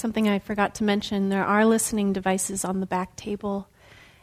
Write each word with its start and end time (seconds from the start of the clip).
something 0.00 0.28
I 0.28 0.38
forgot 0.38 0.74
to 0.76 0.84
mention 0.84 1.28
there 1.28 1.44
are 1.44 1.64
listening 1.66 2.12
devices 2.12 2.64
on 2.64 2.80
the 2.80 2.86
back 2.86 3.16
table 3.16 3.68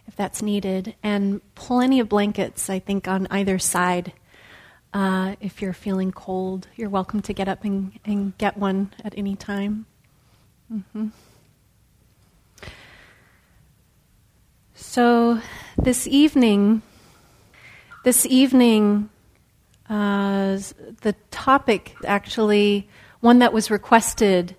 if 0.07 0.15
that's 0.15 0.41
needed, 0.41 0.95
and 1.03 1.41
plenty 1.53 1.99
of 1.99 2.09
blankets, 2.09 2.69
I 2.69 2.79
think, 2.79 3.07
on 3.07 3.27
either 3.29 3.59
side. 3.59 4.13
Uh, 4.93 5.35
if 5.41 5.61
you're 5.61 5.73
feeling 5.73 6.11
cold, 6.11 6.67
you're 6.77 6.89
welcome 6.89 7.21
to 7.23 7.33
get 7.33 7.47
up 7.47 7.65
and, 7.65 7.91
and 8.05 8.35
get 8.37 8.57
one 8.57 8.93
at 9.03 9.13
any 9.17 9.35
time. 9.35 9.85
Mm-hmm. 10.73 11.07
So, 14.73 15.41
this 15.77 16.07
evening, 16.07 16.81
this 18.05 18.25
evening, 18.25 19.09
uh, 19.89 20.57
the 21.01 21.15
topic 21.31 21.95
actually 22.05 22.87
one 23.19 23.39
that 23.39 23.51
was 23.51 23.69
requested 23.69 24.55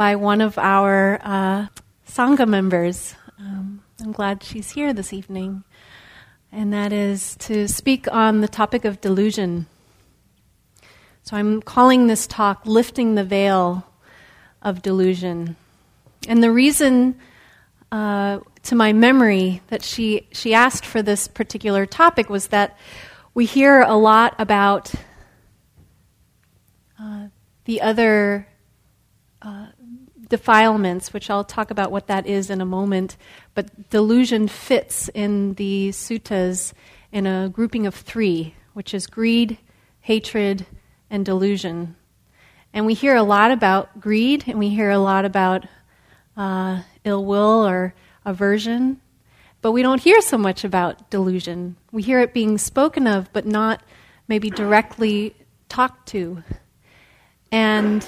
by 0.00 0.16
one 0.16 0.40
of 0.40 0.56
our 0.56 1.20
uh, 1.22 1.66
Sangha 2.08 2.48
members. 2.48 3.14
Um, 3.38 3.82
I'm 4.00 4.12
glad 4.12 4.42
she's 4.42 4.70
here 4.70 4.94
this 4.94 5.12
evening. 5.12 5.62
And 6.50 6.72
that 6.72 6.90
is 6.90 7.36
to 7.40 7.68
speak 7.68 8.10
on 8.10 8.40
the 8.40 8.48
topic 8.48 8.86
of 8.86 9.02
delusion. 9.02 9.66
So 11.22 11.36
I'm 11.36 11.60
calling 11.60 12.06
this 12.06 12.26
talk 12.26 12.62
Lifting 12.64 13.14
the 13.14 13.24
Veil 13.24 13.86
of 14.62 14.80
Delusion. 14.80 15.56
And 16.26 16.42
the 16.42 16.50
reason, 16.50 17.20
uh, 17.92 18.38
to 18.62 18.74
my 18.74 18.94
memory, 18.94 19.60
that 19.68 19.82
she, 19.82 20.28
she 20.32 20.54
asked 20.54 20.86
for 20.86 21.02
this 21.02 21.28
particular 21.28 21.84
topic 21.84 22.30
was 22.30 22.46
that 22.46 22.78
we 23.34 23.44
hear 23.44 23.82
a 23.82 23.96
lot 23.96 24.34
about 24.38 24.94
uh, 26.98 27.26
the 27.66 27.82
other 27.82 28.48
uh, 29.42 29.66
defilements, 30.30 31.12
which 31.12 31.28
I'll 31.28 31.44
talk 31.44 31.70
about 31.70 31.90
what 31.90 32.06
that 32.06 32.26
is 32.26 32.48
in 32.48 32.60
a 32.60 32.64
moment, 32.64 33.16
but 33.54 33.90
delusion 33.90 34.48
fits 34.48 35.08
in 35.08 35.54
the 35.54 35.90
suttas 35.90 36.72
in 37.12 37.26
a 37.26 37.50
grouping 37.50 37.86
of 37.86 37.94
three, 37.94 38.54
which 38.72 38.94
is 38.94 39.06
greed, 39.06 39.58
hatred, 40.00 40.64
and 41.10 41.26
delusion. 41.26 41.96
And 42.72 42.86
we 42.86 42.94
hear 42.94 43.16
a 43.16 43.22
lot 43.22 43.50
about 43.50 44.00
greed, 44.00 44.44
and 44.46 44.58
we 44.58 44.68
hear 44.68 44.90
a 44.90 44.98
lot 44.98 45.24
about 45.24 45.66
uh, 46.36 46.82
ill 47.04 47.24
will 47.24 47.66
or 47.66 47.92
aversion, 48.24 49.00
but 49.60 49.72
we 49.72 49.82
don't 49.82 50.00
hear 50.00 50.20
so 50.20 50.38
much 50.38 50.64
about 50.64 51.10
delusion. 51.10 51.76
We 51.90 52.02
hear 52.02 52.20
it 52.20 52.32
being 52.32 52.56
spoken 52.56 53.06
of, 53.06 53.32
but 53.32 53.44
not 53.44 53.82
maybe 54.28 54.48
directly 54.48 55.34
talked 55.68 56.08
to. 56.10 56.44
And 57.50 58.06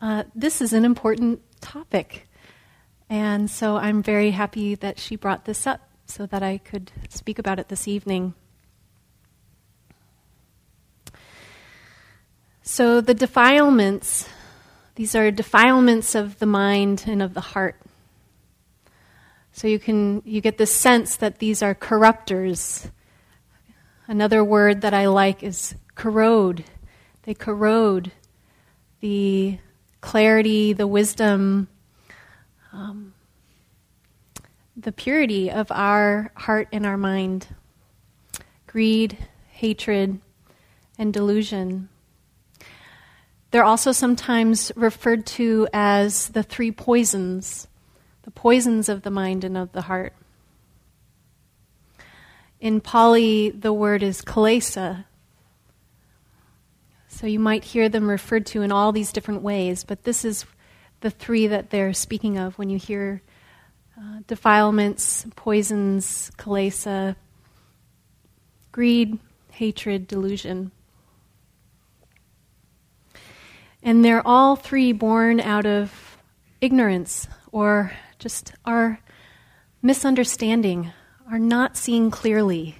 uh, 0.00 0.24
this 0.34 0.60
is 0.60 0.72
an 0.72 0.84
important 0.84 1.40
topic. 1.60 2.28
And 3.08 3.50
so 3.50 3.76
I'm 3.76 4.02
very 4.02 4.32
happy 4.32 4.74
that 4.76 4.98
she 4.98 5.16
brought 5.16 5.44
this 5.44 5.66
up 5.66 5.80
so 6.06 6.26
that 6.26 6.42
I 6.42 6.58
could 6.58 6.92
speak 7.08 7.38
about 7.38 7.58
it 7.58 7.68
this 7.68 7.88
evening. 7.88 8.34
So, 12.62 13.00
the 13.00 13.14
defilements, 13.14 14.28
these 14.96 15.14
are 15.14 15.30
defilements 15.30 16.16
of 16.16 16.40
the 16.40 16.46
mind 16.46 17.04
and 17.06 17.22
of 17.22 17.32
the 17.32 17.40
heart. 17.40 17.76
So 19.56 19.68
you 19.68 19.78
can 19.78 20.20
you 20.26 20.42
get 20.42 20.58
the 20.58 20.66
sense 20.66 21.16
that 21.16 21.38
these 21.38 21.62
are 21.62 21.74
corruptors. 21.74 22.90
Another 24.06 24.44
word 24.44 24.82
that 24.82 24.92
I 24.92 25.06
like 25.06 25.42
is 25.42 25.74
corrode. 25.94 26.64
They 27.22 27.32
corrode 27.32 28.12
the 29.00 29.58
clarity, 30.00 30.72
the 30.72 30.86
wisdom, 30.86 31.68
um, 32.72 33.14
the 34.76 34.92
purity 34.92 35.50
of 35.50 35.72
our 35.72 36.30
heart 36.34 36.68
and 36.72 36.84
our 36.84 36.96
mind. 36.96 37.48
Greed, 38.66 39.16
hatred, 39.50 40.20
and 40.98 41.12
delusion. 41.12 41.88
They're 43.50 43.64
also 43.64 43.92
sometimes 43.92 44.70
referred 44.76 45.24
to 45.26 45.68
as 45.72 46.28
the 46.28 46.42
three 46.42 46.70
poisons, 46.70 47.68
the 48.22 48.30
poisons 48.30 48.88
of 48.88 49.02
the 49.02 49.10
mind 49.10 49.44
and 49.44 49.56
of 49.56 49.72
the 49.72 49.82
heart. 49.82 50.12
In 52.60 52.80
Pali, 52.80 53.50
the 53.50 53.72
word 53.72 54.02
is 54.02 54.22
kilesa, 54.22 55.04
so 57.16 57.26
you 57.26 57.38
might 57.38 57.64
hear 57.64 57.88
them 57.88 58.10
referred 58.10 58.44
to 58.44 58.60
in 58.60 58.70
all 58.70 58.92
these 58.92 59.10
different 59.10 59.40
ways, 59.40 59.84
but 59.84 60.04
this 60.04 60.22
is 60.22 60.44
the 61.00 61.08
three 61.08 61.46
that 61.46 61.70
they're 61.70 61.94
speaking 61.94 62.36
of 62.36 62.58
when 62.58 62.68
you 62.68 62.76
hear 62.76 63.22
uh, 63.98 64.18
defilements, 64.26 65.24
poisons, 65.34 66.30
kilesa, 66.36 67.16
greed, 68.70 69.18
hatred, 69.50 70.06
delusion. 70.06 70.70
And 73.82 74.04
they're 74.04 74.26
all 74.26 74.54
three 74.54 74.92
born 74.92 75.40
out 75.40 75.64
of 75.64 76.18
ignorance 76.60 77.28
or 77.50 77.92
just 78.18 78.52
our 78.66 79.00
misunderstanding, 79.80 80.92
our 81.30 81.38
not 81.38 81.78
seeing 81.78 82.10
clearly. 82.10 82.76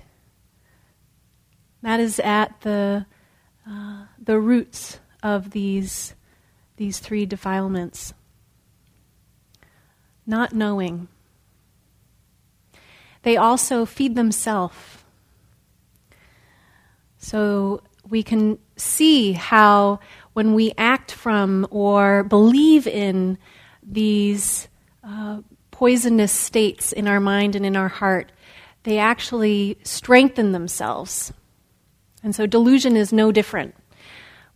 That 1.80 2.00
is 2.00 2.20
at 2.20 2.60
the 2.60 3.06
uh, 3.66 4.05
the 4.26 4.38
roots 4.38 4.98
of 5.22 5.50
these, 5.52 6.14
these 6.76 6.98
three 6.98 7.24
defilements. 7.24 8.12
Not 10.26 10.52
knowing. 10.52 11.08
They 13.22 13.36
also 13.36 13.86
feed 13.86 14.14
themselves. 14.14 14.76
So 17.18 17.82
we 18.08 18.22
can 18.22 18.58
see 18.76 19.32
how 19.32 20.00
when 20.32 20.54
we 20.54 20.72
act 20.76 21.10
from 21.10 21.66
or 21.70 22.22
believe 22.24 22.86
in 22.86 23.38
these 23.82 24.68
uh, 25.02 25.40
poisonous 25.70 26.32
states 26.32 26.92
in 26.92 27.08
our 27.08 27.20
mind 27.20 27.56
and 27.56 27.64
in 27.64 27.76
our 27.76 27.88
heart, 27.88 28.32
they 28.82 28.98
actually 28.98 29.78
strengthen 29.82 30.52
themselves. 30.52 31.32
And 32.22 32.34
so 32.34 32.46
delusion 32.46 32.96
is 32.96 33.12
no 33.12 33.32
different. 33.32 33.74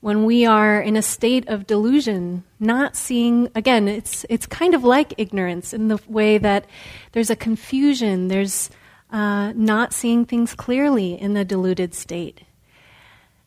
When 0.01 0.25
we 0.25 0.47
are 0.47 0.81
in 0.81 0.97
a 0.97 1.03
state 1.03 1.47
of 1.49 1.67
delusion, 1.67 2.45
not 2.59 2.97
seeing, 2.97 3.49
again, 3.55 3.87
it's, 3.87 4.25
it's 4.31 4.47
kind 4.47 4.75
of 4.75 4.83
like 4.83 5.13
ignorance 5.19 5.75
in 5.75 5.89
the 5.89 6.01
way 6.09 6.39
that 6.39 6.65
there's 7.13 7.29
a 7.29 7.37
confusion, 7.37 8.29
there's 8.29 8.71
uh, 9.13 9.53
not 9.55 9.93
seeing 9.93 10.25
things 10.25 10.55
clearly 10.55 11.21
in 11.21 11.35
the 11.35 11.45
deluded 11.45 11.95
state. 11.95 12.43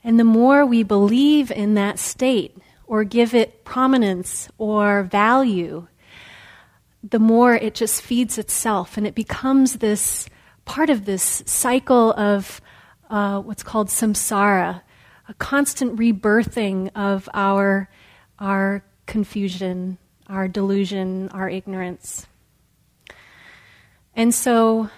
And 0.04 0.20
the 0.20 0.24
more 0.24 0.66
we 0.66 0.84
believe 0.84 1.50
in 1.50 1.74
that 1.74 1.98
state 1.98 2.56
or 2.86 3.04
give 3.04 3.34
it 3.34 3.64
prominence 3.64 4.50
or 4.58 5.04
value, 5.04 5.88
the 7.02 7.20
more 7.20 7.56
it 7.56 7.74
just 7.74 8.02
feeds 8.02 8.38
itself 8.38 8.98
and 8.98 9.08
it 9.08 9.16
becomes 9.16 9.78
this 9.78 10.30
part 10.66 10.90
of 10.90 11.06
this 11.06 11.44
cycle 11.46 12.14
of 12.14 12.62
uh, 13.10 13.42
what's 13.42 13.64
called 13.64 13.88
samsara, 13.88 14.82
a 15.28 15.34
constant 15.36 15.98
rebirthing 15.98 16.92
of 16.96 17.30
our, 17.34 17.90
our 18.40 18.84
confusion, 19.06 19.98
our 20.28 20.48
delusion, 20.48 21.30
our 21.30 21.50
ignorance. 21.50 22.28
And 24.16 24.34
so, 24.34 24.90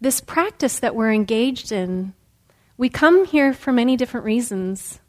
this 0.00 0.20
practice 0.20 0.78
that 0.78 0.94
we're 0.94 1.12
engaged 1.12 1.72
in, 1.72 2.14
we 2.76 2.88
come 2.88 3.24
here 3.24 3.52
for 3.52 3.72
many 3.72 3.96
different 3.96 4.24
reasons. 4.24 5.00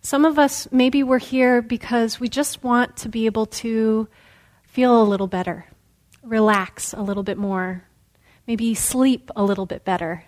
Some 0.00 0.24
of 0.24 0.38
us, 0.38 0.68
maybe 0.72 1.02
we're 1.02 1.18
here 1.18 1.62
because 1.62 2.20
we 2.20 2.28
just 2.28 2.64
want 2.64 2.96
to 2.98 3.08
be 3.08 3.26
able 3.26 3.46
to 3.46 4.08
feel 4.64 5.00
a 5.00 5.04
little 5.04 5.26
better, 5.26 5.66
relax 6.22 6.92
a 6.92 7.02
little 7.02 7.22
bit 7.22 7.38
more, 7.38 7.84
maybe 8.46 8.74
sleep 8.74 9.30
a 9.36 9.44
little 9.44 9.66
bit 9.66 9.84
better. 9.84 10.24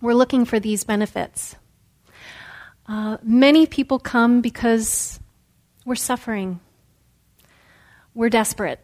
We're 0.00 0.14
looking 0.14 0.44
for 0.44 0.58
these 0.58 0.84
benefits. 0.84 1.56
Uh, 2.86 3.16
many 3.22 3.66
people 3.66 3.98
come 3.98 4.40
because 4.40 5.18
we're 5.84 5.94
suffering. 5.94 6.60
We're 8.14 8.28
desperate. 8.28 8.80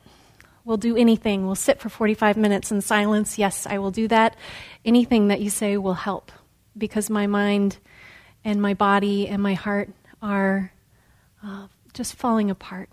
We'll 0.64 0.76
do 0.76 0.96
anything. 0.96 1.46
We'll 1.46 1.54
sit 1.54 1.80
for 1.80 1.88
45 1.88 2.36
minutes 2.36 2.70
in 2.70 2.80
silence. 2.80 3.38
Yes, 3.38 3.66
I 3.66 3.78
will 3.78 3.90
do 3.90 4.08
that. 4.08 4.36
Anything 4.84 5.28
that 5.28 5.40
you 5.40 5.50
say 5.50 5.76
will 5.76 5.94
help 5.94 6.32
because 6.76 7.10
my 7.10 7.26
mind 7.26 7.78
and 8.44 8.60
my 8.60 8.74
body 8.74 9.28
and 9.28 9.42
my 9.42 9.54
heart 9.54 9.90
are 10.22 10.72
uh, 11.42 11.66
just 11.92 12.14
falling 12.14 12.50
apart. 12.50 12.88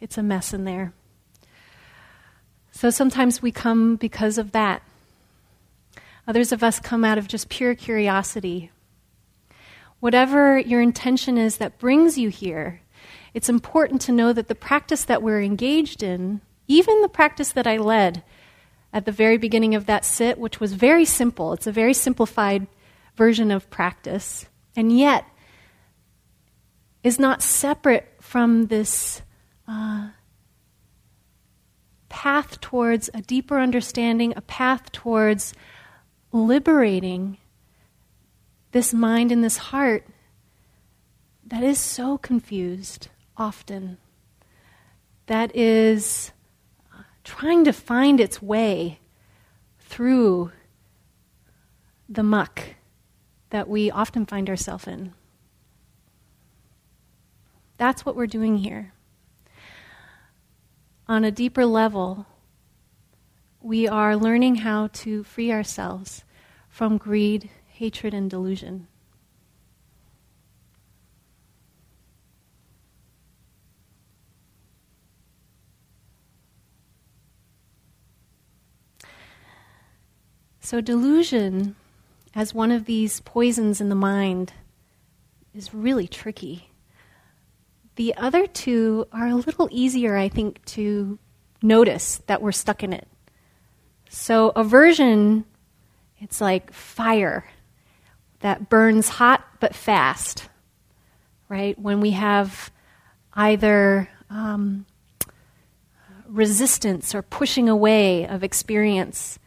It's 0.00 0.18
a 0.18 0.22
mess 0.22 0.52
in 0.52 0.64
there. 0.64 0.92
So 2.70 2.90
sometimes 2.90 3.42
we 3.42 3.52
come 3.52 3.96
because 3.96 4.38
of 4.38 4.52
that. 4.52 4.82
Others 6.26 6.52
of 6.52 6.62
us 6.62 6.78
come 6.78 7.04
out 7.04 7.18
of 7.18 7.28
just 7.28 7.48
pure 7.48 7.74
curiosity. 7.74 8.70
Whatever 10.00 10.58
your 10.58 10.80
intention 10.80 11.38
is 11.38 11.58
that 11.58 11.78
brings 11.78 12.18
you 12.18 12.30
here, 12.30 12.80
it's 13.34 13.48
important 13.48 14.00
to 14.02 14.12
know 14.12 14.32
that 14.32 14.48
the 14.48 14.54
practice 14.54 15.04
that 15.04 15.22
we're 15.22 15.42
engaged 15.42 16.02
in, 16.02 16.40
even 16.66 17.02
the 17.02 17.08
practice 17.08 17.52
that 17.52 17.66
I 17.66 17.76
led 17.76 18.22
at 18.92 19.04
the 19.04 19.12
very 19.12 19.36
beginning 19.36 19.74
of 19.74 19.86
that 19.86 20.04
sit, 20.04 20.38
which 20.38 20.58
was 20.58 20.72
very 20.72 21.04
simple, 21.04 21.52
it's 21.52 21.66
a 21.66 21.72
very 21.72 21.94
simplified 21.94 22.66
version 23.14 23.50
of 23.50 23.70
practice, 23.70 24.46
and 24.74 24.96
yet 24.96 25.24
is 27.02 27.18
not 27.18 27.42
separate 27.42 28.08
from 28.20 28.66
this 28.66 29.22
uh, 29.68 30.08
path 32.08 32.60
towards 32.60 33.08
a 33.14 33.20
deeper 33.22 33.58
understanding, 33.58 34.32
a 34.36 34.40
path 34.42 34.90
towards 34.92 35.54
liberating 36.32 37.38
this 38.72 38.94
mind 38.94 39.32
and 39.32 39.42
this 39.42 39.56
heart 39.56 40.06
that 41.46 41.62
is 41.62 41.78
so 41.78 42.16
confused 42.16 43.08
often, 43.36 43.98
that 45.26 45.54
is 45.56 46.32
uh, 46.96 47.02
trying 47.24 47.64
to 47.64 47.72
find 47.72 48.20
its 48.20 48.40
way 48.40 49.00
through 49.78 50.52
the 52.08 52.22
muck 52.22 52.62
that 53.50 53.68
we 53.68 53.90
often 53.90 54.26
find 54.26 54.48
ourselves 54.48 54.86
in. 54.86 55.12
That's 57.76 58.04
what 58.04 58.14
we're 58.14 58.26
doing 58.26 58.58
here. 58.58 58.92
On 61.08 61.24
a 61.24 61.30
deeper 61.32 61.64
level, 61.66 62.26
we 63.60 63.88
are 63.88 64.16
learning 64.16 64.56
how 64.56 64.88
to 64.92 65.24
free 65.24 65.50
ourselves 65.50 66.24
from 66.68 66.98
greed, 66.98 67.50
hatred, 67.80 68.12
and 68.12 68.28
delusion. 68.28 68.86
So, 80.60 80.82
delusion, 80.82 81.74
as 82.34 82.52
one 82.52 82.70
of 82.70 82.84
these 82.84 83.20
poisons 83.20 83.80
in 83.80 83.88
the 83.88 83.94
mind, 83.94 84.52
is 85.54 85.72
really 85.72 86.06
tricky. 86.06 86.68
The 87.94 88.14
other 88.14 88.46
two 88.46 89.06
are 89.10 89.28
a 89.28 89.34
little 89.34 89.70
easier, 89.72 90.18
I 90.18 90.28
think, 90.28 90.62
to 90.76 91.18
notice 91.62 92.20
that 92.26 92.42
we're 92.42 92.52
stuck 92.52 92.82
in 92.82 92.92
it. 92.92 93.08
So, 94.10 94.50
aversion, 94.50 95.46
it's 96.18 96.42
like 96.42 96.74
fire 96.74 97.46
that 98.40 98.68
burns 98.68 99.08
hot 99.08 99.44
but 99.60 99.74
fast, 99.74 100.48
right? 101.48 101.78
When 101.78 102.00
we 102.00 102.12
have 102.12 102.70
either 103.34 104.08
um, 104.28 104.86
resistance 106.26 107.14
or 107.14 107.22
pushing 107.22 107.68
away 107.68 108.26
of 108.26 108.42
experience, 108.42 109.38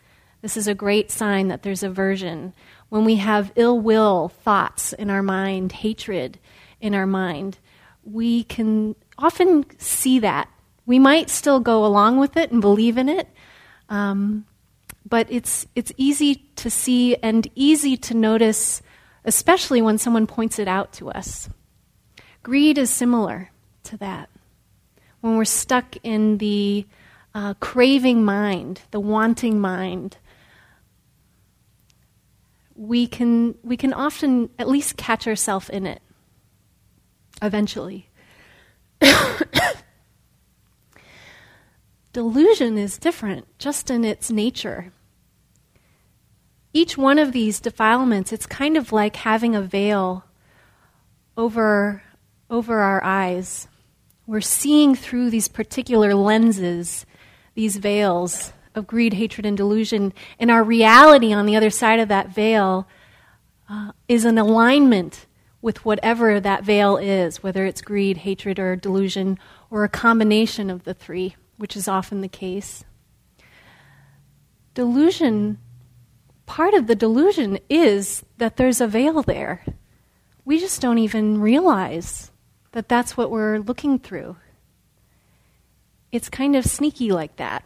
this 0.42 0.58
is 0.58 0.68
a 0.68 0.76
great 0.76 1.10
sign 1.10 1.48
that 1.48 1.64
there's 1.64 1.84
aversion. 1.84 2.54
When 2.90 3.06
we 3.06 3.16
have 3.16 3.52
ill 3.56 3.80
will 3.80 4.30
thoughts 4.30 4.94
in 4.94 5.10
our 5.10 5.24
mind, 5.24 5.72
hatred 5.72 6.40
in 6.80 6.94
our 6.94 7.08
mind, 7.08 7.58
we 8.04 8.44
can 8.44 8.96
often 9.18 9.66
see 9.80 10.20
that. 10.20 10.50
We 10.86 11.00
might 11.00 11.30
still 11.30 11.60
go 11.60 11.86
along 11.86 12.18
with 12.18 12.36
it 12.36 12.52
and 12.52 12.62
believe 12.62 12.98
in 12.98 13.08
it, 13.08 13.28
um, 13.90 14.46
but 15.14 15.28
it's, 15.30 15.68
it's 15.76 15.92
easy 15.96 16.34
to 16.56 16.72
see 16.72 17.16
and 17.18 17.48
easy 17.54 17.96
to 17.96 18.16
notice, 18.16 18.82
especially 19.26 19.80
when 19.80 20.00
someone 20.00 20.26
points 20.26 20.58
it 20.58 20.68
out 20.68 20.92
to 20.92 21.12
us. 21.12 21.52
Greed 22.42 22.80
is 22.80 22.90
similar 22.90 23.52
to 23.84 23.96
that. 23.98 24.28
When 25.22 25.38
we're 25.38 25.46
stuck 25.46 25.98
in 26.02 26.40
the 26.40 26.88
uh, 27.36 27.54
craving 27.60 28.26
mind, 28.26 28.82
the 28.90 29.00
wanting 29.00 29.60
mind, 29.60 30.18
we 32.76 33.06
can, 33.06 33.54
we 33.62 33.78
can 33.78 33.94
often 33.94 34.50
at 34.58 34.68
least 34.68 34.98
catch 34.98 35.28
ourselves 35.28 35.70
in 35.70 35.86
it 35.86 36.02
eventually. 37.40 38.10
Delusion 42.14 42.80
is 42.80 42.98
different 42.98 43.46
just 43.60 43.92
in 43.92 44.04
its 44.04 44.32
nature. 44.32 44.92
Each 46.74 46.98
one 46.98 47.20
of 47.20 47.32
these 47.32 47.60
defilements, 47.60 48.34
it's 48.34 48.48
kind 48.48 48.76
of 48.76 48.92
like 48.92 49.18
having 49.18 49.56
a 49.56 49.62
veil 49.62 50.26
over, 51.38 52.02
over 52.50 52.80
our 52.80 53.04
eyes. 53.04 53.68
We're 54.26 54.42
seeing 54.42 54.96
through 54.96 55.30
these 55.30 55.48
particular 55.48 56.16
lenses, 56.16 57.06
these 57.54 57.78
veils 57.78 58.54
of 58.74 58.88
greed, 58.88 59.14
hatred, 59.14 59.46
and 59.46 59.56
delusion. 59.56 60.14
And 60.40 60.50
our 60.50 60.64
reality 60.64 61.32
on 61.32 61.46
the 61.46 61.56
other 61.56 61.70
side 61.70 62.00
of 62.00 62.08
that 62.08 62.30
veil 62.34 62.88
uh, 63.70 63.92
is 64.08 64.26
an 64.26 64.38
alignment 64.38 65.28
with 65.62 65.86
whatever 65.86 66.40
that 66.40 66.64
veil 66.64 66.98
is, 66.98 67.42
whether 67.42 67.66
it's 67.66 67.82
greed, 67.82 68.18
hatred, 68.18 68.60
or 68.60 68.76
delusion, 68.76 69.38
or 69.70 69.84
a 69.84 69.90
combination 69.90 70.70
of 70.70 70.84
the 70.84 70.94
three, 70.94 71.36
which 71.58 71.78
is 71.78 71.88
often 71.88 72.22
the 72.22 72.28
case. 72.28 72.84
Delusion, 74.74 75.60
part 76.46 76.74
of 76.74 76.88
the 76.88 76.96
delusion 76.96 77.60
is 77.70 78.24
that 78.38 78.58
there's 78.58 78.82
a 78.82 78.88
veil 78.88 79.22
there. 79.22 79.64
We 80.46 80.60
just 80.60 80.82
don't 80.82 80.98
even 80.98 81.40
realize 81.40 82.32
that 82.74 82.90
that's 82.90 83.16
what 83.16 83.32
we're 83.32 83.60
looking 83.60 84.00
through. 84.00 84.36
It's 86.12 86.30
kind 86.30 86.56
of 86.56 86.66
sneaky 86.66 87.12
like 87.12 87.38
that. 87.38 87.64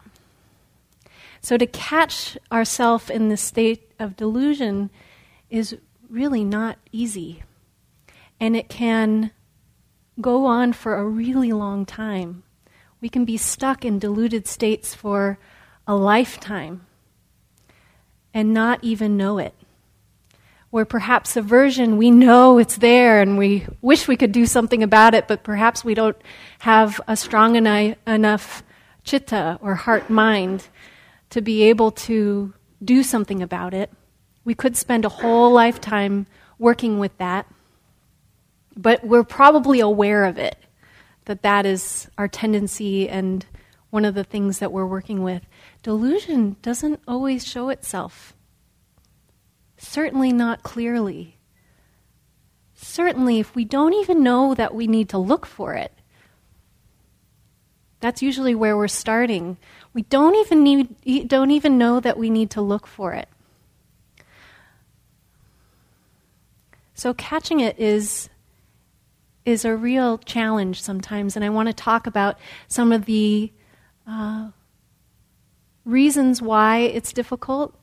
So 1.41 1.57
to 1.57 1.65
catch 1.65 2.38
ourselves 2.51 3.09
in 3.09 3.29
the 3.29 3.38
state 3.38 3.91
of 4.00 4.15
delusion 4.15 4.89
is 5.50 5.77
really 6.09 6.44
not 6.44 6.77
easy 6.91 7.44
and 8.39 8.56
it 8.56 8.69
can 8.69 9.31
go 10.19 10.45
on 10.45 10.73
for 10.73 10.95
a 10.95 11.06
really 11.06 11.51
long 11.51 11.85
time. 11.85 12.44
We 13.01 13.09
can 13.09 13.25
be 13.25 13.38
stuck 13.38 13.85
in 13.85 14.00
deluded 14.00 14.47
states 14.47 14.94
for 14.94 15.37
a 15.85 15.95
lifetime 15.95 16.85
and 18.37 18.53
not 18.53 18.83
even 18.83 19.17
know 19.17 19.39
it. 19.39 19.56
Where 20.69 20.85
perhaps 20.85 21.35
aversion, 21.35 21.97
we 21.97 22.11
know 22.11 22.59
it's 22.59 22.77
there 22.77 23.19
and 23.19 23.37
we 23.37 23.65
wish 23.81 24.07
we 24.07 24.15
could 24.15 24.31
do 24.31 24.45
something 24.45 24.83
about 24.83 25.15
it, 25.15 25.27
but 25.27 25.44
perhaps 25.44 25.83
we 25.83 25.95
don't 25.95 26.15
have 26.59 27.01
a 27.07 27.17
strong 27.17 27.56
eni- 27.56 27.95
enough 28.06 28.63
chitta 29.03 29.57
or 29.61 29.73
heart 29.75 30.09
mind 30.09 30.67
to 31.31 31.41
be 31.41 31.63
able 31.63 31.91
to 31.91 32.53
do 32.83 33.01
something 33.01 33.41
about 33.41 33.73
it. 33.73 33.89
We 34.45 34.53
could 34.53 34.77
spend 34.77 35.03
a 35.03 35.09
whole 35.09 35.51
lifetime 35.51 36.27
working 36.59 36.99
with 36.99 37.17
that 37.17 37.47
but 38.77 39.03
we're 39.03 39.23
probably 39.23 39.79
aware 39.79 40.25
of 40.25 40.37
it, 40.37 40.56
that 41.25 41.41
that 41.41 41.65
is 41.65 42.09
our 42.17 42.27
tendency 42.27 43.09
and 43.09 43.45
one 43.89 44.06
of 44.06 44.13
the 44.13 44.23
things 44.23 44.59
that 44.59 44.71
we're 44.71 44.85
working 44.85 45.23
with. 45.23 45.41
Delusion 45.87 46.57
doesn't 46.61 46.99
always 47.07 47.47
show 47.47 47.69
itself. 47.69 48.33
Certainly 49.77 50.33
not 50.33 50.61
clearly. 50.61 51.37
Certainly, 52.73 53.39
if 53.39 53.56
we 53.56 53.63
don't 53.63 53.94
even 53.94 54.21
know 54.21 54.53
that 54.53 54.75
we 54.75 54.85
need 54.85 55.07
to 55.07 55.17
look 55.17 55.45
for 55.45 55.75
it, 55.75 55.94
that's 58.01 58.21
usually 58.21 58.53
where 58.53 58.75
we're 58.75 58.89
starting. 58.89 59.56
We 59.94 60.01
don't 60.01 60.35
even 60.35 60.61
need, 60.61 61.29
don't 61.29 61.51
even 61.51 61.77
know 61.77 62.01
that 62.01 62.17
we 62.17 62.29
need 62.29 62.49
to 62.49 62.61
look 62.61 62.85
for 62.85 63.13
it. 63.13 63.29
So 66.95 67.13
catching 67.13 67.61
it 67.61 67.79
is 67.79 68.29
is 69.45 69.63
a 69.63 69.73
real 69.73 70.17
challenge 70.17 70.81
sometimes, 70.81 71.37
and 71.37 71.45
I 71.45 71.49
want 71.49 71.69
to 71.69 71.73
talk 71.73 72.07
about 72.07 72.37
some 72.67 72.91
of 72.91 73.06
the 73.06 73.53
uh, 74.06 74.49
reasons 75.87 76.41
why 76.41 76.79
it's 76.79 77.13
difficult 77.13 77.73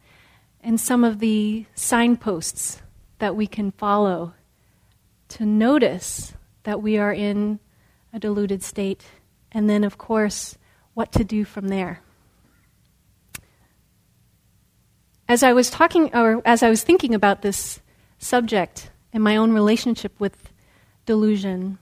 and 0.60 0.78
some 0.78 1.04
of 1.04 1.18
the 1.18 1.64
signposts 1.74 2.82
that 3.18 3.34
we 3.34 3.46
can 3.46 3.70
follow 3.72 4.34
to 5.28 5.46
notice 5.46 6.34
that 6.64 6.82
we 6.82 6.98
are 6.98 7.12
in 7.12 7.58
a 8.12 8.18
deluded 8.18 8.62
state, 8.62 9.04
and 9.50 9.68
then, 9.68 9.82
of 9.82 9.98
course, 9.98 10.56
what 10.94 11.10
to 11.12 11.24
do 11.24 11.44
from 11.44 11.68
there. 11.68 12.00
As 15.28 15.42
I 15.42 15.52
was 15.52 15.70
talking, 15.70 16.14
or 16.14 16.40
as 16.44 16.62
I 16.62 16.70
was 16.70 16.82
thinking 16.82 17.14
about 17.14 17.42
this 17.42 17.80
subject 18.18 18.90
and 19.12 19.22
my 19.22 19.36
own 19.36 19.52
relationship 19.52 20.12
with 20.18 20.50
delusion. 21.06 21.78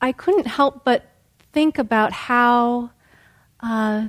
I 0.00 0.12
couldn't 0.12 0.46
help 0.46 0.84
but 0.84 1.13
think 1.54 1.78
about 1.78 2.12
how, 2.12 2.90
uh, 3.60 4.08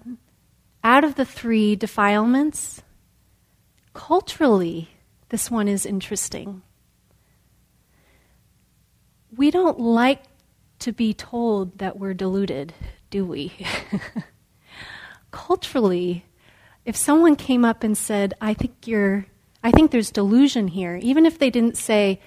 out 0.84 1.04
of 1.06 1.16
the 1.16 1.26
three 1.26 1.78
defilements, 1.78 2.82
culturally, 3.94 4.90
this 5.30 5.50
one 5.50 5.70
is 5.70 5.86
interesting. 5.86 6.62
we 9.38 9.52
don't 9.52 9.80
like 9.80 10.24
to 10.80 10.92
be 10.92 11.14
told 11.14 11.78
that 11.80 11.98
we're 11.98 12.14
deluded, 12.14 12.74
do 13.10 13.26
we? 13.26 13.54
Culturally, 15.32 16.26
if 16.86 16.96
someone 16.96 17.36
came 17.36 17.66
up 17.66 17.84
and 17.84 17.98
said, 17.98 18.34
I 18.40 18.54
think 18.54 18.88
you're 18.88 19.26
I 19.64 19.72
think 19.72 19.90
there's 19.90 20.12
delusion 20.12 20.68
here, 20.68 21.00
even 21.02 21.26
if 21.26 21.40
they 21.40 21.50
didn't 21.50 21.76
say, 21.76 22.22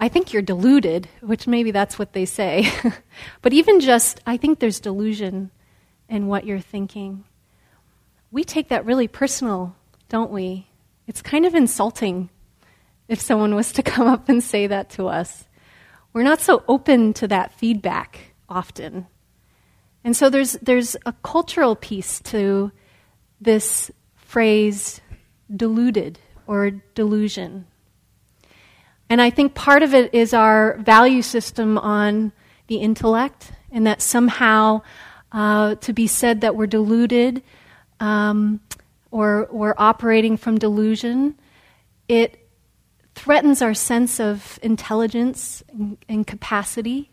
I 0.00 0.08
think 0.08 0.32
you're 0.32 0.42
deluded, 0.42 1.08
which 1.20 1.46
maybe 1.46 1.72
that's 1.72 1.98
what 1.98 2.12
they 2.12 2.24
say. 2.24 2.70
but 3.42 3.52
even 3.52 3.80
just, 3.80 4.20
I 4.26 4.36
think 4.36 4.58
there's 4.58 4.80
delusion 4.80 5.50
in 6.08 6.28
what 6.28 6.46
you're 6.46 6.60
thinking. 6.60 7.24
We 8.30 8.44
take 8.44 8.68
that 8.68 8.84
really 8.84 9.08
personal, 9.08 9.74
don't 10.08 10.30
we? 10.30 10.68
It's 11.06 11.22
kind 11.22 11.44
of 11.44 11.54
insulting 11.54 12.30
if 13.08 13.20
someone 13.20 13.54
was 13.54 13.72
to 13.72 13.82
come 13.94 14.06
up 14.06 14.28
and 14.28 14.42
say 14.42 14.68
that 14.68 14.90
to 14.90 15.08
us. 15.08 15.46
We're 16.12 16.22
not 16.22 16.40
so 16.40 16.62
open 16.68 17.12
to 17.14 17.28
that 17.28 17.52
feedback 17.52 18.34
often. 18.48 19.06
And 20.04 20.16
so 20.16 20.30
there's, 20.30 20.52
there's 20.62 20.96
a 21.06 21.12
cultural 21.22 21.74
piece 21.74 22.20
to 22.20 22.70
this 23.40 23.90
phrase, 24.14 25.00
deluded 25.54 26.18
or 26.46 26.70
delusion. 26.94 27.66
And 29.10 29.22
I 29.22 29.30
think 29.30 29.54
part 29.54 29.82
of 29.82 29.94
it 29.94 30.12
is 30.14 30.34
our 30.34 30.76
value 30.78 31.22
system 31.22 31.78
on 31.78 32.32
the 32.66 32.76
intellect, 32.76 33.52
and 33.72 33.86
that 33.86 34.02
somehow 34.02 34.82
uh, 35.32 35.74
to 35.76 35.92
be 35.92 36.06
said 36.06 36.42
that 36.42 36.56
we're 36.56 36.66
deluded 36.66 37.42
um, 38.00 38.60
or 39.10 39.48
we're 39.50 39.74
operating 39.78 40.36
from 40.36 40.58
delusion, 40.58 41.34
it 42.08 42.48
threatens 43.14 43.62
our 43.62 43.74
sense 43.74 44.20
of 44.20 44.58
intelligence 44.62 45.62
and, 45.70 45.98
and 46.08 46.26
capacity. 46.26 47.10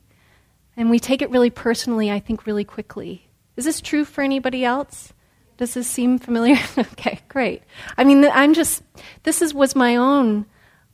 And 0.78 0.90
we 0.90 1.00
take 1.00 1.22
it 1.22 1.30
really 1.30 1.50
personally, 1.50 2.12
I 2.12 2.20
think, 2.20 2.46
really 2.46 2.64
quickly. 2.64 3.28
Is 3.56 3.66
this 3.66 3.82
true 3.82 4.06
for 4.06 4.22
anybody 4.22 4.66
else? 4.66 5.14
Does 5.58 5.74
this 5.74 5.88
seem 5.88 6.20
familiar? 6.20 6.58
okay, 6.78 7.20
great. 7.30 7.64
I 7.98 8.04
mean, 8.04 8.26
I'm 8.26 8.54
just, 8.54 8.84
this 9.24 9.42
is, 9.42 9.54
was 9.54 9.76
my 9.76 9.96
own 9.96 10.46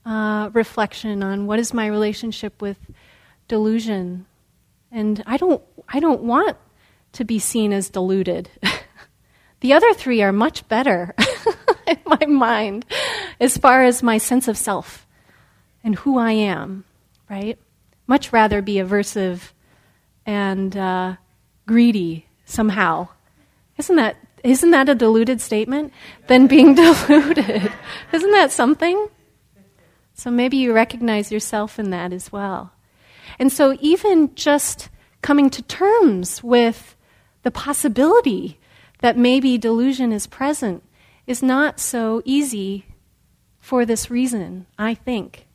uh, 0.05 0.49
reflection 0.53 1.23
on 1.23 1.47
what 1.47 1.59
is 1.59 1.73
my 1.73 1.87
relationship 1.87 2.61
with 2.61 2.77
delusion. 3.47 4.25
And 4.91 5.23
I 5.25 5.37
don't, 5.37 5.61
I 5.87 5.99
don't 5.99 6.23
want 6.23 6.57
to 7.13 7.23
be 7.23 7.39
seen 7.39 7.73
as 7.73 7.89
deluded. 7.89 8.49
the 9.59 9.73
other 9.73 9.93
three 9.93 10.21
are 10.21 10.31
much 10.31 10.67
better 10.67 11.13
in 11.87 11.99
my 12.05 12.25
mind 12.25 12.85
as 13.39 13.57
far 13.57 13.83
as 13.83 14.01
my 14.01 14.17
sense 14.17 14.47
of 14.47 14.57
self 14.57 15.05
and 15.83 15.95
who 15.95 16.17
I 16.17 16.31
am, 16.31 16.85
right? 17.29 17.57
Much 18.07 18.33
rather 18.33 18.61
be 18.61 18.75
aversive 18.75 19.51
and 20.25 20.75
uh, 20.75 21.15
greedy 21.65 22.27
somehow. 22.45 23.07
Isn't 23.77 23.95
that 23.95 24.17
isn't 24.43 24.71
that 24.71 24.89
a 24.89 24.95
deluded 24.95 25.39
statement? 25.39 25.93
Than 26.27 26.47
being 26.47 26.73
deluded. 26.75 27.71
Isn't 28.11 28.31
that 28.31 28.51
something? 28.51 29.07
So 30.21 30.29
maybe 30.29 30.57
you 30.57 30.71
recognize 30.71 31.31
yourself 31.31 31.79
in 31.79 31.89
that 31.89 32.13
as 32.13 32.31
well. 32.31 32.73
And 33.39 33.51
so 33.51 33.75
even 33.81 34.35
just 34.35 34.89
coming 35.23 35.49
to 35.49 35.63
terms 35.63 36.43
with 36.43 36.95
the 37.41 37.49
possibility 37.49 38.59
that 38.99 39.17
maybe 39.17 39.57
delusion 39.57 40.11
is 40.11 40.27
present 40.27 40.83
is 41.25 41.41
not 41.41 41.79
so 41.79 42.21
easy 42.23 42.85
for 43.59 43.83
this 43.83 44.11
reason, 44.11 44.67
I 44.77 44.93
think. 44.93 45.47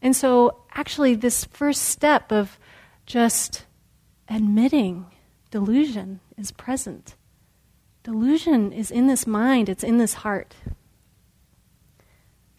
And 0.00 0.14
so, 0.14 0.62
actually, 0.72 1.16
this 1.16 1.46
first 1.46 1.82
step 1.82 2.30
of 2.30 2.60
just 3.06 3.64
admitting 4.28 5.06
delusion 5.50 6.20
is 6.38 6.52
present 6.52 7.16
Delusion 8.02 8.72
is 8.72 8.90
in 8.90 9.08
this 9.08 9.26
mind, 9.26 9.68
it's 9.68 9.84
in 9.84 9.98
this 9.98 10.14
heart. 10.14 10.54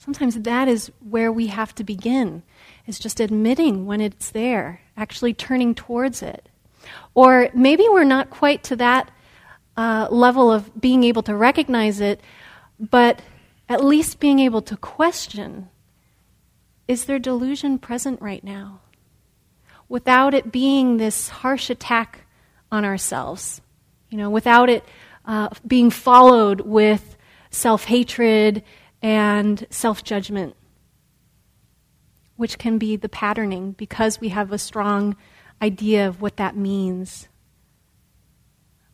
Sometimes 0.03 0.33
that 0.33 0.67
is 0.67 0.91
where 1.07 1.31
we 1.31 1.45
have 1.45 1.75
to 1.75 1.83
begin, 1.83 2.41
is 2.87 2.97
just 2.97 3.19
admitting 3.19 3.85
when 3.85 4.01
it's 4.01 4.31
there, 4.31 4.81
actually 4.97 5.31
turning 5.31 5.75
towards 5.75 6.23
it. 6.23 6.49
Or 7.13 7.49
maybe 7.53 7.85
we're 7.87 8.03
not 8.03 8.31
quite 8.31 8.63
to 8.63 8.75
that 8.77 9.11
uh, 9.77 10.07
level 10.09 10.51
of 10.51 10.81
being 10.81 11.03
able 11.03 11.21
to 11.21 11.35
recognize 11.35 12.01
it, 12.01 12.19
but 12.79 13.21
at 13.69 13.83
least 13.83 14.19
being 14.19 14.39
able 14.39 14.63
to 14.63 14.75
question 14.75 15.69
is 16.87 17.05
there 17.05 17.19
delusion 17.19 17.77
present 17.77 18.19
right 18.23 18.43
now? 18.43 18.81
Without 19.87 20.33
it 20.33 20.51
being 20.51 20.97
this 20.97 21.29
harsh 21.29 21.69
attack 21.69 22.21
on 22.71 22.83
ourselves, 22.83 23.61
you 24.09 24.17
know, 24.17 24.31
without 24.31 24.67
it 24.67 24.83
uh, 25.27 25.49
being 25.67 25.91
followed 25.91 26.61
with 26.61 27.15
self 27.51 27.83
hatred 27.83 28.63
and 29.01 29.65
self 29.69 30.03
judgment, 30.03 30.55
which 32.35 32.57
can 32.57 32.77
be 32.77 32.95
the 32.95 33.09
patterning 33.09 33.71
because 33.73 34.19
we 34.19 34.29
have 34.29 34.51
a 34.51 34.57
strong 34.57 35.15
idea 35.61 36.07
of 36.07 36.21
what 36.21 36.37
that 36.37 36.55
means, 36.55 37.27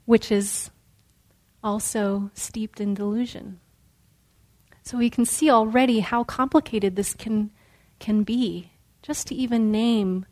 which 0.05 0.31
is 0.31 0.69
also 1.63 2.29
steeped 2.33 2.79
in 2.79 2.93
delusion. 2.93 3.59
So 4.83 4.97
we 4.97 5.09
can 5.09 5.25
see 5.25 5.49
already 5.49 5.99
how 5.99 6.23
complicated 6.23 6.95
this 6.95 7.13
can, 7.13 7.51
can 7.99 8.23
be. 8.23 8.71
Just 9.01 9.27
to 9.27 9.35
even 9.35 9.71
name, 9.71 10.25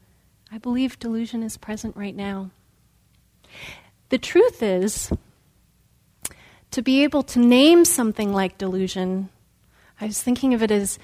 I 0.51 0.57
believe 0.57 0.99
delusion 0.99 1.43
is 1.43 1.57
present 1.57 1.95
right 1.97 2.15
now. 2.15 2.51
The 4.09 4.17
truth 4.17 4.63
is, 4.63 5.11
to 6.71 6.81
be 6.81 7.03
able 7.03 7.23
to 7.23 7.39
name 7.39 7.83
something 7.85 8.33
like 8.33 8.57
delusion, 8.57 9.29
I 9.99 10.05
was 10.05 10.21
thinking 10.21 10.53
of 10.53 10.61
it 10.61 10.71
as 10.71 10.99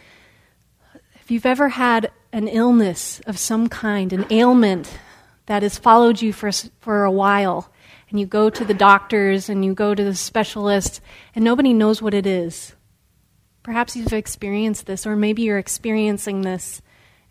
if 1.15 1.31
you've 1.31 1.45
ever 1.45 1.69
had 1.69 2.11
an 2.33 2.47
illness 2.47 3.21
of 3.25 3.37
some 3.37 3.67
kind, 3.67 4.11
an 4.11 4.25
ailment 4.29 4.99
that 5.45 5.63
has 5.63 5.77
followed 5.77 6.21
you 6.21 6.33
for, 6.33 6.51
for 6.79 7.03
a 7.03 7.11
while, 7.11 7.71
and 8.09 8.19
you 8.19 8.25
go 8.25 8.49
to 8.49 8.65
the 8.65 8.73
doctors 8.73 9.49
and 9.49 9.63
you 9.63 9.73
go 9.73 9.95
to 9.95 10.03
the 10.03 10.15
specialists, 10.15 11.01
and 11.35 11.45
nobody 11.45 11.73
knows 11.73 12.01
what 12.01 12.13
it 12.13 12.25
is. 12.25 12.75
Perhaps 13.63 13.95
you've 13.95 14.13
experienced 14.13 14.85
this, 14.85 15.05
or 15.05 15.15
maybe 15.15 15.43
you're 15.43 15.57
experiencing 15.57 16.41
this 16.41 16.81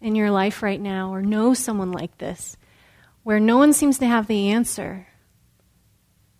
in 0.00 0.14
your 0.14 0.30
life 0.30 0.62
right 0.62 0.80
now, 0.80 1.12
or 1.12 1.20
know 1.20 1.52
someone 1.52 1.92
like 1.92 2.16
this, 2.18 2.56
where 3.22 3.40
no 3.40 3.58
one 3.58 3.72
seems 3.72 3.98
to 3.98 4.06
have 4.06 4.26
the 4.26 4.50
answer. 4.50 5.06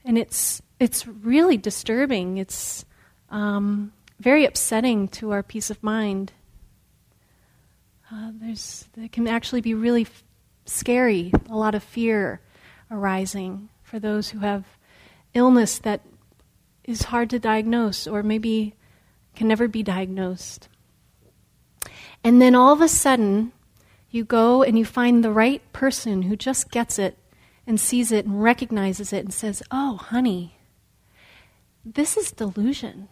And 0.04 0.16
it's 0.16 0.62
it's 0.78 1.06
really 1.06 1.58
disturbing. 1.58 2.38
It's 2.38 2.86
um, 3.28 3.92
very 4.20 4.44
upsetting 4.44 5.08
to 5.08 5.30
our 5.30 5.42
peace 5.42 5.70
of 5.70 5.82
mind. 5.82 6.32
Uh, 8.12 8.30
there's, 8.34 8.86
it 8.96 9.12
can 9.12 9.26
actually 9.26 9.62
be 9.62 9.72
really 9.72 10.02
f- 10.02 10.22
scary, 10.66 11.32
a 11.48 11.56
lot 11.56 11.74
of 11.74 11.82
fear 11.82 12.40
arising 12.90 13.70
for 13.82 13.98
those 13.98 14.28
who 14.28 14.40
have 14.40 14.64
illness 15.32 15.78
that 15.78 16.02
is 16.84 17.04
hard 17.04 17.30
to 17.30 17.38
diagnose 17.38 18.06
or 18.06 18.22
maybe 18.22 18.74
can 19.34 19.48
never 19.48 19.66
be 19.66 19.82
diagnosed. 19.82 20.68
And 22.22 22.42
then 22.42 22.54
all 22.54 22.74
of 22.74 22.82
a 22.82 22.88
sudden, 22.88 23.52
you 24.10 24.24
go 24.24 24.62
and 24.62 24.78
you 24.78 24.84
find 24.84 25.24
the 25.24 25.32
right 25.32 25.62
person 25.72 26.22
who 26.22 26.36
just 26.36 26.70
gets 26.70 26.98
it 26.98 27.16
and 27.66 27.80
sees 27.80 28.12
it 28.12 28.26
and 28.26 28.42
recognizes 28.42 29.14
it 29.14 29.24
and 29.24 29.32
says, 29.32 29.62
Oh, 29.70 29.96
honey, 29.96 30.58
this 31.86 32.18
is 32.18 32.32
delusion. 32.32 33.08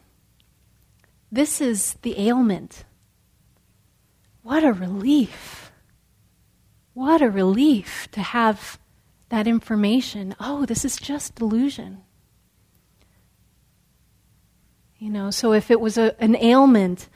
This 1.30 1.60
is 1.60 1.94
the 2.02 2.18
ailment. 2.18 2.84
What 4.42 4.64
a 4.64 4.72
relief. 4.72 5.70
What 6.94 7.22
a 7.22 7.30
relief 7.30 8.08
to 8.12 8.20
have 8.20 8.78
that 9.28 9.46
information. 9.46 10.34
Oh, 10.40 10.64
this 10.64 10.84
is 10.84 10.96
just 10.96 11.34
delusion. 11.34 11.98
You 14.98 15.10
know, 15.10 15.30
so 15.30 15.52
if 15.52 15.70
it 15.70 15.80
was 15.80 15.96
a, 15.96 16.20
an 16.20 16.34
ailment, 16.36 17.08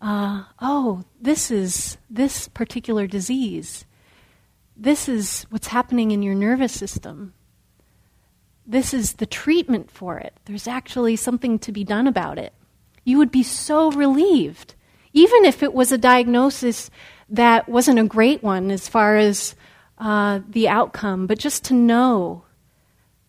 uh, 0.00 0.44
oh, 0.60 1.04
this 1.20 1.50
is 1.50 1.96
this 2.08 2.48
particular 2.48 3.06
disease. 3.06 3.86
This 4.76 5.08
is 5.08 5.46
what's 5.50 5.68
happening 5.68 6.10
in 6.10 6.22
your 6.22 6.34
nervous 6.34 6.72
system 6.72 7.34
this 8.66 8.94
is 8.94 9.14
the 9.14 9.26
treatment 9.26 9.90
for 9.90 10.18
it. 10.18 10.34
There's 10.46 10.66
actually 10.66 11.16
something 11.16 11.58
to 11.60 11.72
be 11.72 11.84
done 11.84 12.06
about 12.06 12.38
it. 12.38 12.52
You 13.04 13.18
would 13.18 13.30
be 13.30 13.42
so 13.42 13.90
relieved, 13.92 14.74
even 15.12 15.44
if 15.44 15.62
it 15.62 15.74
was 15.74 15.92
a 15.92 15.98
diagnosis 15.98 16.90
that 17.28 17.68
wasn't 17.68 17.98
a 17.98 18.04
great 18.04 18.42
one 18.42 18.70
as 18.70 18.88
far 18.88 19.16
as 19.16 19.54
uh, 19.98 20.40
the 20.48 20.68
outcome, 20.68 21.26
but 21.26 21.38
just 21.38 21.64
to 21.64 21.74
know, 21.74 22.44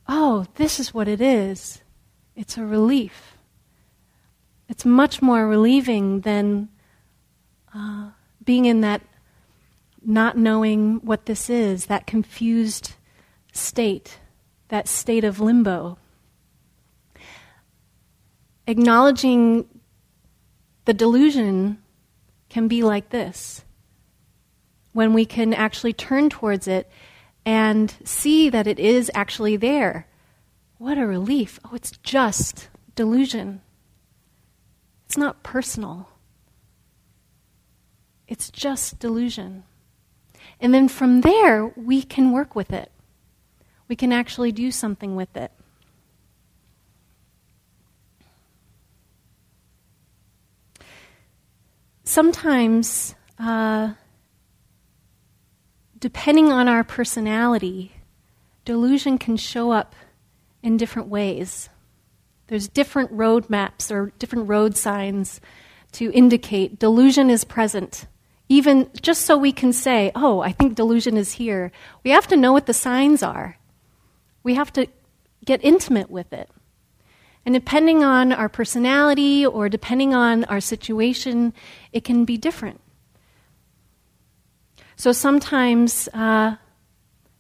oh, 0.08 0.46
this 0.55 0.79
is 0.79 0.94
what 0.94 1.08
it 1.08 1.22
is. 1.22 1.82
It's 2.36 2.58
a 2.58 2.65
relief. 2.65 3.38
It's 4.67 4.86
much 4.86 5.22
more 5.22 5.48
relieving 5.48 6.22
than 6.22 6.70
uh, 7.74 8.10
being 8.44 8.65
in 8.65 8.82
that 8.82 9.01
not 10.03 10.38
knowing 10.38 10.98
what 11.03 11.25
this 11.25 11.50
is, 11.50 11.88
that 11.88 12.05
confused 12.05 12.94
state, 13.51 14.20
that 14.70 14.88
state 14.88 15.24
of 15.24 15.39
limbo. 15.39 15.98
Acknowledging 18.68 19.68
the 20.86 20.94
delusion 20.94 21.80
can 22.50 22.68
be 22.68 22.84
like 22.84 23.10
this 23.10 23.64
when 24.94 25.14
we 25.14 25.26
can 25.26 25.54
actually 25.54 25.94
turn 25.94 26.30
towards 26.30 26.68
it 26.68 26.90
and 27.46 27.94
see 28.04 28.50
that 28.50 28.66
it 28.66 28.80
is 28.80 29.12
actually 29.14 29.58
there. 29.58 30.08
What 30.78 30.98
a 30.98 31.06
relief. 31.06 31.60
Oh, 31.66 31.72
it's 31.74 31.92
just 31.92 32.70
delusion. 32.96 33.62
It's 35.06 35.18
not 35.18 35.44
personal. 35.44 36.10
It's 38.28 38.50
just 38.50 39.00
delusion. 39.00 39.64
And 40.60 40.74
then 40.74 40.88
from 40.88 41.22
there, 41.22 41.68
we 41.76 42.02
can 42.02 42.32
work 42.32 42.56
with 42.56 42.72
it. 42.72 42.92
We 43.88 43.96
can 43.96 44.12
actually 44.12 44.52
do 44.52 44.72
something 44.72 45.16
with 45.16 45.36
it. 45.38 45.52
Sometimes, 52.06 53.16
uh, 53.38 53.94
depending 56.00 56.52
on 56.52 56.68
our 56.68 56.84
personality, 56.84 57.92
delusion 58.64 59.18
can 59.18 59.36
show 59.36 59.72
up 59.72 59.96
in 60.64 60.78
different 60.78 61.10
ways. 61.10 61.70
There's 62.48 62.68
different 62.68 63.12
road 63.12 63.50
maps 63.50 63.92
or 63.92 64.14
different 64.20 64.48
road 64.48 64.78
signs 64.78 65.42
to 65.94 66.12
indicate 66.14 66.80
delusion 66.80 67.30
is 67.30 67.44
present 67.44 68.08
even 68.50 68.90
just 69.02 69.22
so 69.22 69.38
we 69.38 69.52
can 69.52 69.74
say, 69.74 70.12
oh, 70.16 70.40
I 70.40 70.52
think 70.52 70.76
delusion 70.76 71.18
is 71.18 71.34
here, 71.34 71.72
we 72.04 72.12
have 72.12 72.28
to 72.28 72.38
know 72.38 72.54
what 72.54 72.68
the 72.68 72.74
signs 72.74 73.24
are. 73.24 73.58
We 74.44 74.54
have 74.56 74.72
to 74.74 74.88
get 75.44 75.64
intimate 75.64 76.12
with 76.12 76.32
it. 76.32 76.50
And 77.46 77.54
depending 77.54 78.04
on 78.04 78.32
our 78.32 78.50
personality 78.50 79.46
or 79.46 79.70
depending 79.70 80.16
on 80.16 80.46
our 80.46 80.60
situation, 80.60 81.54
it 81.94 82.04
can 82.04 82.25
be 82.25 82.38
different. 82.38 82.82
So 84.96 85.12
sometimes, 85.12 86.10
uh, 86.14 86.56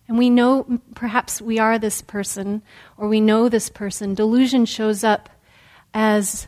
and 0.07 0.17
we 0.17 0.29
know 0.29 0.79
perhaps 0.93 1.41
we 1.41 1.57
are 1.57 1.79
this 1.79 2.01
person 2.01 2.61
or 2.97 3.07
we 3.07 3.19
know 3.19 3.49
this 3.49 3.69
person, 3.69 4.13
delusion 4.13 4.65
shows 4.65 5.03
up 5.03 5.29
as 5.93 6.47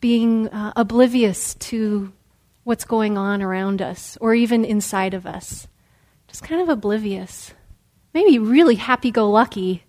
being 0.00 0.48
uh, 0.48 0.72
oblivious 0.76 1.54
to 1.54 2.12
what's 2.64 2.84
going 2.84 3.16
on 3.16 3.40
around 3.40 3.80
us 3.80 4.18
or 4.20 4.34
even 4.34 4.64
inside 4.64 5.14
of 5.14 5.24
us. 5.24 5.66
Just 6.28 6.42
kind 6.42 6.60
of 6.60 6.68
oblivious. 6.68 7.52
Maybe 8.12 8.38
really 8.38 8.74
happy 8.74 9.10
go 9.10 9.30
lucky. 9.30 9.84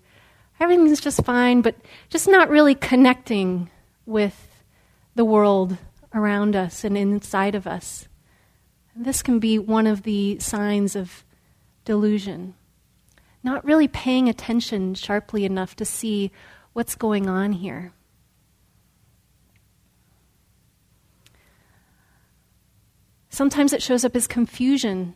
Everything's 0.61 1.01
just 1.01 1.23
fine, 1.25 1.61
but 1.61 1.75
just 2.09 2.27
not 2.27 2.47
really 2.47 2.75
connecting 2.75 3.67
with 4.05 4.63
the 5.15 5.25
world 5.25 5.75
around 6.13 6.55
us 6.55 6.83
and 6.83 6.95
inside 6.95 7.55
of 7.55 7.65
us. 7.65 8.07
And 8.93 9.03
this 9.03 9.23
can 9.23 9.39
be 9.39 9.57
one 9.57 9.87
of 9.87 10.03
the 10.03 10.37
signs 10.37 10.95
of 10.95 11.25
delusion. 11.83 12.53
Not 13.41 13.65
really 13.65 13.87
paying 13.87 14.29
attention 14.29 14.93
sharply 14.93 15.45
enough 15.45 15.75
to 15.77 15.83
see 15.83 16.31
what's 16.73 16.93
going 16.93 17.27
on 17.27 17.53
here. 17.53 17.91
Sometimes 23.29 23.73
it 23.73 23.81
shows 23.81 24.05
up 24.05 24.15
as 24.15 24.27
confusion. 24.27 25.15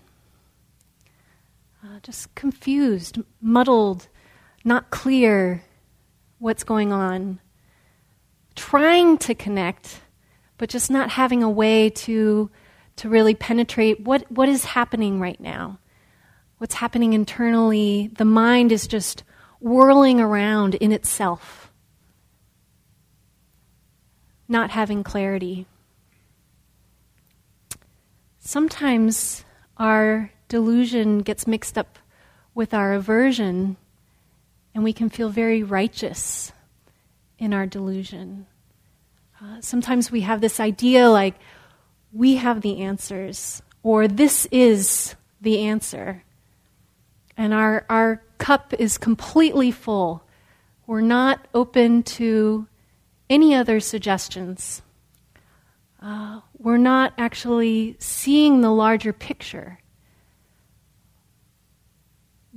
Uh, 1.84 2.00
just 2.02 2.34
confused, 2.34 3.20
muddled, 3.40 4.08
not 4.66 4.90
clear 4.90 5.64
what's 6.40 6.64
going 6.64 6.92
on. 6.92 7.40
Trying 8.56 9.18
to 9.20 9.36
connect, 9.36 10.02
but 10.58 10.70
just 10.70 10.90
not 10.90 11.12
having 11.12 11.44
a 11.44 11.50
way 11.50 11.90
to, 11.92 12.50
to 12.98 13.10
really 13.10 13.36
penetrate 13.36 14.02
what, 14.02 14.30
what 14.32 14.50
is 14.50 14.66
happening 14.66 15.20
right 15.20 15.40
now. 15.40 15.80
What's 16.58 16.76
happening 16.76 17.14
internally. 17.14 18.12
The 18.18 18.26
mind 18.26 18.72
is 18.72 18.88
just 18.88 19.24
whirling 19.60 20.20
around 20.20 20.76
in 20.76 20.92
itself, 20.92 21.72
not 24.48 24.72
having 24.72 25.04
clarity. 25.04 25.66
Sometimes 28.40 29.44
our 29.78 30.32
delusion 30.48 31.20
gets 31.20 31.48
mixed 31.48 31.78
up 31.78 31.98
with 32.54 32.74
our 32.74 32.94
aversion, 32.94 33.76
and 34.76 34.84
we 34.84 34.94
can 34.94 35.10
feel 35.10 35.30
very 35.30 35.64
righteous 35.64 36.52
in 37.40 37.54
our 37.54 37.66
delusion. 37.66 38.46
Uh, 39.42 39.62
sometimes 39.62 40.12
we 40.12 40.22
have 40.22 40.42
this 40.42 40.60
idea 40.60 41.10
like, 41.10 41.36
we 42.12 42.36
have 42.36 42.62
the 42.62 42.82
answers, 42.82 43.62
or 43.84 44.08
this 44.08 44.46
is 44.52 45.16
the 45.40 45.62
answer. 45.62 46.24
And 47.38 47.54
our, 47.54 47.86
our 47.90 48.22
cup 48.38 48.74
is 48.78 48.98
completely 48.98 49.72
full. 49.72 50.24
We're 50.88 51.02
not 51.02 51.48
open 51.54 52.04
to 52.04 52.68
any 53.30 53.56
other 53.56 53.80
suggestions. 53.80 54.82
Uh, 56.02 56.42
we're 56.58 56.78
not 56.78 57.14
actually 57.18 57.96
seeing 58.00 58.62
the 58.62 58.72
larger 58.72 59.14
picture. 59.14 59.80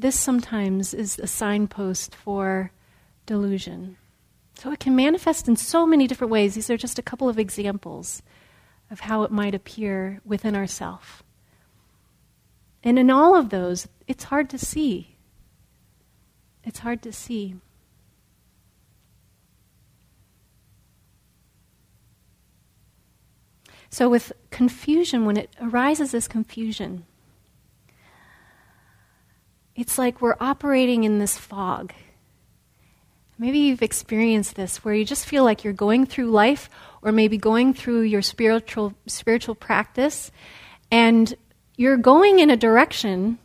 This 0.01 0.19
sometimes 0.19 0.95
is 0.95 1.19
a 1.19 1.27
signpost 1.27 2.15
for 2.15 2.71
delusion. 3.27 3.97
So 4.55 4.71
it 4.71 4.79
can 4.79 4.95
manifest 4.95 5.49
in 5.49 5.57
so 5.57 5.87
many 5.87 6.07
different 6.07 6.31
ways. 6.31 6.55
These 6.55 6.71
are 6.71 6.77
just 6.77 7.01
a 7.01 7.03
couple 7.03 7.29
of 7.29 7.37
examples 7.37 8.23
of 8.93 9.01
how 9.01 9.25
it 9.25 9.33
might 9.33 9.57
appear 9.57 10.21
within 10.25 10.55
ourself. 10.55 11.25
And 12.85 12.97
in 12.97 13.11
all 13.11 13.35
of 13.35 13.51
those, 13.51 13.89
it's 14.07 14.25
hard 14.25 14.49
to 14.51 14.59
see. 14.59 15.17
It's 16.63 16.79
hard 16.79 17.03
to 17.03 17.13
see. 17.13 17.57
So, 23.91 24.09
with 24.09 24.33
confusion, 24.51 25.25
when 25.25 25.37
it 25.37 25.51
arises 25.61 26.15
as 26.15 26.29
confusion, 26.29 27.05
it's 29.79 29.97
like 29.97 30.21
we're 30.21 30.37
operating 30.41 31.05
in 31.05 31.19
this 31.19 31.39
fog. 31.39 31.93
Maybe 33.39 33.59
you've 33.61 33.83
experienced 33.83 34.57
this 34.57 34.85
where 34.85 34.95
you 34.95 35.05
just 35.05 35.25
feel 35.25 35.45
like 35.45 35.63
you're 35.63 35.73
going 35.73 36.07
through 36.07 36.31
life 36.31 36.69
or 37.03 37.13
maybe 37.13 37.39
going 37.39 37.73
through 37.73 38.03
your 38.03 38.21
spiritual 38.21 38.93
spiritual 39.07 39.55
practice 39.55 40.33
and 40.91 41.35
you're 41.77 41.97
going 41.97 42.41
in 42.41 42.51
a 42.51 42.57
direction 42.57 43.39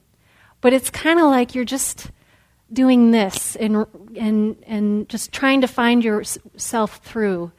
but 0.62 0.74
it's 0.74 0.90
kind 0.90 1.20
of 1.20 1.28
like 1.28 1.54
you're 1.54 1.64
just 1.64 2.10
doing 2.72 3.12
this 3.12 3.56
and 3.58 3.86
and 4.16 4.56
and 4.66 5.08
just 5.10 5.32
trying 5.32 5.62
to 5.62 5.68
find 5.68 6.04
yourself 6.04 6.98
through 7.04 7.52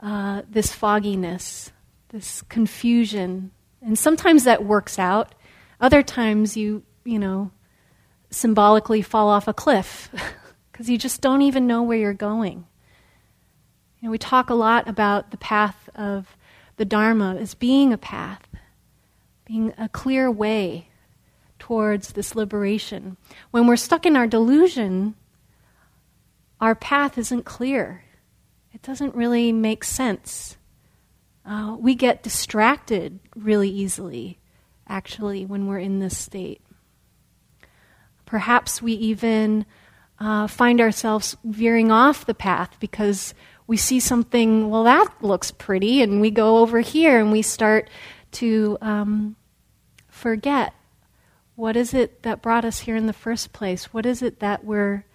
uh, 0.00 0.42
this 0.48 0.72
fogginess 0.72 1.72
this 2.16 2.42
confusion. 2.42 3.50
And 3.82 3.98
sometimes 3.98 4.44
that 4.44 4.64
works 4.64 4.98
out. 4.98 5.34
Other 5.80 6.02
times 6.02 6.56
you, 6.56 6.82
you 7.04 7.18
know, 7.18 7.50
symbolically 8.30 9.02
fall 9.02 9.28
off 9.28 9.48
a 9.48 9.54
cliff 9.54 10.10
because 10.72 10.88
you 10.88 10.98
just 10.98 11.20
don't 11.20 11.42
even 11.42 11.66
know 11.66 11.82
where 11.82 11.98
you're 11.98 12.12
going. 12.12 12.66
You 14.00 14.08
know, 14.08 14.10
we 14.10 14.18
talk 14.18 14.50
a 14.50 14.54
lot 14.54 14.88
about 14.88 15.30
the 15.30 15.36
path 15.36 15.88
of 15.94 16.36
the 16.76 16.84
Dharma 16.84 17.36
as 17.36 17.54
being 17.54 17.92
a 17.92 17.98
path, 17.98 18.46
being 19.46 19.72
a 19.78 19.88
clear 19.88 20.30
way 20.30 20.88
towards 21.58 22.12
this 22.12 22.34
liberation. 22.34 23.16
When 23.50 23.66
we're 23.66 23.76
stuck 23.76 24.04
in 24.04 24.16
our 24.16 24.26
delusion, 24.26 25.14
our 26.60 26.74
path 26.74 27.16
isn't 27.18 27.44
clear. 27.44 28.04
It 28.72 28.82
doesn't 28.82 29.14
really 29.14 29.52
make 29.52 29.84
sense. 29.84 30.56
Uh, 31.44 31.76
we 31.78 31.94
get 31.94 32.22
distracted 32.22 33.20
really 33.34 33.70
easily, 33.70 34.38
actually, 34.88 35.46
when 35.46 35.66
we're 35.66 35.78
in 35.78 36.00
this 36.00 36.18
state. 36.18 36.60
Perhaps 38.26 38.82
we 38.82 38.92
even 38.92 39.64
uh, 40.18 40.46
find 40.46 40.80
ourselves 40.80 41.36
veering 41.44 41.90
off 41.90 42.26
the 42.26 42.34
path 42.34 42.76
because 42.80 43.34
we 43.66 43.76
see 43.76 43.98
something, 43.98 44.68
well, 44.70 44.84
that 44.84 45.08
looks 45.20 45.50
pretty, 45.50 46.02
and 46.02 46.20
we 46.20 46.30
go 46.30 46.58
over 46.58 46.80
here 46.80 47.18
and 47.18 47.32
we 47.32 47.42
start 47.42 47.88
to 48.32 48.76
um, 48.80 49.36
forget 50.08 50.74
what 51.54 51.74
is 51.74 51.94
it 51.94 52.22
that 52.22 52.42
brought 52.42 52.66
us 52.66 52.80
here 52.80 52.96
in 52.96 53.06
the 53.06 53.14
first 53.14 53.52
place? 53.54 53.92
What 53.94 54.04
is 54.04 54.20
it 54.20 54.40
that 54.40 54.62
we're 54.64 55.06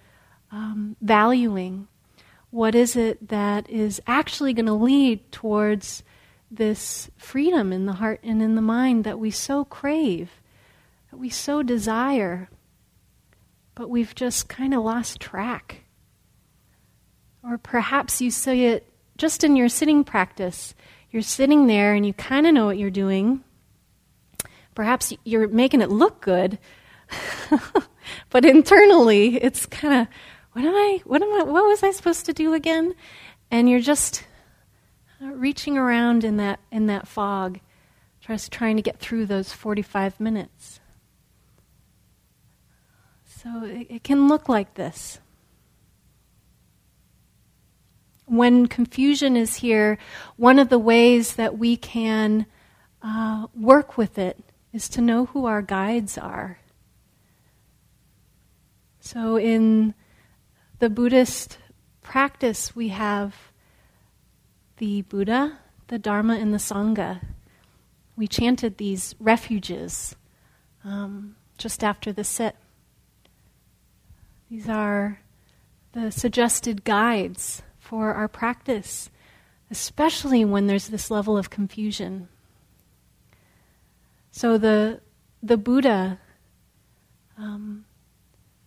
um, 0.51 0.95
valuing? 0.99 1.87
What 2.49 2.73
is 2.73 2.95
it 2.95 3.29
that 3.29 3.69
is 3.69 4.01
actually 4.07 4.53
going 4.53 4.65
to 4.65 4.73
lead 4.73 5.31
towards 5.31 6.03
this 6.51 7.09
freedom 7.15 7.71
in 7.71 7.85
the 7.85 7.93
heart 7.93 8.19
and 8.23 8.41
in 8.41 8.55
the 8.55 8.61
mind 8.61 9.05
that 9.05 9.17
we 9.17 9.31
so 9.31 9.63
crave. 9.63 10.41
that 11.09 11.17
we 11.17 11.29
so 11.29 11.63
desire, 11.63 12.49
but 13.75 13.89
we've 13.89 14.13
just 14.15 14.49
kind 14.49 14.73
of 14.73 14.83
lost 14.83 15.19
track. 15.19 15.83
Or 17.43 17.57
perhaps 17.57 18.21
you 18.21 18.31
see 18.31 18.65
it 18.65 18.87
just 19.17 19.43
in 19.43 19.55
your 19.55 19.69
sitting 19.69 20.03
practice. 20.03 20.75
You're 21.09 21.21
sitting 21.21 21.67
there 21.67 21.93
and 21.93 22.05
you 22.05 22.13
kind 22.13 22.45
of 22.47 22.53
know 22.53 22.65
what 22.65 22.77
you're 22.77 22.89
doing. 22.89 23.43
Perhaps 24.75 25.13
you're 25.23 25.47
making 25.47 25.81
it 25.81 25.89
look 25.89 26.21
good, 26.21 26.57
but 28.29 28.45
internally 28.45 29.35
it's 29.41 29.65
kind 29.65 30.01
of, 30.01 30.07
what 30.53 30.65
am 30.65 30.73
I, 30.73 31.01
what 31.05 31.21
am 31.21 31.33
I, 31.33 31.43
what 31.43 31.65
was 31.65 31.83
I 31.83 31.91
supposed 31.91 32.25
to 32.27 32.33
do 32.33 32.53
again? 32.53 32.93
And 33.49 33.69
you're 33.69 33.81
just 33.81 34.23
uh, 35.21 35.27
reaching 35.27 35.77
around 35.77 36.23
in 36.23 36.37
that, 36.37 36.59
in 36.71 36.87
that 36.87 37.07
fog, 37.07 37.59
just 38.21 38.51
trying 38.51 38.75
to 38.77 38.81
get 38.81 38.99
through 38.99 39.25
those 39.25 39.51
45 39.51 40.19
minutes. 40.19 40.80
So 43.41 43.63
it, 43.63 43.87
it 43.89 44.03
can 44.03 44.27
look 44.27 44.47
like 44.47 44.75
this. 44.75 45.19
When 48.25 48.67
confusion 48.67 49.35
is 49.35 49.55
here, 49.55 49.97
one 50.37 50.59
of 50.59 50.69
the 50.69 50.77
ways 50.77 51.35
that 51.35 51.57
we 51.57 51.75
can 51.75 52.45
uh, 53.01 53.47
work 53.55 53.97
with 53.97 54.19
it 54.19 54.39
is 54.71 54.87
to 54.89 55.01
know 55.01 55.25
who 55.25 55.45
our 55.47 55.61
guides 55.61 56.17
are. 56.17 56.59
So, 58.99 59.37
in 59.37 59.95
the 60.77 60.89
Buddhist 60.89 61.57
practice, 62.03 62.75
we 62.75 62.89
have 62.89 63.35
the 64.77 65.01
Buddha, 65.01 65.57
the 65.87 65.97
Dharma, 65.97 66.35
and 66.35 66.53
the 66.53 66.59
Sangha. 66.59 67.21
We 68.15 68.27
chanted 68.27 68.77
these 68.77 69.15
refuges 69.19 70.15
um, 70.85 71.35
just 71.57 71.83
after 71.83 72.13
the 72.13 72.23
sit. 72.23 72.55
These 74.51 74.67
are 74.67 75.21
the 75.93 76.11
suggested 76.11 76.83
guides 76.83 77.63
for 77.79 78.13
our 78.13 78.27
practice, 78.27 79.09
especially 79.71 80.43
when 80.43 80.67
there's 80.67 80.89
this 80.89 81.09
level 81.09 81.37
of 81.37 81.49
confusion. 81.49 82.27
So 84.29 84.57
the 84.57 84.99
the 85.41 85.55
Buddha, 85.55 86.19
um, 87.37 87.85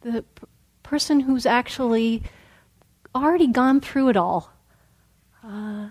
the 0.01 0.23
p- 0.23 0.47
person 0.83 1.21
who's 1.21 1.45
actually 1.45 2.23
already 3.15 3.49
gone 3.49 3.83
through 3.83 4.09
it 4.09 4.17
all, 4.17 4.55
uh, 5.47 5.91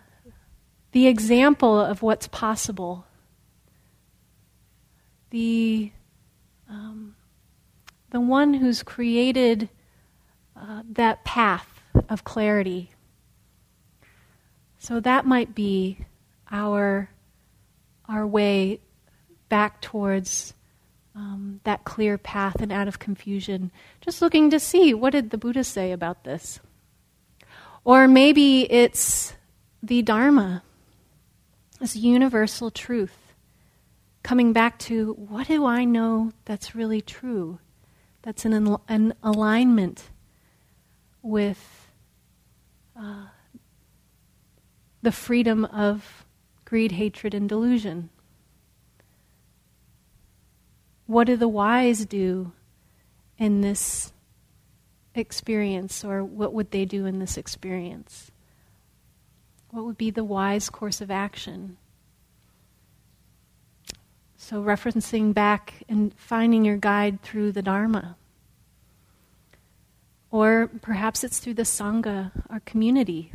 the 0.92 1.06
example 1.06 1.80
of 1.80 2.02
what's 2.02 2.28
possible, 2.28 3.06
the 5.30 5.92
um, 6.68 7.14
the 8.10 8.20
one 8.20 8.56
who's 8.56 8.82
created 8.82 9.70
uh, 10.64 10.82
that 10.90 11.26
path 11.26 11.82
of 12.08 12.24
clarity. 12.24 12.92
So 14.80 15.00
that 15.02 15.26
might 15.26 15.54
be 15.54 15.98
our, 16.50 17.10
our 18.08 18.26
way 18.26 18.80
back 19.50 19.82
towards 19.82 20.54
um, 21.16 21.60
that 21.64 21.84
clear 21.84 22.18
path 22.18 22.62
and 22.62 22.72
out 22.72 22.88
of 22.88 22.98
confusion. 22.98 23.72
Just 24.02 24.22
looking 24.22 24.50
to 24.52 24.60
see 24.60 24.94
what 24.94 25.12
did 25.12 25.32
the 25.32 25.38
Buddha 25.38 25.64
say 25.64 25.92
about 25.92 26.24
this? 26.24 26.60
Or 27.84 28.08
maybe 28.08 28.72
it's 28.72 29.34
the 29.82 30.02
Dharma, 30.02 30.64
this 31.80 31.96
universal 31.96 32.72
truth. 32.72 33.18
Coming 34.24 34.54
back 34.54 34.80
to 34.80 35.14
what 35.14 35.48
do 35.48 35.66
I 35.66 35.84
know 35.84 36.32
that's 36.46 36.74
really 36.74 37.02
true? 37.02 37.60
That's 38.22 38.46
an, 38.46 38.78
an 38.88 39.14
alignment 39.22 40.10
with 41.24 41.88
uh, 43.00 43.26
the 45.02 45.12
freedom 45.12 45.66
of 45.66 46.26
greed, 46.66 46.92
hatred, 46.92 47.34
and 47.34 47.50
delusion. 47.50 48.10
What 51.08 51.28
do 51.28 51.36
the 51.36 51.48
wise 51.48 52.06
do 52.06 52.52
in 53.38 53.62
this 53.62 54.12
experience, 55.16 56.04
or 56.04 56.24
what 56.24 56.54
would 56.54 56.72
they 56.72 56.86
do 56.86 57.06
in 57.06 57.20
this 57.20 57.38
experience? 57.38 58.32
What 59.72 59.86
would 59.86 59.98
be 59.98 60.12
the 60.12 60.24
wise 60.24 60.70
course 60.70 61.02
of 61.02 61.10
action? 61.10 61.78
So, 64.38 64.62
referencing 64.62 65.34
back 65.34 65.84
and 65.88 66.14
finding 66.16 66.66
your 66.66 66.78
guide 66.78 67.22
through 67.22 67.54
the 67.54 67.62
Dharma. 67.62 68.18
Or 70.34 70.68
perhaps 70.82 71.24
it's 71.24 71.38
through 71.38 71.54
the 71.54 71.62
Sangha, 71.62 72.32
our 72.50 72.60
community. 72.62 73.32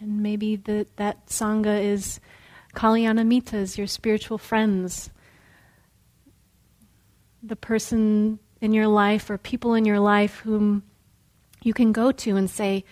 And 0.00 0.22
maybe 0.22 0.56
the, 0.56 0.86
that 0.96 1.26
Sangha 1.26 1.84
is 1.84 2.18
Kalyanamittas, 2.74 3.76
your 3.76 3.86
spiritual 3.86 4.38
friends. 4.38 5.10
The 7.42 7.56
person 7.56 8.38
in 8.62 8.72
your 8.72 8.86
life 8.86 9.28
or 9.28 9.36
people 9.36 9.74
in 9.74 9.84
your 9.84 10.00
life 10.00 10.38
whom 10.38 10.82
you 11.62 11.74
can 11.74 11.92
go 11.92 12.10
to 12.10 12.36
and 12.36 12.48
say, 12.48 12.82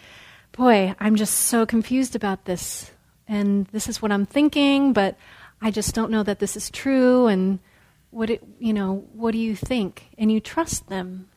Boy, 0.53 0.95
I'm 1.01 1.17
just 1.17 1.35
so 1.35 1.65
confused 1.65 2.15
about 2.15 2.45
this. 2.45 2.91
And 3.29 3.65
this 3.69 3.89
is 3.89 4.03
what 4.03 4.13
I'm 4.13 4.27
thinking, 4.27 4.93
but 4.93 5.17
I 5.63 5.71
just 5.71 5.95
don't 5.95 6.11
know 6.11 6.25
that 6.25 6.39
this 6.39 6.55
is 6.55 6.71
true. 6.71 7.29
And 7.29 7.61
what, 8.11 8.29
it, 8.29 8.43
you 8.59 8.75
know, 8.75 9.07
what 9.15 9.33
do 9.33 9.39
you 9.39 9.57
think? 9.57 10.11
And 10.19 10.31
you 10.31 10.39
trust 10.39 10.91
them 10.91 11.31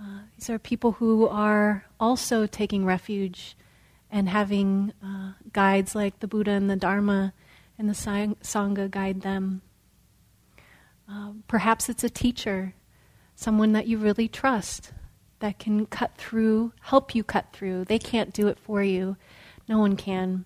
uh, 0.00 0.20
these 0.36 0.48
are 0.48 0.58
people 0.58 0.92
who 0.92 1.28
are 1.28 1.84
also 1.98 2.46
taking 2.46 2.86
refuge 2.86 3.56
and 4.10 4.28
having 4.28 4.92
uh, 5.04 5.32
guides 5.52 5.94
like 5.94 6.18
the 6.20 6.26
Buddha 6.26 6.52
and 6.52 6.70
the 6.70 6.76
Dharma 6.76 7.32
and 7.78 7.88
the 7.88 7.92
Sangha 7.92 8.90
guide 8.90 9.20
them. 9.20 9.62
Uh, 11.10 11.32
perhaps 11.48 11.88
it's 11.88 12.04
a 12.04 12.10
teacher, 12.10 12.74
someone 13.34 13.72
that 13.72 13.86
you 13.86 13.98
really 13.98 14.28
trust 14.28 14.92
that 15.40 15.58
can 15.58 15.86
cut 15.86 16.16
through, 16.16 16.72
help 16.80 17.14
you 17.14 17.22
cut 17.22 17.46
through. 17.52 17.84
They 17.84 17.98
can't 17.98 18.32
do 18.32 18.48
it 18.48 18.58
for 18.58 18.82
you, 18.82 19.16
no 19.68 19.78
one 19.78 19.96
can, 19.96 20.44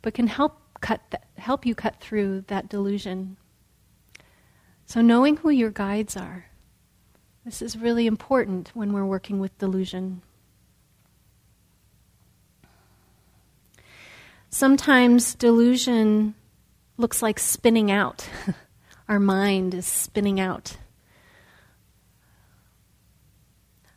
but 0.00 0.14
can 0.14 0.26
help 0.26 0.60
cut 0.80 1.00
th- 1.10 1.22
help 1.36 1.66
you 1.66 1.74
cut 1.74 2.00
through 2.00 2.44
that 2.48 2.68
delusion. 2.68 3.36
So 4.84 5.00
knowing 5.00 5.38
who 5.38 5.50
your 5.50 5.70
guides 5.70 6.16
are 6.16 6.45
this 7.46 7.62
is 7.62 7.78
really 7.78 8.08
important 8.08 8.72
when 8.74 8.92
we're 8.92 9.04
working 9.04 9.38
with 9.38 9.56
delusion. 9.56 10.20
Sometimes 14.50 15.36
delusion 15.36 16.34
looks 16.96 17.22
like 17.22 17.38
spinning 17.38 17.88
out. 17.88 18.28
Our 19.08 19.20
mind 19.20 19.74
is 19.74 19.86
spinning 19.86 20.40
out. 20.40 20.76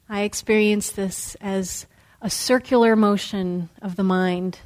I 0.07 0.21
experience 0.21 0.91
this 0.91 1.35
as 1.41 1.87
a 2.21 2.29
circular 2.29 2.95
motion 2.95 3.69
of 3.81 3.95
the 3.95 4.03
mind. 4.03 4.59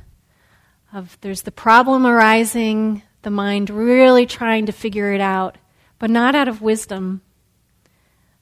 Of 0.92 1.18
there's 1.22 1.44
the 1.44 1.52
problem 1.54 2.06
arising, 2.06 3.02
the 3.22 3.30
mind 3.30 3.70
really 3.70 4.26
trying 4.26 4.66
to 4.66 4.74
figure 4.74 5.14
it 5.14 5.22
out, 5.22 5.58
but 6.00 6.10
not 6.10 6.36
out 6.36 6.50
of 6.50 6.62
wisdom, 6.62 7.22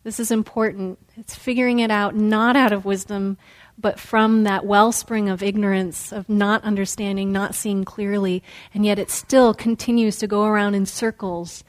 this 0.03 0.19
is 0.19 0.31
important. 0.31 0.99
It's 1.15 1.35
figuring 1.35 1.79
it 1.79 1.91
out 1.91 2.15
not 2.15 2.55
out 2.55 2.71
of 2.71 2.85
wisdom, 2.85 3.37
but 3.77 3.99
from 3.99 4.43
that 4.43 4.65
wellspring 4.65 5.29
of 5.29 5.43
ignorance, 5.43 6.11
of 6.11 6.27
not 6.27 6.63
understanding, 6.63 7.31
not 7.31 7.55
seeing 7.55 7.83
clearly, 7.83 8.43
and 8.73 8.85
yet 8.85 8.99
it 8.99 9.11
still 9.11 9.53
continues 9.53 10.17
to 10.17 10.27
go 10.27 10.45
around 10.45 10.75
in 10.75 10.85
circles 10.85 11.63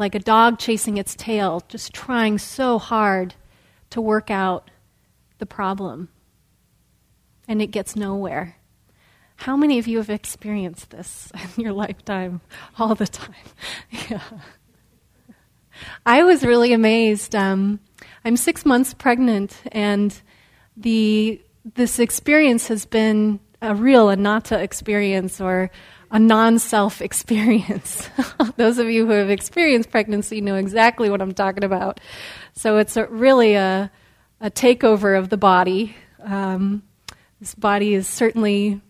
like 0.00 0.14
a 0.14 0.18
dog 0.18 0.58
chasing 0.58 0.96
its 0.96 1.14
tail, 1.14 1.62
just 1.68 1.92
trying 1.92 2.38
so 2.38 2.78
hard 2.78 3.34
to 3.90 4.00
work 4.00 4.30
out 4.30 4.70
the 5.38 5.46
problem. 5.46 6.08
And 7.46 7.60
it 7.60 7.66
gets 7.66 7.94
nowhere. 7.94 8.56
How 9.36 9.56
many 9.56 9.78
of 9.78 9.86
you 9.86 9.98
have 9.98 10.10
experienced 10.10 10.90
this 10.90 11.30
in 11.56 11.64
your 11.64 11.72
lifetime 11.72 12.40
all 12.78 12.94
the 12.94 13.06
time? 13.06 13.34
yeah. 14.10 14.22
I 16.04 16.22
was 16.22 16.44
really 16.44 16.72
amazed. 16.72 17.34
Um, 17.34 17.80
I'm 18.24 18.36
six 18.36 18.64
months 18.64 18.94
pregnant, 18.94 19.60
and 19.72 20.14
the 20.76 21.40
this 21.74 21.98
experience 21.98 22.68
has 22.68 22.86
been 22.86 23.40
a 23.60 23.74
real 23.74 24.08
anatta 24.08 24.58
experience 24.58 25.40
or 25.40 25.70
a 26.10 26.18
non-self 26.18 27.02
experience. 27.08 28.08
Those 28.56 28.78
of 28.78 28.88
you 28.88 29.06
who 29.06 29.12
have 29.12 29.30
experienced 29.30 29.90
pregnancy 29.90 30.40
know 30.40 30.56
exactly 30.56 31.10
what 31.10 31.20
I'm 31.20 31.34
talking 31.34 31.64
about. 31.64 32.00
So 32.54 32.78
it's 32.78 32.96
a, 32.96 33.06
really 33.06 33.54
a, 33.54 33.90
a 34.40 34.50
takeover 34.50 35.18
of 35.18 35.28
the 35.28 35.36
body. 35.36 35.94
Um, 36.22 36.82
this 37.40 37.54
body 37.54 37.94
is 37.94 38.08
certainly 38.08 38.80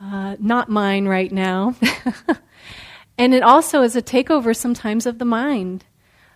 uh, 0.00 0.36
not 0.38 0.68
mine 0.68 1.06
right 1.06 1.30
now. 1.30 1.74
And 3.16 3.34
it 3.34 3.42
also 3.42 3.82
is 3.82 3.94
a 3.96 4.02
takeover 4.02 4.56
sometimes 4.56 5.06
of 5.06 5.18
the 5.18 5.24
mind. 5.24 5.84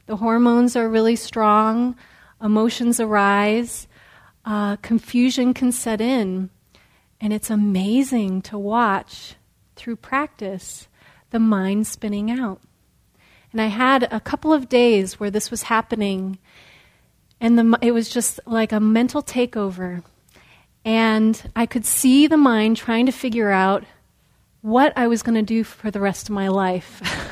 The 0.08 0.16
hormones 0.16 0.74
are 0.74 0.88
really 0.88 1.16
strong, 1.16 1.94
emotions 2.42 2.98
arise, 2.98 3.86
uh, 4.46 4.76
confusion 4.76 5.52
can 5.52 5.70
set 5.70 6.00
in. 6.00 6.48
And 7.20 7.30
it's 7.30 7.50
amazing 7.50 8.40
to 8.42 8.56
watch 8.56 9.34
through 9.76 9.96
practice 9.96 10.88
the 11.28 11.38
mind 11.38 11.86
spinning 11.86 12.30
out. 12.30 12.62
And 13.52 13.60
I 13.60 13.66
had 13.66 14.10
a 14.10 14.18
couple 14.18 14.50
of 14.50 14.70
days 14.70 15.20
where 15.20 15.30
this 15.30 15.50
was 15.50 15.64
happening, 15.64 16.38
and 17.38 17.58
the, 17.58 17.78
it 17.82 17.92
was 17.92 18.08
just 18.08 18.40
like 18.46 18.72
a 18.72 18.80
mental 18.80 19.22
takeover. 19.22 20.02
And 20.86 21.50
I 21.54 21.66
could 21.66 21.84
see 21.84 22.26
the 22.26 22.38
mind 22.38 22.78
trying 22.78 23.04
to 23.04 23.12
figure 23.12 23.50
out 23.50 23.84
what 24.62 24.96
I 24.96 25.06
was 25.06 25.22
going 25.22 25.34
to 25.34 25.42
do 25.42 25.64
for 25.64 25.90
the 25.90 26.00
rest 26.00 26.30
of 26.30 26.34
my 26.34 26.48
life. 26.48 27.02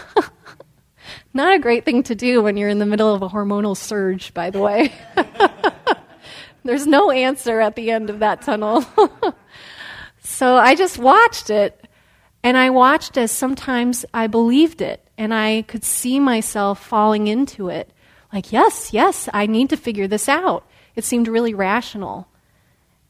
Not 1.36 1.52
a 1.52 1.58
great 1.58 1.84
thing 1.84 2.02
to 2.04 2.14
do 2.14 2.40
when 2.40 2.56
you're 2.56 2.70
in 2.70 2.78
the 2.78 2.86
middle 2.86 3.14
of 3.14 3.20
a 3.20 3.28
hormonal 3.28 3.76
surge, 3.76 4.32
by 4.32 4.48
the 4.48 4.58
way. 4.58 4.90
There's 6.64 6.86
no 6.86 7.10
answer 7.10 7.60
at 7.60 7.76
the 7.76 7.90
end 7.90 8.08
of 8.08 8.20
that 8.20 8.40
tunnel. 8.40 8.82
so 10.22 10.56
I 10.56 10.74
just 10.74 10.96
watched 10.96 11.50
it. 11.50 11.78
And 12.42 12.56
I 12.56 12.70
watched 12.70 13.18
as 13.18 13.32
sometimes 13.32 14.06
I 14.14 14.28
believed 14.28 14.80
it 14.80 15.06
and 15.18 15.34
I 15.34 15.66
could 15.68 15.84
see 15.84 16.18
myself 16.18 16.82
falling 16.82 17.26
into 17.26 17.68
it. 17.68 17.92
Like, 18.32 18.50
yes, 18.50 18.94
yes, 18.94 19.28
I 19.34 19.44
need 19.44 19.68
to 19.68 19.76
figure 19.76 20.08
this 20.08 20.30
out. 20.30 20.66
It 20.94 21.04
seemed 21.04 21.28
really 21.28 21.52
rational. 21.52 22.28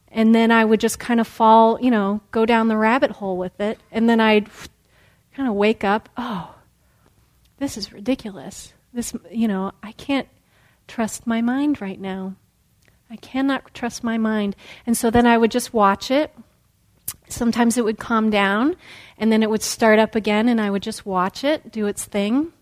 And 0.08 0.34
then 0.34 0.50
I 0.50 0.64
would 0.64 0.80
just 0.80 0.98
kind 0.98 1.20
of 1.20 1.28
fall, 1.28 1.78
you 1.80 1.92
know, 1.92 2.22
go 2.32 2.44
down 2.44 2.66
the 2.66 2.76
rabbit 2.76 3.12
hole 3.12 3.36
with 3.36 3.60
it. 3.60 3.78
And 3.92 4.08
then 4.08 4.18
I'd 4.18 4.48
kind 5.36 5.48
of 5.48 5.54
wake 5.54 5.84
up, 5.84 6.08
oh, 6.16 6.55
this 7.58 7.76
is 7.76 7.92
ridiculous. 7.92 8.72
This, 8.92 9.14
you 9.30 9.48
know, 9.48 9.72
I 9.82 9.92
can't 9.92 10.28
trust 10.88 11.26
my 11.26 11.40
mind 11.40 11.80
right 11.80 12.00
now. 12.00 12.36
I 13.10 13.16
cannot 13.16 13.72
trust 13.74 14.02
my 14.02 14.18
mind. 14.18 14.56
And 14.86 14.96
so 14.96 15.10
then 15.10 15.26
I 15.26 15.38
would 15.38 15.50
just 15.50 15.72
watch 15.72 16.10
it. 16.10 16.32
Sometimes 17.28 17.78
it 17.78 17.84
would 17.84 17.98
calm 17.98 18.30
down, 18.30 18.76
and 19.16 19.30
then 19.30 19.42
it 19.42 19.50
would 19.50 19.62
start 19.62 19.98
up 19.98 20.14
again, 20.14 20.48
and 20.48 20.60
I 20.60 20.70
would 20.70 20.82
just 20.82 21.06
watch 21.06 21.44
it 21.44 21.70
do 21.70 21.86
its 21.86 22.04
thing 22.04 22.52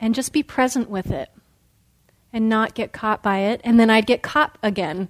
and 0.00 0.14
just 0.14 0.32
be 0.32 0.42
present 0.42 0.90
with 0.90 1.10
it 1.10 1.30
and 2.32 2.48
not 2.48 2.74
get 2.74 2.92
caught 2.92 3.22
by 3.22 3.38
it. 3.38 3.60
And 3.64 3.78
then 3.78 3.88
I'd 3.88 4.06
get 4.06 4.22
caught 4.22 4.58
again. 4.62 5.08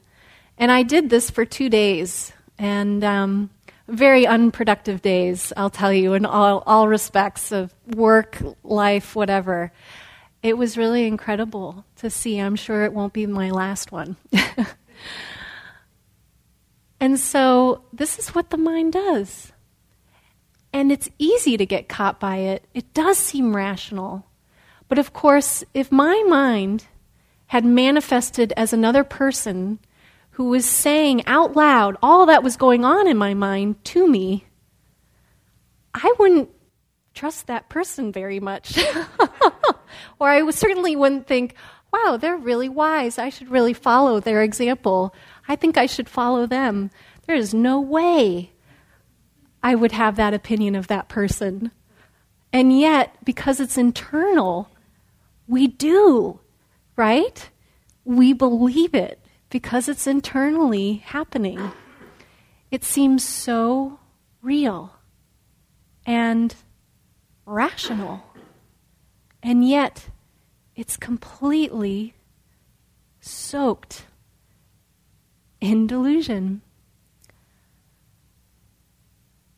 And 0.58 0.70
I 0.70 0.82
did 0.82 1.10
this 1.10 1.30
for 1.30 1.44
two 1.44 1.68
days, 1.68 2.32
and 2.58 3.02
um, 3.04 3.50
very 3.88 4.26
unproductive 4.26 5.02
days, 5.02 5.52
I'll 5.56 5.70
tell 5.70 5.92
you, 5.92 6.14
in 6.14 6.26
all, 6.26 6.62
all 6.66 6.88
respects 6.88 7.52
of 7.52 7.74
work, 7.86 8.38
life, 8.64 9.14
whatever. 9.14 9.72
It 10.42 10.58
was 10.58 10.76
really 10.76 11.06
incredible 11.06 11.84
to 11.96 12.10
see. 12.10 12.38
I'm 12.38 12.56
sure 12.56 12.84
it 12.84 12.92
won't 12.92 13.12
be 13.12 13.26
my 13.26 13.50
last 13.50 13.92
one. 13.92 14.16
and 17.00 17.18
so, 17.18 17.84
this 17.92 18.18
is 18.18 18.34
what 18.34 18.50
the 18.50 18.58
mind 18.58 18.92
does. 18.92 19.52
And 20.72 20.92
it's 20.92 21.08
easy 21.18 21.56
to 21.56 21.64
get 21.64 21.88
caught 21.88 22.20
by 22.20 22.38
it. 22.38 22.64
It 22.74 22.92
does 22.92 23.18
seem 23.18 23.56
rational. 23.56 24.26
But 24.88 24.98
of 24.98 25.12
course, 25.12 25.64
if 25.74 25.90
my 25.90 26.22
mind 26.28 26.86
had 27.48 27.64
manifested 27.64 28.52
as 28.56 28.72
another 28.72 29.04
person 29.04 29.78
who 30.36 30.50
was 30.50 30.66
saying 30.66 31.26
out 31.26 31.56
loud 31.56 31.96
all 32.02 32.26
that 32.26 32.42
was 32.42 32.58
going 32.58 32.84
on 32.84 33.08
in 33.08 33.16
my 33.16 33.32
mind 33.32 33.82
to 33.82 34.06
me, 34.06 34.44
I 35.94 36.14
wouldn't 36.18 36.50
trust 37.14 37.46
that 37.46 37.70
person 37.70 38.12
very 38.12 38.38
much. 38.38 38.78
or 40.20 40.28
I 40.28 40.50
certainly 40.50 40.94
wouldn't 40.94 41.26
think, 41.26 41.54
wow, 41.90 42.18
they're 42.20 42.36
really 42.36 42.68
wise. 42.68 43.16
I 43.16 43.30
should 43.30 43.50
really 43.50 43.72
follow 43.72 44.20
their 44.20 44.42
example. 44.42 45.14
I 45.48 45.56
think 45.56 45.78
I 45.78 45.86
should 45.86 46.06
follow 46.06 46.46
them. 46.46 46.90
There 47.26 47.34
is 47.34 47.54
no 47.54 47.80
way 47.80 48.52
I 49.62 49.74
would 49.74 49.92
have 49.92 50.16
that 50.16 50.34
opinion 50.34 50.74
of 50.74 50.88
that 50.88 51.08
person. 51.08 51.70
And 52.52 52.78
yet, 52.78 53.16
because 53.24 53.58
it's 53.58 53.78
internal, 53.78 54.70
we 55.48 55.66
do, 55.66 56.40
right? 56.94 57.48
We 58.04 58.34
believe 58.34 58.94
it 58.94 59.18
because 59.56 59.88
it's 59.88 60.06
internally 60.06 60.96
happening. 60.96 61.72
It 62.70 62.84
seems 62.84 63.26
so 63.26 63.98
real 64.42 64.92
and 66.04 66.54
rational. 67.46 68.22
And 69.42 69.66
yet, 69.66 70.10
it's 70.74 70.98
completely 70.98 72.12
soaked 73.18 74.04
in 75.62 75.86
delusion. 75.86 76.60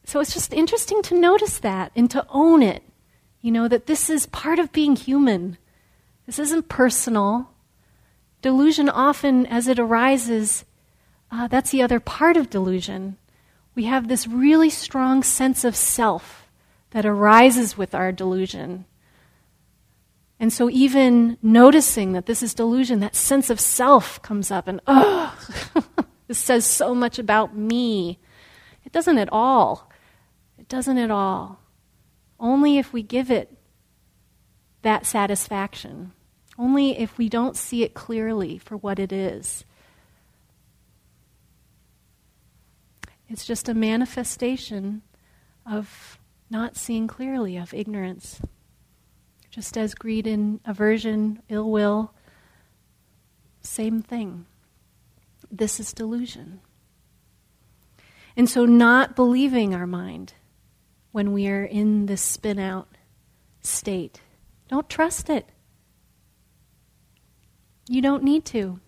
So 0.04 0.20
it's 0.20 0.32
just 0.32 0.52
interesting 0.52 1.02
to 1.02 1.18
notice 1.18 1.58
that 1.58 1.90
and 1.96 2.08
to 2.12 2.24
own 2.28 2.62
it. 2.62 2.84
You 3.40 3.50
know, 3.50 3.66
that 3.66 3.86
this 3.86 4.08
is 4.08 4.26
part 4.26 4.60
of 4.60 4.70
being 4.70 4.94
human. 4.94 5.58
This 6.24 6.38
isn't 6.38 6.68
personal. 6.68 7.50
Delusion 8.40 8.88
often, 8.88 9.46
as 9.46 9.66
it 9.66 9.78
arises, 9.78 10.64
uh, 11.30 11.48
that's 11.48 11.70
the 11.70 11.82
other 11.82 11.98
part 11.98 12.36
of 12.36 12.50
delusion. 12.50 13.16
We 13.74 13.84
have 13.84 14.08
this 14.08 14.26
really 14.26 14.70
strong 14.70 15.22
sense 15.22 15.64
of 15.64 15.74
self 15.74 16.48
that 16.90 17.04
arises 17.04 17.76
with 17.76 17.94
our 17.94 18.12
delusion. 18.12 18.86
And 20.40 20.52
so, 20.52 20.70
even 20.70 21.36
noticing 21.42 22.12
that 22.12 22.26
this 22.26 22.42
is 22.42 22.54
delusion, 22.54 23.00
that 23.00 23.16
sense 23.16 23.50
of 23.50 23.58
self 23.58 24.22
comes 24.22 24.50
up, 24.50 24.68
and 24.68 24.80
oh, 24.86 25.36
this 26.28 26.38
says 26.38 26.64
so 26.64 26.94
much 26.94 27.18
about 27.18 27.56
me. 27.56 28.20
It 28.84 28.92
doesn't 28.92 29.18
at 29.18 29.28
all. 29.32 29.90
It 30.56 30.68
doesn't 30.68 30.98
at 30.98 31.10
all. 31.10 31.60
Only 32.38 32.78
if 32.78 32.92
we 32.92 33.02
give 33.02 33.32
it 33.32 33.58
that 34.82 35.06
satisfaction 35.06 36.12
only 36.58 36.98
if 36.98 37.16
we 37.16 37.28
don't 37.28 37.56
see 37.56 37.84
it 37.84 37.94
clearly 37.94 38.58
for 38.58 38.76
what 38.76 38.98
it 38.98 39.12
is. 39.12 39.64
It's 43.28 43.46
just 43.46 43.68
a 43.68 43.74
manifestation 43.74 45.02
of 45.64 46.18
not 46.50 46.76
seeing 46.76 47.06
clearly, 47.06 47.56
of 47.56 47.74
ignorance. 47.74 48.40
Just 49.50 49.76
as 49.76 49.94
greed 49.94 50.26
and 50.26 50.60
aversion, 50.64 51.42
ill 51.48 51.70
will, 51.70 52.12
same 53.60 54.02
thing. 54.02 54.46
This 55.50 55.78
is 55.78 55.92
delusion. 55.92 56.60
And 58.36 58.48
so, 58.48 58.64
not 58.64 59.16
believing 59.16 59.74
our 59.74 59.86
mind 59.86 60.34
when 61.12 61.32
we 61.32 61.48
are 61.48 61.64
in 61.64 62.06
this 62.06 62.22
spin 62.22 62.58
out 62.58 62.88
state, 63.62 64.20
don't 64.68 64.88
trust 64.88 65.28
it. 65.28 65.48
You 67.88 68.02
don't 68.02 68.22
need 68.22 68.44
to. 68.46 68.80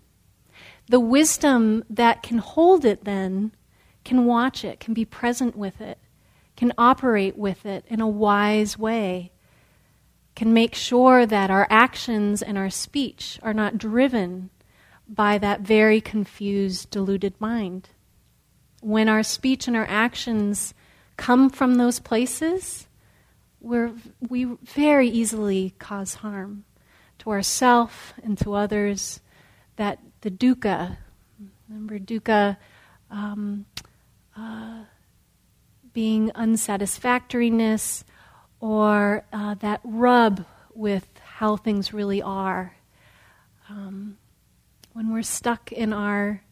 The 0.88 1.00
wisdom 1.00 1.84
that 1.88 2.22
can 2.22 2.38
hold 2.38 2.84
it 2.84 3.04
then 3.04 3.52
can 4.04 4.24
watch 4.26 4.64
it, 4.64 4.80
can 4.80 4.94
be 4.94 5.04
present 5.04 5.56
with 5.56 5.80
it, 5.80 5.98
can 6.56 6.72
operate 6.76 7.36
with 7.36 7.64
it 7.64 7.84
in 7.88 8.00
a 8.00 8.08
wise 8.08 8.78
way, 8.78 9.30
can 10.34 10.52
make 10.52 10.74
sure 10.74 11.26
that 11.26 11.50
our 11.50 11.66
actions 11.70 12.42
and 12.42 12.58
our 12.58 12.70
speech 12.70 13.38
are 13.42 13.54
not 13.54 13.78
driven 13.78 14.50
by 15.08 15.38
that 15.38 15.60
very 15.60 16.00
confused, 16.00 16.90
deluded 16.90 17.34
mind. 17.40 17.90
When 18.80 19.08
our 19.08 19.22
speech 19.22 19.68
and 19.68 19.76
our 19.76 19.86
actions 19.88 20.72
come 21.16 21.50
from 21.50 21.74
those 21.74 22.00
places, 22.00 22.86
we 23.60 23.90
we 24.20 24.44
very 24.44 25.08
easily 25.08 25.74
cause 25.78 26.14
harm 26.14 26.64
to 27.20 27.30
ourself 27.30 28.12
and 28.22 28.36
to 28.38 28.54
others, 28.54 29.20
that 29.76 29.98
the 30.20 30.30
dukkha, 30.30 30.96
remember 31.68 31.98
dukkha 31.98 32.56
um, 33.10 33.66
uh, 34.36 34.84
being 35.92 36.30
unsatisfactoriness 36.34 38.04
or 38.60 39.24
uh, 39.32 39.54
that 39.54 39.80
rub 39.84 40.44
with 40.74 41.08
how 41.22 41.56
things 41.56 41.92
really 41.92 42.22
are. 42.22 42.76
Um, 43.68 44.18
when 44.92 45.12
we're 45.12 45.22
stuck 45.22 45.72
in 45.72 45.92
our 45.92 46.42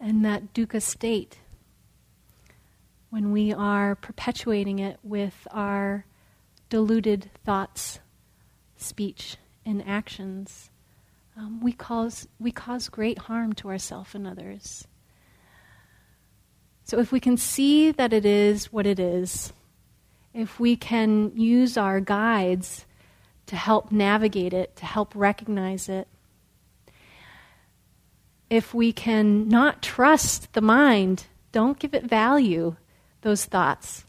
in 0.00 0.22
that 0.22 0.52
dukkha 0.52 0.80
state, 0.82 1.38
when 3.10 3.32
we 3.32 3.52
are 3.52 3.94
perpetuating 3.94 4.78
it 4.78 4.98
with 5.02 5.48
our 5.50 6.04
deluded 6.68 7.30
thoughts, 7.44 8.00
speech, 8.76 9.36
in 9.66 9.82
actions, 9.82 10.70
um, 11.36 11.60
we, 11.60 11.72
cause, 11.72 12.26
we 12.38 12.50
cause 12.50 12.88
great 12.88 13.18
harm 13.18 13.52
to 13.54 13.68
ourselves 13.68 14.14
and 14.14 14.26
others. 14.26 14.86
So 16.84 16.98
if 16.98 17.12
we 17.12 17.20
can 17.20 17.36
see 17.36 17.90
that 17.90 18.12
it 18.12 18.24
is 18.24 18.72
what 18.72 18.86
it 18.86 18.98
is, 18.98 19.52
if 20.32 20.60
we 20.60 20.76
can 20.76 21.32
use 21.34 21.76
our 21.76 22.00
guides 22.00 22.86
to 23.46 23.56
help 23.56 23.90
navigate 23.90 24.54
it, 24.54 24.76
to 24.76 24.86
help 24.86 25.12
recognize 25.14 25.88
it, 25.88 26.06
if 28.48 28.72
we 28.72 28.92
can 28.92 29.48
not 29.48 29.82
trust 29.82 30.52
the 30.52 30.60
mind, 30.60 31.26
don't 31.50 31.78
give 31.78 31.92
it 31.92 32.04
value, 32.04 32.76
those 33.22 33.44
thoughts. 33.44 34.04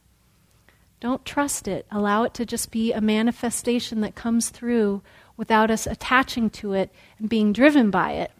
Don't 1.00 1.26
trust 1.26 1.68
it. 1.68 1.86
Allow 1.92 2.24
it 2.24 2.34
to 2.36 2.46
just 2.46 2.72
be 2.72 2.92
a 2.92 3.02
manifestation 3.02 4.02
that 4.02 4.16
comes 4.16 4.50
through 4.50 5.02
without 5.38 5.72
us 5.72 5.86
attaching 5.88 6.50
to 6.50 6.74
it 6.74 6.92
and 7.20 7.30
being 7.30 7.54
driven 7.54 7.90
by 7.92 8.14
it. 8.14 8.32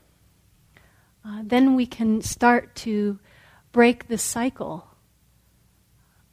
Uh, 1.24 1.42
then 1.44 1.76
we 1.76 1.86
can 1.86 2.22
start 2.22 2.76
to 2.76 3.20
break 3.72 4.08
the 4.08 4.18
cycle 4.18 4.88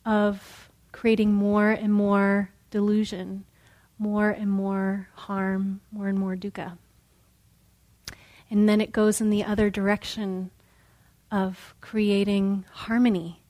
of 0.05 0.71
creating 0.93 1.33
more 1.33 1.71
and 1.71 1.93
more 1.93 2.51
delusion, 2.71 3.45
more 3.99 4.31
and 4.31 4.51
more 4.51 5.09
harm, 5.15 5.81
more 5.93 6.09
and 6.09 6.19
more 6.19 6.37
dukkha. 6.37 6.79
And 8.51 8.69
then 8.69 8.81
it 8.81 8.93
goes 8.93 9.21
in 9.21 9.31
the 9.31 9.45
other 9.45 9.71
direction 9.71 10.51
of 11.31 11.75
creating 11.81 12.65
harmony, 12.71 13.43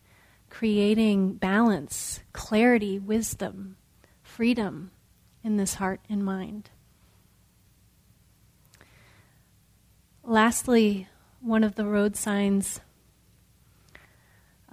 creating 0.49 1.35
balance, 1.35 2.21
clarity, 2.33 2.99
wisdom, 2.99 3.77
freedom 4.23 4.91
in 5.43 5.59
this 5.59 5.75
heart 5.75 6.01
and 6.09 6.25
mind. 6.25 6.71
Lastly, 10.27 11.07
one 11.41 11.63
of 11.63 11.75
the 11.75 11.85
road 11.85 12.17
signs 12.17 12.81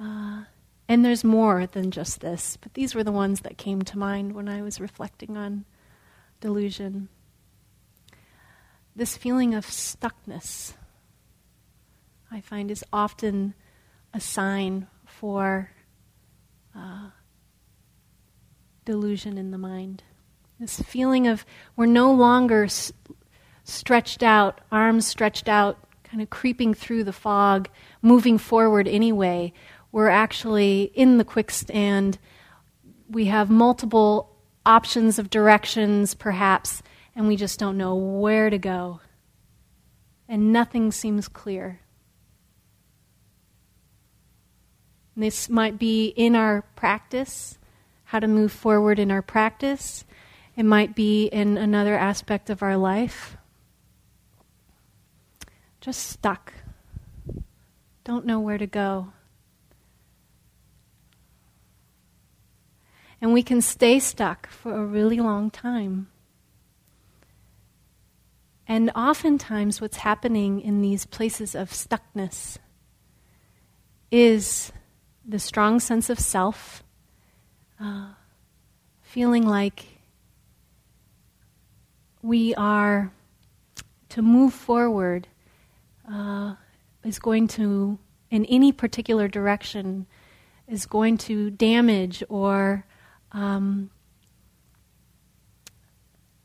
uh, 0.01 0.43
and 0.87 1.05
there's 1.05 1.23
more 1.23 1.67
than 1.67 1.91
just 1.91 2.21
this, 2.21 2.57
but 2.57 2.73
these 2.73 2.95
were 2.95 3.03
the 3.03 3.11
ones 3.11 3.41
that 3.41 3.57
came 3.57 3.81
to 3.83 3.97
mind 3.97 4.33
when 4.33 4.49
I 4.49 4.61
was 4.61 4.81
reflecting 4.81 5.37
on 5.37 5.65
delusion. 6.39 7.07
This 8.95 9.15
feeling 9.15 9.53
of 9.53 9.65
stuckness, 9.65 10.73
I 12.31 12.41
find, 12.41 12.71
is 12.71 12.83
often 12.91 13.53
a 14.13 14.19
sign 14.19 14.87
for 15.05 15.71
uh, 16.75 17.11
delusion 18.83 19.37
in 19.37 19.51
the 19.51 19.57
mind. 19.57 20.03
This 20.59 20.81
feeling 20.81 21.27
of 21.27 21.45
we're 21.75 21.85
no 21.85 22.11
longer 22.11 22.67
stretched 23.71 24.23
out, 24.23 24.61
arms 24.71 25.07
stretched 25.07 25.49
out, 25.49 25.77
kind 26.03 26.21
of 26.21 26.29
creeping 26.29 26.73
through 26.73 27.03
the 27.03 27.13
fog, 27.13 27.69
moving 28.01 28.37
forward 28.37 28.87
anyway 28.87 29.53
we're 29.91 30.09
actually 30.09 30.91
in 30.93 31.17
the 31.17 31.25
quicksand. 31.25 32.17
We 33.09 33.25
have 33.25 33.49
multiple 33.49 34.35
options 34.65 35.19
of 35.19 35.29
directions, 35.29 36.13
perhaps, 36.13 36.81
and 37.15 37.27
we 37.27 37.35
just 37.35 37.59
don't 37.59 37.77
know 37.77 37.95
where 37.95 38.49
to 38.49 38.57
go. 38.57 39.01
And 40.29 40.53
nothing 40.53 40.91
seems 40.91 41.27
clear. 41.27 41.81
This 45.15 45.49
might 45.49 45.77
be 45.77 46.07
in 46.07 46.35
our 46.35 46.61
practice, 46.75 47.57
how 48.05 48.19
to 48.19 48.27
move 48.27 48.51
forward 48.51 48.97
in 48.97 49.11
our 49.11 49.21
practice. 49.21 50.05
It 50.55 50.63
might 50.63 50.95
be 50.95 51.25
in 51.25 51.57
another 51.57 51.97
aspect 51.97 52.49
of 52.49 52.63
our 52.63 52.77
life. 52.77 53.35
Just 55.81 56.07
stuck. 56.07 56.53
Don't 58.03 58.25
know 58.25 58.39
where 58.39 58.59
to 58.59 58.67
go. 58.67 59.13
And 63.19 63.33
we 63.33 63.41
can 63.43 63.61
stay 63.61 63.99
stuck 63.99 64.47
for 64.47 64.75
a 64.75 64.85
really 64.85 65.19
long 65.19 65.49
time. 65.49 66.07
And 68.67 68.91
oftentimes, 68.95 69.81
what's 69.81 69.97
happening 69.97 70.61
in 70.61 70.81
these 70.81 71.05
places 71.05 71.55
of 71.55 71.71
stuckness 71.71 72.57
is 74.11 74.71
the 75.25 75.39
strong 75.39 75.79
sense 75.79 76.09
of 76.09 76.19
self, 76.19 76.83
uh, 77.79 78.09
feeling 79.01 79.47
like 79.47 79.85
we 82.21 82.53
are 82.55 83.11
to 84.09 84.21
move 84.21 84.53
forward 84.53 85.27
uh, 86.09 86.55
is 87.03 87.19
going 87.19 87.47
to, 87.49 87.97
in 88.29 88.45
any 88.45 88.71
particular 88.71 89.27
direction, 89.27 90.05
is 90.67 90.85
going 90.85 91.17
to 91.17 91.49
damage 91.51 92.23
or 92.29 92.85
um, 93.31 93.89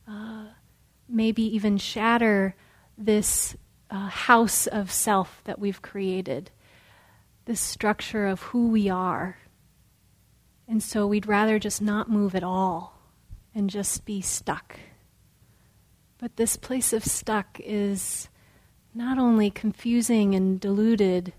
uh, 0.08 0.46
maybe 1.08 1.42
even 1.42 1.78
shatter 1.78 2.54
this 2.98 3.56
uh, 3.90 4.08
house 4.08 4.66
of 4.66 4.90
self 4.90 5.40
that 5.44 5.58
we've 5.58 5.82
created, 5.82 6.50
this 7.44 7.60
structure 7.60 8.26
of 8.26 8.42
who 8.42 8.68
we 8.68 8.88
are. 8.88 9.38
And 10.68 10.82
so 10.82 11.06
we'd 11.06 11.26
rather 11.26 11.58
just 11.58 11.80
not 11.80 12.10
move 12.10 12.34
at 12.34 12.42
all 12.42 12.98
and 13.54 13.70
just 13.70 14.04
be 14.04 14.20
stuck. 14.20 14.78
But 16.18 16.36
this 16.36 16.56
place 16.56 16.92
of 16.92 17.04
stuck 17.04 17.60
is 17.62 18.28
not 18.96 19.18
only 19.18 19.50
confusing 19.50 20.34
and 20.34 20.58
deluded, 20.58 21.34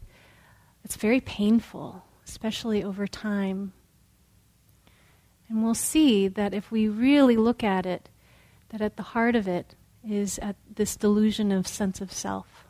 it's 0.83 0.95
very 0.95 1.19
painful, 1.19 2.03
especially 2.23 2.83
over 2.83 3.07
time. 3.07 3.73
And 5.49 5.63
we'll 5.63 5.73
see 5.73 6.27
that 6.27 6.53
if 6.53 6.71
we 6.71 6.87
really 6.87 7.35
look 7.35 7.63
at 7.63 7.87
it, 7.87 8.09
that 8.69 8.79
at 8.79 8.95
the 8.95 9.01
heart 9.01 9.35
of 9.35 9.47
it 9.47 9.73
is 10.07 10.37
at 10.37 10.55
this 10.75 10.95
delusion 10.95 11.51
of 11.51 11.67
sense 11.67 11.99
of 11.99 12.11
self. 12.11 12.67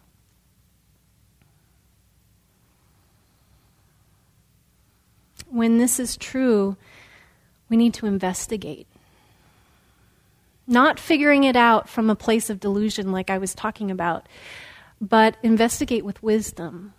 When 5.50 5.80
this 5.80 6.00
is 6.00 6.15
true, 6.15 6.78
we 7.67 7.76
need 7.76 7.93
to 7.95 8.06
investigate. 8.06 8.88
Not 10.65 10.97
figuring 10.97 11.43
it 11.43 11.58
out 11.58 11.89
from 11.89 12.10
a 12.10 12.15
place 12.15 12.50
of 12.50 12.62
delusion 12.62 13.12
like 13.12 13.30
I 13.30 13.38
was 13.38 13.54
talking 13.54 13.91
about, 13.91 14.28
but 14.99 15.38
investigate 15.43 16.05
with 16.05 16.23
wisdom. 16.23 16.93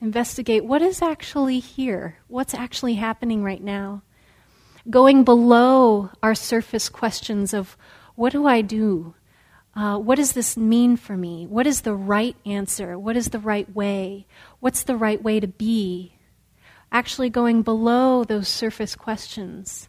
Investigate 0.00 0.64
what 0.64 0.82
is 0.82 1.00
actually 1.00 1.58
here, 1.58 2.18
what's 2.28 2.54
actually 2.54 2.94
happening 2.94 3.42
right 3.42 3.62
now 3.62 4.02
going 4.90 5.24
below 5.24 6.10
our 6.22 6.34
surface 6.34 6.88
questions 6.88 7.54
of 7.54 7.76
what 8.14 8.32
do 8.32 8.46
I 8.46 8.60
do? 8.60 9.14
Uh, 9.74 9.98
what 9.98 10.16
does 10.16 10.32
this 10.32 10.56
mean 10.56 10.96
for 10.96 11.16
me? 11.16 11.46
What 11.46 11.66
is 11.66 11.80
the 11.80 11.94
right 11.94 12.36
answer? 12.46 12.98
What 12.98 13.16
is 13.16 13.30
the 13.30 13.38
right 13.38 13.72
way? 13.74 14.26
What's 14.60 14.84
the 14.84 14.96
right 14.96 15.22
way 15.22 15.40
to 15.40 15.48
be? 15.48 16.16
Actually, 16.92 17.28
going 17.28 17.62
below 17.62 18.22
those 18.22 18.46
surface 18.46 18.94
questions 18.94 19.88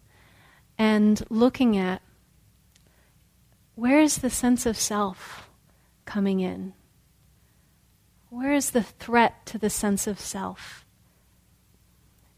and 0.77 1.21
looking 1.29 1.77
at 1.77 2.01
where 3.75 3.99
is 3.99 4.17
the 4.17 4.29
sense 4.29 4.65
of 4.65 4.77
self 4.77 5.47
coming 6.05 6.39
in? 6.39 6.73
Where 8.35 8.51
is 8.51 8.71
the 8.71 8.83
threat 8.83 9.45
to 9.45 9.57
the 9.57 9.69
sense 9.69 10.07
of 10.07 10.19
self? 10.19 10.85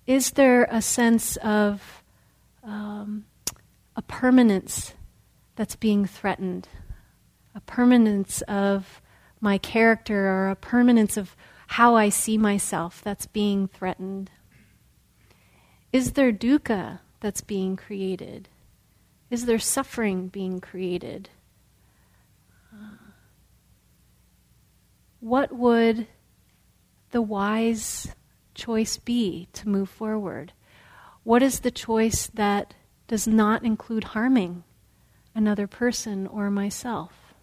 Is 0.05 0.29
there 0.29 0.65
a 0.69 0.79
sense 0.79 1.38
of 1.38 2.03
um, 2.63 3.26
a 3.95 4.03
permanence 4.03 4.93
that's 5.55 5.76
being 5.76 6.05
threatened, 6.05 6.67
a 7.55 7.61
permanence 7.61 8.43
of 8.43 9.01
my 9.41 9.57
character 9.57 10.28
or 10.28 10.51
a 10.51 10.55
permanence 10.55 11.17
of 11.17 11.36
how 11.65 11.95
I 11.95 12.09
see 12.09 12.38
myself 12.38 13.01
that's 13.03 13.26
being 13.26 13.67
threatened? 13.67 14.30
Is 15.91 16.11
there 16.11 16.32
dukkha 16.32 16.99
that's 17.22 17.41
being 17.41 17.76
created? 17.76 18.49
Is 19.32 19.47
there 19.47 19.57
suffering 19.57 20.28
being 20.28 20.61
created? 20.61 21.32
What 25.20 25.51
would 25.51 26.07
the 27.11 27.22
wise 27.22 28.07
choice 28.53 28.97
be 28.97 29.47
to 29.53 29.70
move 29.70 29.89
forward? 29.89 30.53
What 31.24 31.41
is 31.41 31.59
the 31.59 31.72
choice 31.72 32.28
that 32.34 32.74
does 33.07 33.28
not 33.28 33.63
include 33.63 34.05
harming 34.05 34.63
another 35.34 35.68
person 35.68 36.28
or 36.28 36.49
myself? 36.49 37.34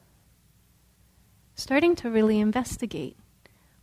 Starting 1.54 1.94
to 1.96 2.10
really 2.10 2.40
investigate 2.40 3.16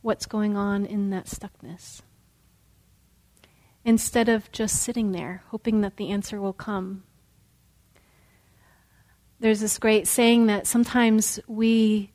what's 0.02 0.26
going 0.26 0.56
on 0.56 0.84
in 0.84 1.10
that 1.10 1.26
stuckness. 1.26 2.02
Instead 3.84 4.28
of 4.28 4.50
just 4.52 4.82
sitting 4.82 5.12
there, 5.12 5.42
hoping 5.48 5.80
that 5.80 5.96
the 5.96 6.10
answer 6.10 6.40
will 6.40 6.52
come. 6.52 7.02
There's 9.40 9.60
this 9.60 9.78
great 9.78 10.06
saying 10.06 10.46
that 10.46 10.66
sometimes 10.66 11.40
we 11.48 12.12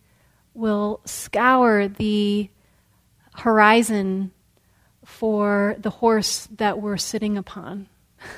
will 0.57 1.01
scour 1.05 1.87
the 1.87 2.49
horizon 3.35 4.31
for 5.05 5.75
the 5.79 5.89
horse 5.89 6.47
that 6.57 6.81
we're 6.81 6.97
sitting 6.97 7.37
upon. 7.37 7.87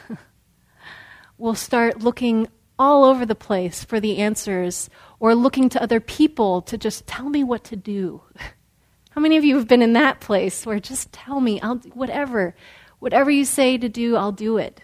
we'll 1.38 1.56
start 1.56 2.02
looking 2.02 2.48
all 2.78 3.06
over 3.06 3.26
the 3.26 3.36
place 3.36 3.84
for 3.84 4.00
the 4.00 4.18
answers 4.18 4.90
or 5.20 5.34
looking 5.34 5.70
to 5.70 5.82
other 5.82 6.00
people 6.00 6.62
to 6.62 6.78
just 6.78 7.08
tell 7.08 7.30
me 7.30 7.44
what 7.44 7.64
to 7.64 7.76
do. 7.76 8.22
How 9.12 9.22
many 9.22 9.38
of 9.38 9.44
you 9.44 9.56
have 9.56 9.68
been 9.68 9.82
in 9.82 9.94
that 9.94 10.20
place 10.20 10.66
where 10.66 10.80
just 10.80 11.12
tell 11.12 11.40
me, 11.40 11.60
I'll 11.62 11.78
whatever, 11.94 12.56
whatever 13.00 13.32
you 13.32 13.46
say 13.46 13.78
to 13.78 13.90
do, 13.90 14.16
I'll 14.16 14.32
do 14.32 14.58
it. 14.58 14.82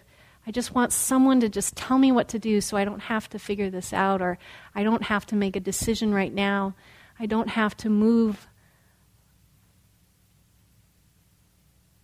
I 0.47 0.51
just 0.51 0.73
want 0.73 0.93
someone 0.93 1.39
to 1.41 1.49
just 1.49 1.75
tell 1.75 1.97
me 1.97 2.11
what 2.11 2.27
to 2.29 2.39
do 2.39 2.61
so 2.61 2.77
I 2.77 2.85
don't 2.85 3.01
have 3.01 3.29
to 3.29 3.39
figure 3.39 3.69
this 3.69 3.93
out 3.93 4.21
or 4.21 4.37
I 4.73 4.83
don't 4.83 5.03
have 5.03 5.25
to 5.27 5.35
make 5.35 5.55
a 5.55 5.59
decision 5.59 6.13
right 6.13 6.33
now. 6.33 6.75
I 7.19 7.25
don't 7.25 7.49
have 7.49 7.75
to 7.77 7.89
move. 7.89 8.47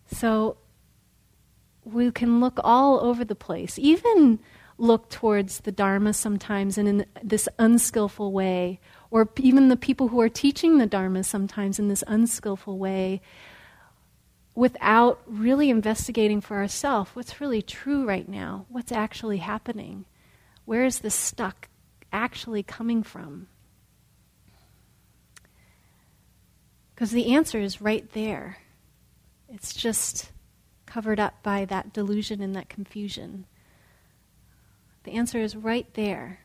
So 0.07 0.57
we 1.83 2.11
can 2.11 2.39
look 2.39 2.59
all 2.63 2.99
over 2.99 3.25
the 3.25 3.35
place, 3.35 3.79
even 3.79 4.39
look 4.77 5.09
towards 5.09 5.61
the 5.61 5.71
Dharma 5.71 6.13
sometimes 6.13 6.77
and 6.77 6.87
in 6.87 7.05
this 7.23 7.47
unskillful 7.59 8.31
way, 8.31 8.79
or 9.09 9.29
even 9.37 9.67
the 9.67 9.77
people 9.77 10.07
who 10.07 10.21
are 10.21 10.29
teaching 10.29 10.77
the 10.77 10.87
Dharma 10.87 11.23
sometimes 11.23 11.79
in 11.79 11.87
this 11.87 12.03
unskillful 12.07 12.77
way, 12.77 13.21
without 14.55 15.21
really 15.25 15.69
investigating 15.69 16.41
for 16.41 16.57
ourselves 16.57 17.11
what's 17.13 17.39
really 17.39 17.61
true 17.61 18.05
right 18.05 18.27
now, 18.27 18.65
what's 18.69 18.91
actually 18.91 19.37
happening, 19.37 20.05
where 20.65 20.83
is 20.83 20.99
this 20.99 21.15
stuck 21.15 21.69
actually 22.11 22.63
coming 22.63 23.01
from? 23.01 23.47
Because 27.01 27.13
the 27.13 27.33
answer 27.33 27.59
is 27.59 27.81
right 27.81 28.07
there. 28.11 28.57
It's 29.49 29.73
just 29.73 30.31
covered 30.85 31.19
up 31.19 31.41
by 31.41 31.65
that 31.65 31.93
delusion 31.93 32.41
and 32.43 32.55
that 32.55 32.69
confusion. 32.69 33.47
The 35.03 35.13
answer 35.13 35.39
is 35.39 35.55
right 35.55 35.91
there, 35.95 36.41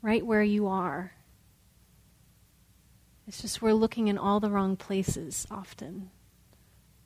right 0.00 0.24
where 0.24 0.42
you 0.42 0.66
are. 0.66 1.12
It's 3.28 3.42
just 3.42 3.60
we're 3.60 3.74
looking 3.74 4.08
in 4.08 4.16
all 4.16 4.40
the 4.40 4.48
wrong 4.48 4.74
places 4.74 5.46
often 5.50 6.08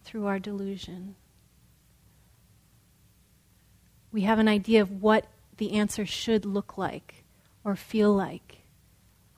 through 0.05 0.26
our 0.26 0.38
delusion. 0.38 1.16
We 4.12 4.20
have 4.20 4.38
an 4.38 4.47
idea 4.47 4.80
of 4.82 5.03
what 5.03 5.26
the 5.57 5.72
answer 5.72 6.07
should 6.07 6.45
look 6.45 6.78
like 6.78 7.24
or 7.64 7.74
feel 7.74 8.14
like. 8.14 8.59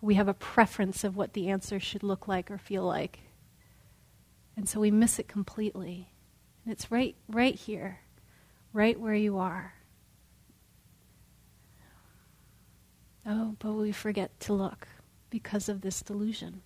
We 0.03 0.17
have 0.17 0.29
a 0.29 0.35
preference 0.35 1.05
of 1.05 1.17
what 1.17 1.33
the 1.33 1.49
answer 1.49 1.81
should 1.81 2.03
look 2.03 2.29
like 2.29 2.51
or 2.51 2.59
feel 2.59 2.85
like. 2.85 3.21
And 4.57 4.69
so 4.69 4.81
we 4.81 4.91
miss 4.91 5.19
it 5.19 5.29
completely. 5.29 6.09
And 6.65 6.73
it's 6.73 6.91
right 6.91 7.15
right 7.29 7.55
here, 7.55 8.01
right 8.73 8.99
where 8.99 9.15
you 9.15 9.39
are. 9.39 9.75
Oh, 13.27 13.57
but 13.59 13.73
we 13.73 13.93
forget 13.93 14.39
to 14.41 14.53
look 14.53 14.87
because 15.31 15.69
of 15.69 15.81
this 15.81 16.01
delusion. 16.01 16.63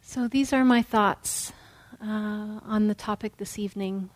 So, 0.00 0.26
these 0.26 0.54
are 0.54 0.64
my 0.64 0.80
thoughts 0.80 1.52
uh, 2.00 2.60
on 2.64 2.88
the 2.88 2.94
topic 2.94 3.36
this 3.36 3.58
evening. 3.58 4.08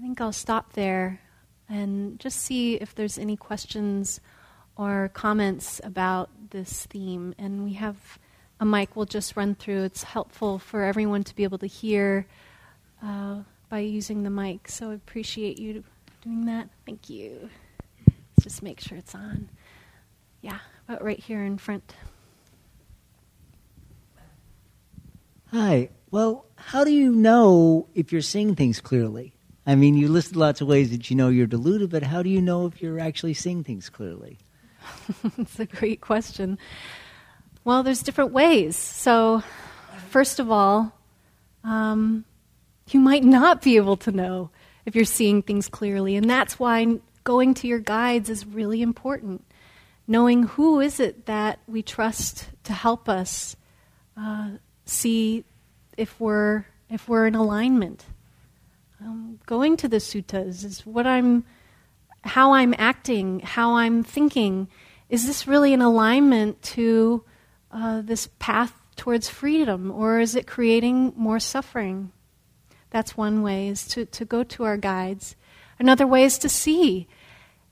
I 0.00 0.02
think 0.02 0.18
I'll 0.22 0.32
stop 0.32 0.72
there 0.72 1.20
and 1.68 2.18
just 2.18 2.40
see 2.40 2.76
if 2.76 2.94
there's 2.94 3.18
any 3.18 3.36
questions 3.36 4.18
or 4.74 5.10
comments 5.12 5.78
about 5.84 6.30
this 6.52 6.86
theme. 6.86 7.34
And 7.36 7.64
we 7.64 7.74
have 7.74 8.18
a 8.58 8.64
mic 8.64 8.96
we'll 8.96 9.04
just 9.04 9.36
run 9.36 9.54
through. 9.54 9.82
It's 9.82 10.02
helpful 10.02 10.58
for 10.58 10.84
everyone 10.84 11.22
to 11.24 11.36
be 11.36 11.44
able 11.44 11.58
to 11.58 11.66
hear 11.66 12.26
uh, 13.04 13.40
by 13.68 13.80
using 13.80 14.22
the 14.22 14.30
mic. 14.30 14.70
So 14.70 14.90
I 14.90 14.94
appreciate 14.94 15.58
you 15.58 15.84
doing 16.22 16.46
that. 16.46 16.70
Thank 16.86 17.10
you. 17.10 17.50
Let's 18.06 18.44
just 18.44 18.62
make 18.62 18.80
sure 18.80 18.96
it's 18.96 19.14
on. 19.14 19.50
Yeah, 20.40 20.60
about 20.88 21.04
right 21.04 21.20
here 21.20 21.44
in 21.44 21.58
front. 21.58 21.94
Hi. 25.50 25.90
Well, 26.10 26.46
how 26.56 26.84
do 26.84 26.90
you 26.90 27.12
know 27.12 27.88
if 27.94 28.12
you're 28.12 28.22
seeing 28.22 28.54
things 28.54 28.80
clearly? 28.80 29.34
I 29.70 29.76
mean, 29.76 29.94
you 29.96 30.08
listed 30.08 30.34
lots 30.34 30.60
of 30.60 30.66
ways 30.66 30.90
that 30.90 31.10
you 31.10 31.16
know 31.16 31.28
you're 31.28 31.46
deluded, 31.46 31.90
but 31.90 32.02
how 32.02 32.24
do 32.24 32.28
you 32.28 32.42
know 32.42 32.66
if 32.66 32.82
you're 32.82 32.98
actually 32.98 33.34
seeing 33.34 33.62
things 33.62 33.88
clearly? 33.88 34.38
It's 35.38 35.60
a 35.60 35.66
great 35.66 36.00
question. 36.00 36.58
Well, 37.64 37.84
there's 37.84 38.02
different 38.02 38.32
ways. 38.32 38.74
So, 38.74 39.44
first 40.08 40.40
of 40.40 40.50
all, 40.50 40.92
um, 41.62 42.24
you 42.90 42.98
might 42.98 43.22
not 43.22 43.62
be 43.62 43.76
able 43.76 43.96
to 43.98 44.10
know 44.10 44.50
if 44.86 44.96
you're 44.96 45.04
seeing 45.04 45.40
things 45.40 45.68
clearly, 45.68 46.16
and 46.16 46.28
that's 46.28 46.58
why 46.58 46.98
going 47.22 47.54
to 47.54 47.68
your 47.68 47.78
guides 47.78 48.28
is 48.28 48.44
really 48.44 48.82
important 48.82 49.44
knowing 50.08 50.42
who 50.42 50.80
is 50.80 50.98
it 50.98 51.26
that 51.26 51.60
we 51.68 51.82
trust 51.82 52.48
to 52.64 52.72
help 52.72 53.08
us 53.08 53.54
uh, 54.16 54.50
see 54.84 55.44
if 55.96 56.18
we're 56.18 56.66
if 56.90 57.08
we're 57.08 57.28
in 57.28 57.36
alignment. 57.36 58.04
Um, 59.02 59.38
going 59.46 59.76
to 59.78 59.88
the 59.88 59.96
suttas 59.96 60.64
is 60.64 60.84
what 60.84 61.06
I'm, 61.06 61.44
how 62.22 62.52
I'm 62.52 62.74
acting, 62.76 63.40
how 63.40 63.76
I'm 63.76 64.02
thinking. 64.02 64.68
Is 65.08 65.26
this 65.26 65.46
really 65.46 65.72
in 65.72 65.80
alignment 65.80 66.60
to 66.62 67.24
uh, 67.72 68.02
this 68.02 68.28
path 68.38 68.74
towards 68.96 69.28
freedom, 69.28 69.90
or 69.90 70.20
is 70.20 70.34
it 70.34 70.46
creating 70.46 71.14
more 71.16 71.40
suffering? 71.40 72.12
That's 72.90 73.16
one 73.16 73.42
way 73.42 73.68
is 73.68 73.86
to, 73.88 74.04
to 74.04 74.24
go 74.26 74.42
to 74.44 74.64
our 74.64 74.76
guides. 74.76 75.34
Another 75.78 76.06
way 76.06 76.24
is 76.24 76.36
to 76.38 76.48
see 76.48 77.08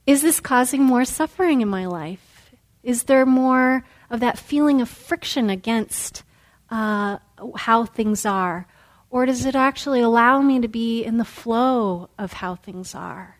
is 0.07 0.23
this 0.23 0.39
causing 0.39 0.81
more 0.81 1.05
suffering 1.05 1.61
in 1.61 1.67
my 1.67 1.85
life? 1.85 2.55
Is 2.81 3.03
there 3.03 3.27
more 3.27 3.85
of 4.09 4.21
that 4.21 4.39
feeling 4.39 4.81
of 4.81 4.89
friction 4.89 5.51
against 5.51 6.23
uh, 6.71 7.19
how 7.55 7.85
things 7.85 8.25
are? 8.25 8.65
Or 9.09 9.25
does 9.25 9.45
it 9.45 9.55
actually 9.55 10.01
allow 10.01 10.41
me 10.41 10.59
to 10.59 10.67
be 10.67 11.03
in 11.03 11.17
the 11.17 11.25
flow 11.25 12.09
of 12.17 12.33
how 12.33 12.55
things 12.55 12.93
are? 12.93 13.39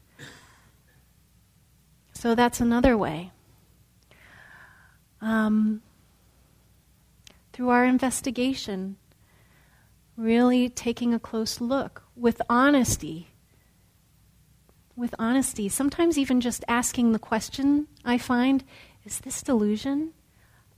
So 2.13 2.35
that's 2.35 2.59
another 2.59 2.97
way. 2.97 3.31
Um, 5.21 5.81
through 7.53 7.69
our 7.69 7.85
investigation, 7.85 8.97
really 10.17 10.69
taking 10.69 11.13
a 11.13 11.19
close 11.19 11.61
look 11.61 12.03
with 12.15 12.41
honesty. 12.49 13.29
With 14.95 15.15
honesty. 15.17 15.69
Sometimes 15.69 16.17
even 16.17 16.41
just 16.41 16.65
asking 16.67 17.13
the 17.13 17.19
question, 17.19 17.87
I 18.03 18.17
find, 18.17 18.63
is 19.05 19.19
this 19.19 19.41
delusion? 19.41 20.11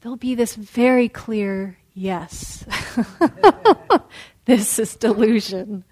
There'll 0.01 0.17
be 0.17 0.35
this 0.35 0.55
very 0.55 1.09
clear 1.09 1.79
yes. 1.93 2.65
this 4.45 4.79
is 4.79 4.95
delusion. 4.95 5.83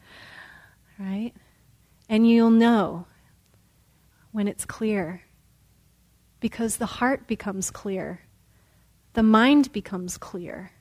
Right? 0.97 1.33
And 2.07 2.27
you'll 2.27 2.49
know 2.49 3.05
when 4.31 4.47
it's 4.47 4.65
clear 4.65 5.21
because 6.39 6.77
the 6.77 6.85
heart 6.85 7.27
becomes 7.27 7.69
clear, 7.69 8.21
the 9.13 9.23
mind 9.23 9.71
becomes 9.71 10.17
clear. 10.17 10.71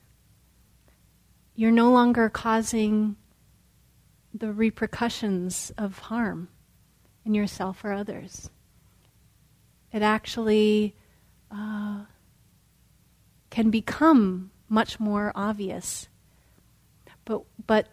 You're 1.55 1.71
no 1.71 1.91
longer 1.91 2.29
causing 2.29 3.17
the 4.33 4.51
repercussions 4.51 5.71
of 5.77 5.99
harm 5.99 6.49
in 7.25 7.33
yourself 7.33 7.83
or 7.83 7.91
others. 7.91 8.49
It 9.91 10.01
actually 10.01 10.95
uh, 11.51 12.05
can 13.49 13.69
become 13.69 14.51
much 14.69 14.99
more 14.99 15.31
obvious. 15.35 16.07
But, 17.25 17.43
but 17.65 17.87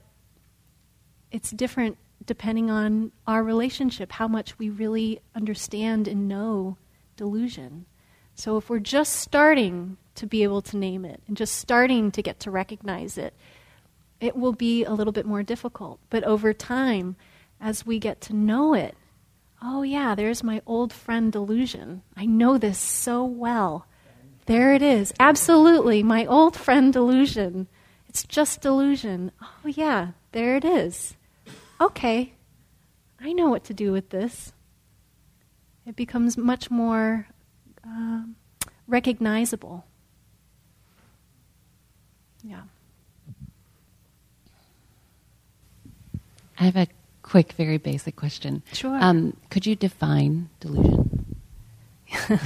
it's 1.30 1.50
different 1.50 1.98
depending 2.24 2.70
on 2.70 3.12
our 3.26 3.42
relationship, 3.42 4.12
how 4.12 4.28
much 4.28 4.58
we 4.58 4.68
really 4.68 5.20
understand 5.34 6.08
and 6.08 6.28
know 6.28 6.76
delusion. 7.16 7.86
So 8.34 8.56
if 8.56 8.68
we're 8.68 8.78
just 8.80 9.14
starting 9.14 9.96
to 10.16 10.26
be 10.26 10.42
able 10.42 10.62
to 10.62 10.76
name 10.76 11.04
it 11.04 11.22
and 11.26 11.36
just 11.36 11.54
starting 11.54 12.10
to 12.12 12.22
get 12.22 12.40
to 12.40 12.50
recognize 12.50 13.16
it, 13.16 13.34
it 14.20 14.36
will 14.36 14.52
be 14.52 14.84
a 14.84 14.92
little 14.92 15.12
bit 15.12 15.26
more 15.26 15.42
difficult. 15.42 16.00
But 16.10 16.24
over 16.24 16.52
time, 16.52 17.16
as 17.60 17.86
we 17.86 17.98
get 17.98 18.20
to 18.22 18.34
know 18.34 18.74
it, 18.74 18.96
oh, 19.62 19.82
yeah, 19.82 20.14
there's 20.14 20.42
my 20.42 20.62
old 20.66 20.92
friend 20.92 21.32
delusion. 21.32 22.02
I 22.16 22.26
know 22.26 22.58
this 22.58 22.78
so 22.78 23.24
well. 23.24 23.86
There 24.46 24.72
it 24.72 24.82
is. 24.82 25.12
Absolutely, 25.18 26.02
my 26.02 26.24
old 26.26 26.56
friend 26.56 26.92
delusion. 26.92 27.66
It's 28.16 28.24
just 28.24 28.62
delusion. 28.62 29.30
Oh, 29.42 29.68
yeah, 29.68 30.12
there 30.32 30.56
it 30.56 30.64
is. 30.64 31.16
Okay, 31.78 32.32
I 33.20 33.34
know 33.34 33.50
what 33.50 33.62
to 33.64 33.74
do 33.74 33.92
with 33.92 34.08
this. 34.08 34.54
It 35.84 35.96
becomes 35.96 36.38
much 36.38 36.70
more 36.70 37.28
uh, 37.86 38.22
recognizable. 38.88 39.84
Yeah. 42.42 42.62
I 46.58 46.64
have 46.64 46.76
a 46.76 46.86
quick, 47.20 47.52
very 47.52 47.76
basic 47.76 48.16
question. 48.16 48.62
Sure. 48.72 48.96
Um, 48.98 49.36
could 49.50 49.66
you 49.66 49.76
define 49.76 50.48
delusion? 50.60 51.36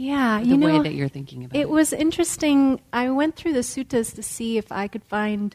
yeah, 0.00 0.40
the 0.40 0.46
you 0.46 0.56
know, 0.56 0.66
way 0.66 0.82
that 0.82 0.94
you're 0.94 1.10
thinking 1.10 1.44
about 1.44 1.54
it. 1.54 1.60
It 1.60 1.68
was 1.68 1.92
interesting. 1.92 2.80
I 2.90 3.10
went 3.10 3.36
through 3.36 3.52
the 3.52 3.60
suttas 3.60 4.14
to 4.14 4.22
see 4.22 4.56
if 4.56 4.72
I 4.72 4.88
could 4.88 5.04
find 5.04 5.54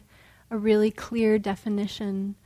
a 0.52 0.56
really 0.56 0.92
clear 0.92 1.36
definition 1.36 2.36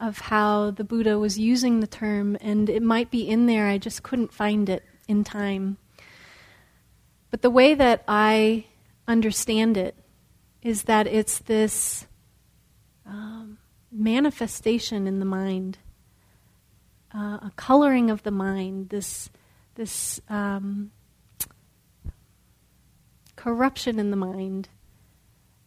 of 0.00 0.18
how 0.18 0.70
the 0.70 0.82
Buddha 0.82 1.18
was 1.18 1.38
using 1.38 1.80
the 1.80 1.86
term, 1.86 2.38
and 2.40 2.70
it 2.70 2.82
might 2.82 3.10
be 3.10 3.28
in 3.28 3.44
there. 3.44 3.66
I 3.66 3.76
just 3.76 4.02
couldn't 4.02 4.32
find 4.32 4.70
it 4.70 4.82
in 5.08 5.24
time. 5.24 5.76
But 7.30 7.42
the 7.42 7.50
way 7.50 7.74
that 7.74 8.02
I 8.08 8.64
understand 9.06 9.76
it 9.76 9.94
is 10.62 10.84
that 10.84 11.06
it's 11.06 11.40
this 11.40 12.06
um, 13.04 13.58
manifestation 13.92 15.06
in 15.06 15.18
the 15.18 15.26
mind, 15.26 15.76
uh, 17.14 17.40
a 17.42 17.52
coloring 17.56 18.08
of 18.08 18.22
the 18.22 18.30
mind, 18.30 18.88
this 18.88 19.28
this 19.74 20.18
um, 20.30 20.92
corruption 23.46 24.00
in 24.00 24.10
the 24.10 24.16
mind 24.16 24.68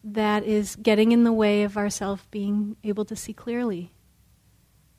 that 0.03 0.43
is 0.43 0.75
getting 0.75 1.13
in 1.13 1.23
the 1.23 1.31
way 1.31 1.63
of 1.63 1.77
ourself 1.77 2.29
being 2.29 2.75
able 2.83 3.05
to 3.05 3.15
see 3.15 3.31
clearly. 3.31 3.93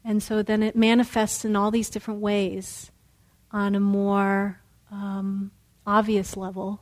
And 0.03 0.23
so 0.23 0.43
then 0.43 0.63
it 0.63 0.75
manifests 0.75 1.45
in 1.45 1.57
all 1.57 1.71
these 1.71 1.91
different 1.91 2.21
ways 2.21 2.91
on 3.53 3.75
a 3.75 3.81
more 3.81 4.63
um, 4.91 5.51
obvious 5.87 6.39
level 6.39 6.81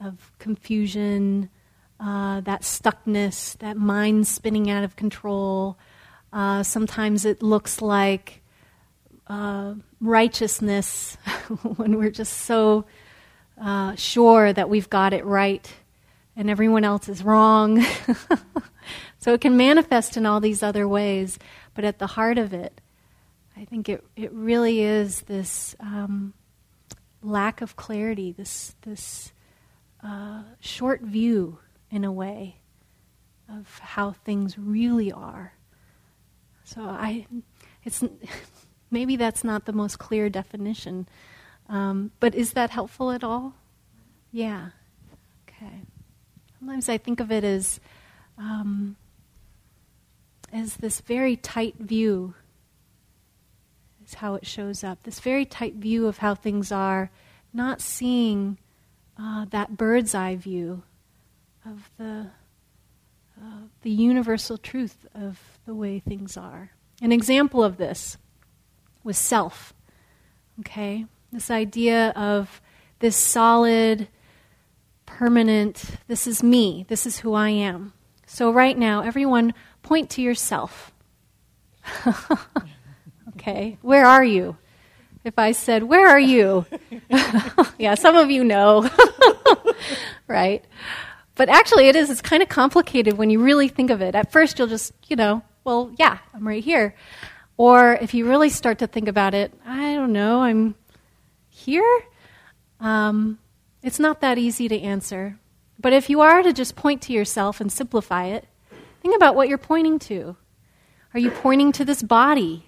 of 0.00 0.32
confusion, 0.38 1.50
uh, 2.00 2.40
that 2.40 2.62
stuckness, 2.62 3.58
that 3.58 3.76
mind 3.76 4.26
spinning 4.26 4.70
out 4.70 4.84
of 4.84 4.96
control. 4.96 5.78
Uh, 6.32 6.62
sometimes 6.62 7.26
it 7.26 7.42
looks 7.42 7.82
like 7.82 8.42
uh, 9.26 9.74
righteousness 10.00 11.18
when 11.76 11.98
we're 11.98 12.10
just 12.10 12.32
so 12.32 12.86
uh, 13.60 13.94
sure 13.94 14.52
that 14.52 14.68
we've 14.68 14.90
got 14.90 15.12
it 15.12 15.24
right 15.24 15.72
and 16.36 16.50
everyone 16.50 16.84
else 16.84 17.08
is 17.08 17.22
wrong. 17.22 17.84
so 19.18 19.32
it 19.32 19.40
can 19.40 19.56
manifest 19.56 20.16
in 20.16 20.26
all 20.26 20.40
these 20.40 20.62
other 20.62 20.86
ways, 20.88 21.38
but 21.74 21.84
at 21.84 21.98
the 21.98 22.06
heart 22.06 22.38
of 22.38 22.52
it, 22.52 22.80
I 23.56 23.64
think 23.64 23.88
it, 23.88 24.04
it 24.16 24.32
really 24.32 24.82
is 24.82 25.22
this 25.22 25.76
um, 25.78 26.34
lack 27.22 27.60
of 27.60 27.76
clarity, 27.76 28.32
this, 28.32 28.74
this 28.82 29.32
uh, 30.02 30.42
short 30.60 31.02
view, 31.02 31.58
in 31.90 32.04
a 32.04 32.12
way, 32.12 32.56
of 33.48 33.78
how 33.78 34.12
things 34.12 34.58
really 34.58 35.12
are. 35.12 35.54
So 36.64 36.82
I, 36.82 37.26
it's 37.84 38.02
maybe 38.90 39.16
that's 39.16 39.44
not 39.44 39.66
the 39.66 39.72
most 39.72 39.98
clear 39.98 40.28
definition, 40.28 41.06
um, 41.68 42.10
but 42.20 42.34
is 42.34 42.52
that 42.52 42.70
helpful 42.70 43.10
at 43.10 43.24
all? 43.24 43.54
Yeah. 44.32 44.70
Okay. 45.48 45.82
Sometimes 46.58 46.88
I 46.88 46.98
think 46.98 47.20
of 47.20 47.30
it 47.30 47.44
as 47.44 47.80
um, 48.38 48.96
as 50.52 50.76
this 50.76 51.00
very 51.00 51.36
tight 51.36 51.76
view 51.78 52.34
is 54.06 54.14
how 54.14 54.34
it 54.34 54.46
shows 54.46 54.84
up. 54.84 55.02
This 55.02 55.20
very 55.20 55.44
tight 55.44 55.74
view 55.74 56.06
of 56.06 56.18
how 56.18 56.34
things 56.34 56.70
are, 56.70 57.10
not 57.52 57.80
seeing 57.80 58.58
uh, 59.18 59.46
that 59.50 59.76
bird's 59.76 60.14
eye 60.14 60.36
view 60.36 60.82
of 61.64 61.90
the 61.98 62.30
uh, 63.40 63.62
the 63.82 63.90
universal 63.90 64.56
truth 64.56 65.06
of 65.14 65.40
the 65.66 65.74
way 65.74 65.98
things 65.98 66.36
are. 66.36 66.70
An 67.02 67.10
example 67.10 67.64
of 67.64 67.78
this 67.78 68.16
was 69.02 69.18
self. 69.18 69.74
Okay, 70.60 71.06
this 71.34 71.50
idea 71.50 72.10
of 72.10 72.62
this 73.00 73.16
solid, 73.16 74.06
permanent. 75.04 75.84
This 76.06 76.28
is 76.28 76.42
me. 76.42 76.86
This 76.88 77.06
is 77.06 77.18
who 77.18 77.34
I 77.34 77.48
am. 77.50 77.92
So 78.26 78.52
right 78.52 78.78
now, 78.78 79.02
everyone, 79.02 79.52
point 79.82 80.10
to 80.10 80.22
yourself. 80.22 80.92
okay, 83.30 83.78
where 83.82 84.06
are 84.06 84.24
you? 84.24 84.56
If 85.24 85.38
I 85.38 85.52
said, 85.52 85.82
Where 85.82 86.06
are 86.08 86.20
you? 86.20 86.66
yeah, 87.78 87.94
some 87.96 88.14
of 88.14 88.30
you 88.30 88.44
know. 88.44 88.88
right? 90.28 90.64
But 91.34 91.48
actually, 91.48 91.88
it 91.88 91.96
is. 91.96 92.10
It's 92.10 92.22
kind 92.22 92.42
of 92.44 92.48
complicated 92.48 93.18
when 93.18 93.28
you 93.28 93.42
really 93.42 93.66
think 93.68 93.90
of 93.90 94.02
it. 94.02 94.14
At 94.14 94.30
first, 94.30 94.58
you'll 94.58 94.68
just, 94.68 94.92
you 95.08 95.16
know, 95.16 95.42
well, 95.64 95.90
yeah, 95.98 96.18
I'm 96.32 96.46
right 96.46 96.62
here. 96.62 96.94
Or 97.56 97.94
if 97.94 98.14
you 98.14 98.28
really 98.28 98.50
start 98.50 98.78
to 98.78 98.86
think 98.86 99.08
about 99.08 99.34
it, 99.34 99.52
I 99.66 99.94
don't 99.94 100.12
know, 100.12 100.42
I'm 100.42 100.76
here. 101.64 102.04
Um, 102.80 103.38
it's 103.82 103.98
not 103.98 104.20
that 104.20 104.38
easy 104.38 104.68
to 104.68 104.80
answer. 104.80 105.38
But 105.78 105.92
if 105.92 106.08
you 106.08 106.20
are 106.20 106.42
to 106.42 106.52
just 106.52 106.76
point 106.76 107.02
to 107.02 107.12
yourself 107.12 107.60
and 107.60 107.70
simplify 107.70 108.26
it, 108.26 108.46
think 109.02 109.16
about 109.16 109.34
what 109.34 109.48
you're 109.48 109.58
pointing 109.58 109.98
to. 110.00 110.36
Are 111.12 111.20
you 111.20 111.30
pointing 111.30 111.72
to 111.72 111.84
this 111.84 112.02
body? 112.02 112.66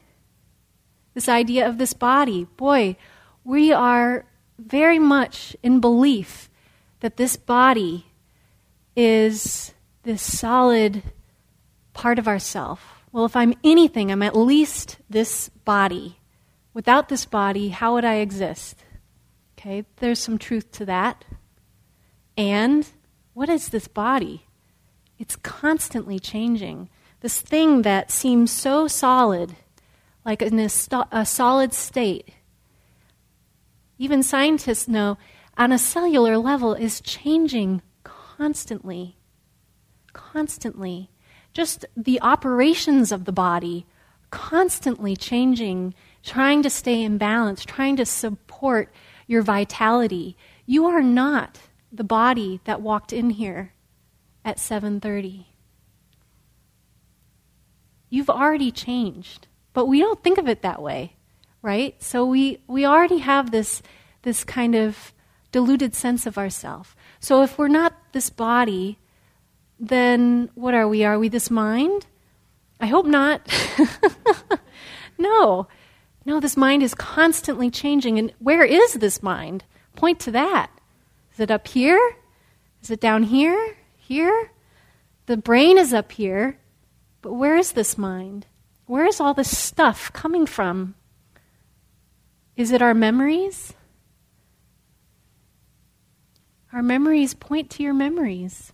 This 1.14 1.28
idea 1.28 1.68
of 1.68 1.78
this 1.78 1.92
body. 1.92 2.46
Boy, 2.56 2.96
we 3.44 3.72
are 3.72 4.26
very 4.58 4.98
much 4.98 5.56
in 5.62 5.80
belief 5.80 6.50
that 7.00 7.16
this 7.16 7.36
body 7.36 8.06
is 8.94 9.72
this 10.02 10.22
solid 10.22 11.02
part 11.92 12.18
of 12.18 12.28
ourself. 12.28 13.02
Well, 13.12 13.24
if 13.24 13.36
I'm 13.36 13.54
anything, 13.64 14.10
I'm 14.10 14.22
at 14.22 14.36
least 14.36 14.98
this 15.08 15.48
body. 15.64 16.18
Without 16.74 17.08
this 17.08 17.24
body, 17.24 17.68
how 17.68 17.94
would 17.94 18.04
I 18.04 18.16
exist? 18.16 18.76
Okay, 19.58 19.84
there's 19.96 20.18
some 20.18 20.38
truth 20.38 20.70
to 20.72 20.84
that. 20.84 21.24
And 22.36 22.86
what 23.32 23.48
is 23.48 23.70
this 23.70 23.88
body? 23.88 24.46
It's 25.18 25.36
constantly 25.36 26.18
changing. 26.18 26.90
This 27.20 27.40
thing 27.40 27.82
that 27.82 28.10
seems 28.10 28.50
so 28.50 28.86
solid, 28.86 29.56
like 30.24 30.42
in 30.42 30.58
a, 30.58 30.68
st- 30.68 31.06
a 31.10 31.24
solid 31.24 31.72
state. 31.72 32.30
Even 33.98 34.22
scientists 34.22 34.86
know 34.86 35.16
on 35.56 35.72
a 35.72 35.78
cellular 35.78 36.36
level 36.36 36.74
is 36.74 37.00
changing 37.00 37.80
constantly. 38.04 39.16
Constantly. 40.12 41.10
Just 41.54 41.86
the 41.96 42.20
operations 42.20 43.10
of 43.10 43.24
the 43.24 43.32
body 43.32 43.86
constantly 44.30 45.16
changing, 45.16 45.94
trying 46.22 46.62
to 46.62 46.70
stay 46.70 47.02
in 47.02 47.18
balance, 47.18 47.64
trying 47.64 47.96
to 47.96 48.04
support 48.04 48.92
your 49.26 49.42
vitality. 49.42 50.36
You 50.64 50.86
are 50.86 51.02
not 51.02 51.60
the 51.92 52.04
body 52.04 52.60
that 52.64 52.80
walked 52.80 53.12
in 53.12 53.30
here 53.30 53.72
at 54.44 54.58
7:30. 54.58 55.46
You've 58.08 58.30
already 58.30 58.70
changed. 58.70 59.48
But 59.76 59.88
we 59.88 60.00
don't 60.00 60.22
think 60.22 60.38
of 60.38 60.48
it 60.48 60.62
that 60.62 60.80
way, 60.80 61.16
right? 61.60 62.02
So 62.02 62.24
we 62.24 62.62
we 62.66 62.86
already 62.86 63.18
have 63.18 63.50
this 63.50 63.82
this 64.22 64.42
kind 64.42 64.74
of 64.74 65.12
diluted 65.52 65.94
sense 65.94 66.24
of 66.24 66.38
ourself. 66.38 66.96
So 67.20 67.42
if 67.42 67.58
we're 67.58 67.68
not 67.68 67.92
this 68.12 68.30
body, 68.30 68.98
then 69.78 70.48
what 70.54 70.72
are 70.72 70.88
we? 70.88 71.04
Are 71.04 71.18
we 71.18 71.28
this 71.28 71.50
mind? 71.50 72.06
I 72.80 72.86
hope 72.86 73.04
not. 73.04 73.46
no. 75.18 75.68
No, 76.26 76.40
this 76.40 76.56
mind 76.56 76.82
is 76.82 76.92
constantly 76.92 77.70
changing. 77.70 78.18
And 78.18 78.32
where 78.40 78.64
is 78.64 78.94
this 78.94 79.22
mind? 79.22 79.64
Point 79.94 80.18
to 80.20 80.32
that. 80.32 80.70
Is 81.32 81.38
it 81.38 81.52
up 81.52 81.68
here? 81.68 82.00
Is 82.82 82.90
it 82.90 83.00
down 83.00 83.22
here? 83.22 83.76
Here? 83.96 84.50
The 85.26 85.36
brain 85.36 85.78
is 85.78 85.92
up 85.92 86.12
here, 86.12 86.58
but 87.22 87.32
where 87.32 87.56
is 87.56 87.72
this 87.72 87.96
mind? 87.96 88.46
Where 88.86 89.06
is 89.06 89.20
all 89.20 89.34
this 89.34 89.56
stuff 89.56 90.12
coming 90.12 90.46
from? 90.46 90.94
Is 92.56 92.70
it 92.70 92.82
our 92.82 92.94
memories? 92.94 93.74
Our 96.72 96.82
memories 96.82 97.34
point 97.34 97.70
to 97.70 97.82
your 97.82 97.94
memories. 97.94 98.72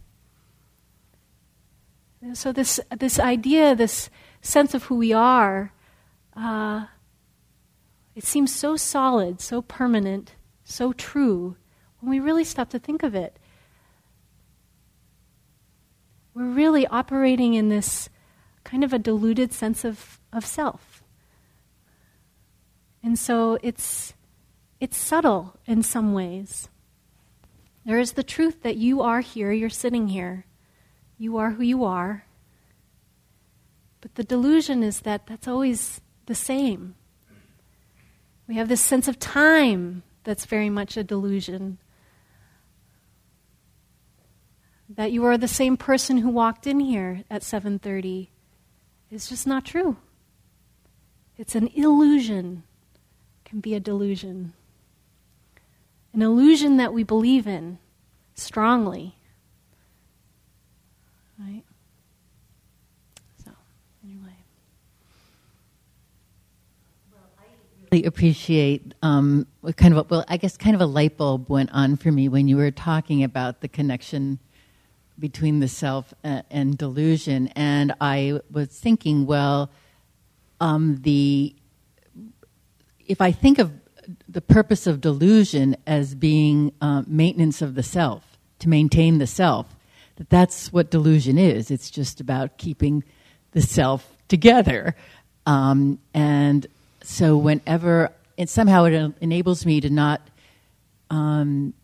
so 2.35 2.53
this 2.53 2.81
this 2.97 3.19
idea, 3.19 3.75
this 3.75 4.11
sense 4.43 4.75
of 4.75 4.85
who 4.85 4.97
we 4.97 5.13
are, 5.13 5.73
uh, 6.37 6.87
it 8.15 8.25
seems 8.25 8.55
so 8.55 8.77
solid, 8.77 9.41
so 9.41 9.63
permanent, 9.63 10.35
so 10.65 10.93
true 10.93 11.57
when 12.01 12.11
we 12.11 12.21
really 12.21 12.45
stop 12.45 12.71
to 12.71 12.79
think 12.79 13.03
of 13.03 13.15
it. 13.15 13.39
We're 16.35 16.51
really 16.51 16.87
operating 16.87 17.55
in 17.55 17.69
this 17.69 18.09
kind 18.65 18.85
of 18.85 18.93
a 18.93 18.99
diluted 18.99 19.53
sense 19.53 19.85
of, 19.85 20.19
of 20.33 20.45
self. 20.45 21.03
And 23.03 23.19
so 23.19 23.59
it's, 23.63 24.15
it's 24.81 24.97
subtle 24.97 25.57
in 25.67 25.83
some 25.83 26.13
ways. 26.13 26.69
There 27.85 27.99
is 27.99 28.13
the 28.13 28.23
truth 28.23 28.63
that 28.63 28.77
you 28.77 29.03
are 29.03 29.21
here, 29.21 29.53
you're 29.53 29.69
sitting 29.69 30.09
here. 30.09 30.47
You 31.19 31.37
are 31.37 31.53
who 31.53 31.63
you 31.63 31.85
are. 31.85 32.25
But 34.01 34.15
the 34.15 34.25
delusion 34.25 34.83
is 34.83 35.01
that 35.01 35.27
that's 35.27 35.49
always 35.49 36.01
the 36.27 36.35
same. 36.35 36.95
We 38.49 38.57
have 38.57 38.69
this 38.69 38.81
sense 38.81 39.09
of 39.09 39.19
time 39.19 40.03
that's 40.25 40.45
very 40.45 40.71
much 40.71 40.97
a 40.97 41.05
delusion. 41.05 41.79
That 44.89 45.13
you 45.13 45.25
are 45.25 45.39
the 45.39 45.49
same 45.49 45.77
person 45.77 46.19
who 46.19 46.29
walked 46.29 46.67
in 46.67 46.81
here 46.81 47.25
at 47.31 47.43
7:30 47.43 48.31
is 49.11 49.29
just 49.29 49.47
not 49.47 49.65
true. 49.65 49.97
It's 51.39 51.55
an 51.55 51.69
illusion. 51.69 52.65
Can 53.45 53.61
be 53.61 53.75
a 53.75 53.81
delusion 53.81 54.55
an 56.13 56.23
illusion 56.23 56.77
that 56.77 56.93
we 56.93 57.03
believe 57.03 57.47
in 57.47 57.79
strongly. 58.35 59.17
Right? 61.39 61.63
So, 63.45 63.51
anyway. 64.05 64.37
Well, 67.11 67.23
Appreciate 67.93 68.95
um, 69.03 69.47
kind 69.77 69.93
of 69.93 70.07
a, 70.07 70.09
well, 70.09 70.25
I 70.27 70.39
guess 70.39 70.57
kind 70.57 70.75
of 70.75 70.81
a 70.81 70.87
light 70.87 71.19
bulb 71.19 71.51
went 71.51 71.71
on 71.73 71.97
for 71.97 72.11
me 72.11 72.29
when 72.29 72.49
you 72.49 72.57
were 72.57 72.71
talking 72.71 73.23
about 73.23 73.61
the 73.61 73.69
connection 73.69 74.39
between 75.19 75.61
the 75.61 75.69
self 75.69 76.15
and, 76.25 76.43
and 76.51 76.79
delusion, 76.79 77.49
and 77.49 77.93
I 78.01 78.41
was 78.51 78.69
thinking, 78.69 79.27
well, 79.27 79.71
um, 80.61 81.01
the 81.03 81.55
if 83.07 83.21
I 83.21 83.31
think 83.31 83.59
of 83.59 83.73
the 84.29 84.41
purpose 84.41 84.87
of 84.87 85.01
delusion 85.01 85.77
as 85.87 86.15
being 86.15 86.73
uh, 86.81 87.03
maintenance 87.07 87.61
of 87.61 87.75
the 87.75 87.83
self, 87.83 88.33
to 88.63 88.69
maintain 88.69 89.19
the 89.19 89.27
self. 89.27 89.77
That 90.17 90.31
that's 90.31 90.73
what 90.73 90.91
delusion 90.91 91.37
is. 91.37 91.71
It's 91.71 91.91
just 91.91 92.21
about 92.21 92.59
keeping 92.59 93.03
the 93.51 93.61
self 93.61 94.17
together. 94.29 94.95
Um, 95.47 95.99
and 96.15 96.67
so 97.05 97.37
whenever, 97.37 98.13
and 98.39 98.49
somehow 98.49 98.85
it 98.85 99.15
enables 99.21 99.67
me 99.67 99.81
to 99.81 99.91
not 99.91 100.21
um, 101.11 101.75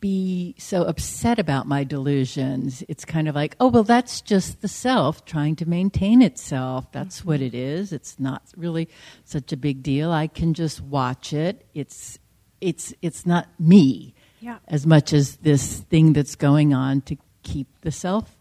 be 0.00 0.54
so 0.58 0.82
upset 0.84 1.38
about 1.38 1.66
my 1.66 1.84
delusions. 1.84 2.82
It's 2.88 3.04
kind 3.04 3.28
of 3.28 3.34
like, 3.34 3.56
oh, 3.60 3.68
well, 3.68 3.84
that's 3.84 4.20
just 4.20 4.62
the 4.62 4.68
self 4.68 5.24
trying 5.24 5.56
to 5.56 5.68
maintain 5.68 6.22
itself. 6.22 6.90
That's 6.92 7.20
mm-hmm. 7.20 7.28
what 7.28 7.40
it 7.40 7.54
is. 7.54 7.92
It's 7.92 8.18
not 8.18 8.42
really 8.56 8.88
such 9.24 9.52
a 9.52 9.56
big 9.56 9.82
deal. 9.82 10.10
I 10.10 10.26
can 10.26 10.54
just 10.54 10.80
watch 10.80 11.32
it. 11.32 11.66
It's 11.74 12.18
it's 12.60 12.92
it's 13.00 13.26
not 13.26 13.48
me 13.58 14.14
yeah. 14.40 14.58
as 14.68 14.86
much 14.86 15.12
as 15.12 15.36
this 15.36 15.80
thing 15.80 16.12
that's 16.12 16.36
going 16.36 16.74
on 16.74 17.00
to 17.02 17.16
keep 17.42 17.68
the 17.82 17.92
self 17.92 18.36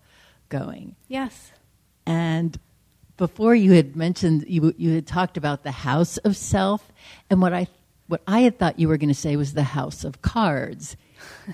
going. 0.49 0.95
Yes. 1.07 1.51
And 2.05 2.57
before 3.19 3.53
you 3.53 3.73
had 3.73 3.95
mentioned 3.95 4.45
you 4.47 4.73
you 4.77 4.95
had 4.95 5.05
talked 5.05 5.37
about 5.37 5.63
the 5.63 5.71
house 5.71 6.17
of 6.17 6.35
self, 6.35 6.91
and 7.29 7.39
what 7.41 7.53
I 7.53 7.67
what 8.07 8.23
I 8.25 8.39
had 8.39 8.57
thought 8.57 8.79
you 8.79 8.87
were 8.87 8.97
going 8.97 9.09
to 9.09 9.13
say 9.13 9.35
was 9.35 9.53
the 9.53 9.61
house 9.61 10.03
of 10.03 10.23
cards 10.23 10.97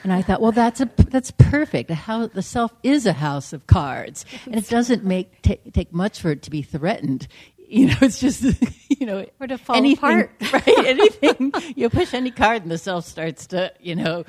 and 0.03 0.13
I 0.13 0.22
thought, 0.22 0.41
well, 0.41 0.51
that's 0.51 0.82
a 0.82 0.89
that's 1.09 1.32
perfect. 1.32 1.88
The, 1.88 1.95
House, 1.95 2.30
the 2.34 2.41
self 2.41 2.74
is 2.84 3.05
a 3.05 3.13
house 3.13 3.53
of 3.53 3.68
cards, 3.68 4.26
and 4.45 4.55
it 4.55 4.70
doesn't 4.70 5.03
make 5.03 5.41
t- 5.41 5.59
take 5.74 5.93
much 5.93 6.20
for 6.20 6.32
it 6.32 6.41
to 6.43 6.51
be 6.51 6.61
threatened. 6.61 7.28
You 7.68 7.88
know, 7.88 7.95
it's 8.01 8.20
just 8.20 8.43
you 8.89 9.05
know, 9.05 9.26
or 9.39 9.47
to 9.47 9.57
fall 9.57 9.76
anything, 9.76 10.22
apart. 10.22 10.32
right? 10.53 10.86
Anything 10.86 11.53
you 11.76 11.89
push 11.89 12.13
any 12.13 12.32
card, 12.32 12.61
and 12.61 12.72
the 12.72 12.78
self 12.78 13.05
starts 13.05 13.47
to 13.47 13.74
you 13.80 13.95
know 13.95 14.24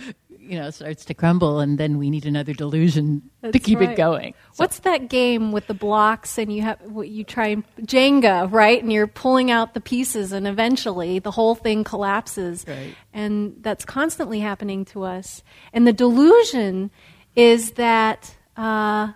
you 0.47 0.59
know 0.59 0.71
starts 0.71 1.05
to 1.05 1.15
crumble 1.15 1.59
and 1.61 1.79
then 1.79 1.99
we 1.99 2.09
need 2.09 2.25
another 2.25 2.53
delusion 2.53 3.23
That's 3.41 3.53
to 3.53 3.59
keep 3.59 3.81
right. 3.81 3.91
it 3.91 3.97
going 3.97 4.35
so. 4.53 4.63
what's 4.63 4.79
that 4.81 5.09
game 5.09 5.53
with 5.53 5.67
the 5.67 5.75
blocks 5.75 6.39
and 6.39 6.53
you 6.53 6.63
have 6.63 6.79
you 7.05 7.25
try 7.25 7.57
jenga 7.81 8.51
right 8.51 8.81
and 8.81 8.93
you're 8.93 9.07
pulling 9.07 9.51
out 9.51 9.75
the 9.75 9.81
pieces 9.81 10.33
and 10.33 10.47
eventually 10.47 11.19
the 11.19 11.31
whole 11.33 11.55
thing 11.55 11.85
collapses 11.85 12.65
right. 12.69 12.95
and 13.13 13.57
that's 13.61 13.85
constantly 13.85 14.41
happening 14.41 14.85
to 14.85 15.03
us 15.03 15.43
and 15.73 15.87
the 15.87 15.93
delusion 15.93 16.91
is 17.35 17.73
that 17.73 18.37
uh, 18.57 19.13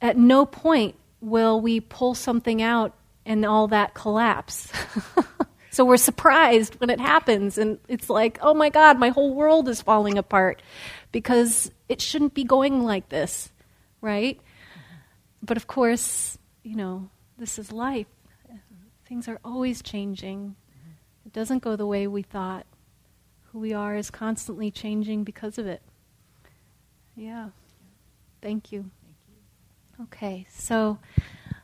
at 0.00 0.16
no 0.16 0.46
point 0.46 0.96
will 1.22 1.58
we 1.58 1.80
pull 1.80 2.14
something 2.14 2.60
out 2.60 2.94
and 3.24 3.46
all 3.46 3.68
that 3.68 3.94
collapse 3.94 4.70
So 5.72 5.86
we're 5.86 5.96
surprised 5.96 6.78
when 6.80 6.90
it 6.90 7.00
happens, 7.00 7.56
and 7.56 7.78
it's 7.88 8.10
like, 8.10 8.38
oh 8.42 8.52
my 8.52 8.68
God, 8.68 8.98
my 8.98 9.08
whole 9.08 9.32
world 9.32 9.70
is 9.70 9.80
falling 9.80 10.18
apart 10.18 10.60
because 11.12 11.70
it 11.88 12.02
shouldn't 12.02 12.34
be 12.34 12.44
going 12.44 12.84
like 12.84 13.08
this, 13.08 13.50
right? 14.02 14.38
But 15.42 15.56
of 15.56 15.66
course, 15.66 16.36
you 16.62 16.76
know, 16.76 17.08
this 17.38 17.58
is 17.58 17.72
life. 17.72 18.06
Things 19.06 19.28
are 19.28 19.40
always 19.42 19.80
changing. 19.80 20.56
It 21.24 21.32
doesn't 21.32 21.62
go 21.62 21.74
the 21.74 21.86
way 21.86 22.06
we 22.06 22.20
thought. 22.20 22.66
Who 23.52 23.58
we 23.58 23.72
are 23.72 23.96
is 23.96 24.10
constantly 24.10 24.70
changing 24.70 25.24
because 25.24 25.56
of 25.56 25.66
it. 25.66 25.80
Yeah. 27.16 27.48
Thank 28.42 28.72
you. 28.72 28.90
Okay, 30.04 30.46
so 30.50 30.98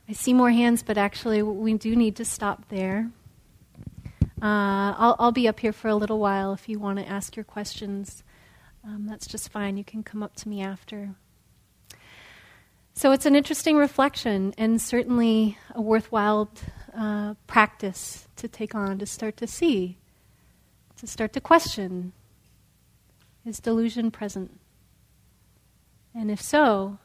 I 0.09 0.13
see 0.13 0.33
more 0.33 0.51
hands, 0.51 0.83
but 0.83 0.97
actually, 0.97 1.43
we 1.43 1.75
do 1.75 1.97
need 1.97 2.17
to 2.17 2.25
stop 2.25 2.69
there. 2.69 3.11
Uh, 4.41 4.95
I'll, 4.97 5.17
I'll 5.19 5.33
be 5.33 5.49
up 5.49 5.59
here 5.59 5.73
for 5.73 5.89
a 5.89 5.95
little 5.97 6.19
while 6.19 6.53
if 6.53 6.69
you 6.69 6.79
want 6.79 6.99
to 6.99 7.09
ask 7.09 7.35
your 7.35 7.45
questions. 7.45 8.23
Um, 8.85 9.07
that's 9.09 9.27
just 9.27 9.51
fine. 9.51 9.77
You 9.77 9.85
can 9.85 10.03
come 10.03 10.23
up 10.23 10.37
to 10.37 10.49
me 10.49 10.63
after. 10.63 11.15
So 12.95 13.13
it's 13.13 13.27
an 13.27 13.35
interesting 13.35 13.77
reflection 13.77 14.55
and 14.57 14.81
certainly 14.81 15.59
a 15.75 15.81
worthwhile 15.81 16.49
uh, 16.97 17.35
practice 17.47 18.29
to 18.37 18.49
take 18.49 18.75
on 18.75 18.99
to 18.99 19.07
start 19.07 19.37
to 19.39 19.47
see, 19.47 19.99
to 20.97 21.07
start 21.07 21.33
to 21.33 21.41
question 21.41 22.13
is 23.45 23.61
delusion 23.61 24.11
present? 24.11 24.61
And 26.15 26.31
if 26.31 26.41
so, 26.41 26.99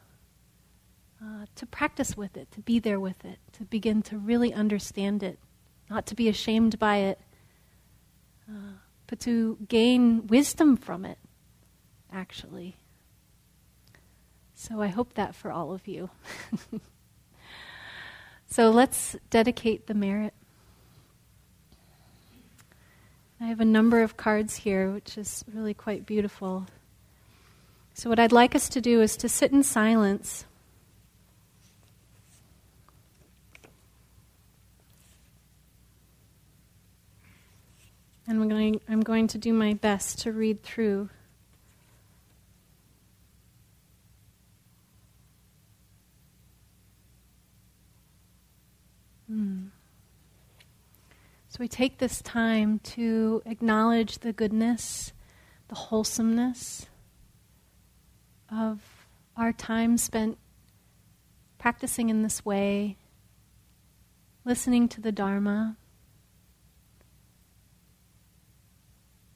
uh, 1.24 1.45
to 1.55 1.65
practice 1.65 2.17
with 2.17 2.36
it, 2.36 2.51
to 2.51 2.59
be 2.59 2.80
there 2.80 2.99
with 2.99 3.24
it, 3.24 3.39
to 3.53 3.63
begin 3.63 4.01
to 4.01 4.17
really 4.17 4.53
understand 4.53 5.24
it 5.24 5.39
not 5.89 6.05
to 6.07 6.15
be 6.15 6.28
ashamed 6.28 6.80
by 6.80 6.97
it, 6.97 7.19
uh, 8.49 8.74
but 9.07 9.19
to 9.19 9.57
gain 9.67 10.28
wisdom 10.28 10.76
from 10.76 11.05
it, 11.05 11.17
actually. 12.11 12.76
So 14.55 14.82
I 14.82 14.88
hope 14.88 15.13
that 15.13 15.36
for 15.36 15.51
all 15.51 15.71
of 15.71 15.88
you. 15.88 16.09
so 18.47 18.69
let's 18.69 19.15
dedicate 19.30 19.88
the 19.88 19.93
merit. 19.93 20.34
I 23.39 23.45
have 23.45 23.59
a 23.59 23.65
number 23.65 24.01
of 24.01 24.17
cards 24.17 24.55
here, 24.55 24.91
which 24.91 25.17
is 25.17 25.43
really 25.53 25.74
quite 25.74 26.05
beautiful. 26.05 26.65
So, 27.93 28.09
what 28.09 28.17
I'd 28.17 28.32
like 28.32 28.55
us 28.55 28.69
to 28.69 28.82
do 28.82 29.01
is 29.01 29.17
to 29.17 29.30
sit 29.30 29.51
in 29.51 29.63
silence 29.63 30.45
And 38.26 38.41
I'm 38.41 38.49
going, 38.49 38.80
I'm 38.88 39.01
going 39.01 39.28
to 39.28 39.38
do 39.38 39.53
my 39.53 39.74
best 39.74 40.19
to 40.19 40.32
read 40.32 40.63
through. 40.63 41.09
Hmm. 49.28 49.65
So 51.49 51.57
we 51.59 51.67
take 51.67 51.97
this 51.97 52.21
time 52.21 52.80
to 52.80 53.41
acknowledge 53.45 54.19
the 54.19 54.34
goodness, 54.34 55.13
the 55.67 55.76
wholesomeness 55.76 56.88
of 58.49 58.82
our 59.36 59.53
time 59.53 59.97
spent 59.97 60.38
practicing 61.57 62.09
in 62.09 62.24
this 62.24 62.43
way, 62.45 62.97
listening 64.45 64.88
to 64.89 65.01
the 65.01 65.11
Dharma. 65.11 65.78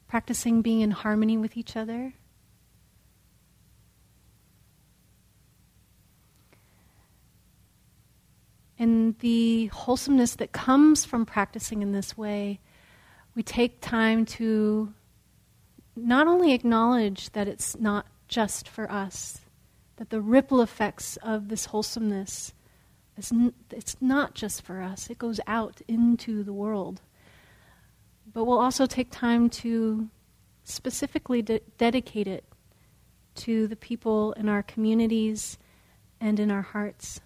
Practicing 0.08 0.62
being 0.62 0.80
in 0.80 0.90
harmony 0.90 1.36
with 1.36 1.56
each 1.56 1.76
other. 1.76 2.14
And 8.78 9.18
the 9.18 9.66
wholesomeness 9.66 10.36
that 10.36 10.52
comes 10.52 11.04
from 11.04 11.26
practicing 11.26 11.82
in 11.82 11.92
this 11.92 12.16
way, 12.16 12.60
we 13.34 13.42
take 13.42 13.80
time 13.80 14.24
to 14.26 14.94
not 15.96 16.28
only 16.28 16.52
acknowledge 16.52 17.30
that 17.30 17.48
it's 17.48 17.76
not 17.78 18.06
just 18.28 18.68
for 18.68 18.90
us, 18.90 19.40
that 19.96 20.10
the 20.10 20.20
ripple 20.20 20.62
effects 20.62 21.16
of 21.22 21.48
this 21.48 21.66
wholesomeness 21.66 22.52
is 23.16 23.32
n- 23.32 23.54
it's 23.70 23.96
not 24.00 24.34
just 24.34 24.62
for 24.62 24.80
us, 24.80 25.10
it 25.10 25.18
goes 25.18 25.40
out 25.46 25.82
into 25.88 26.44
the 26.44 26.52
world. 26.52 27.00
But 28.38 28.44
we'll 28.44 28.60
also 28.60 28.86
take 28.86 29.10
time 29.10 29.50
to 29.50 30.10
specifically 30.62 31.42
de- 31.42 31.58
dedicate 31.76 32.28
it 32.28 32.44
to 33.34 33.66
the 33.66 33.74
people 33.74 34.32
in 34.34 34.48
our 34.48 34.62
communities 34.62 35.58
and 36.20 36.38
in 36.38 36.48
our 36.48 36.62
hearts. 36.62 37.20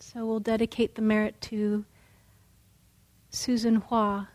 So 0.00 0.24
we'll 0.24 0.40
dedicate 0.40 0.94
the 0.94 1.02
merit 1.02 1.38
to 1.42 1.84
Susan 3.28 3.82
Hua, 3.82 4.30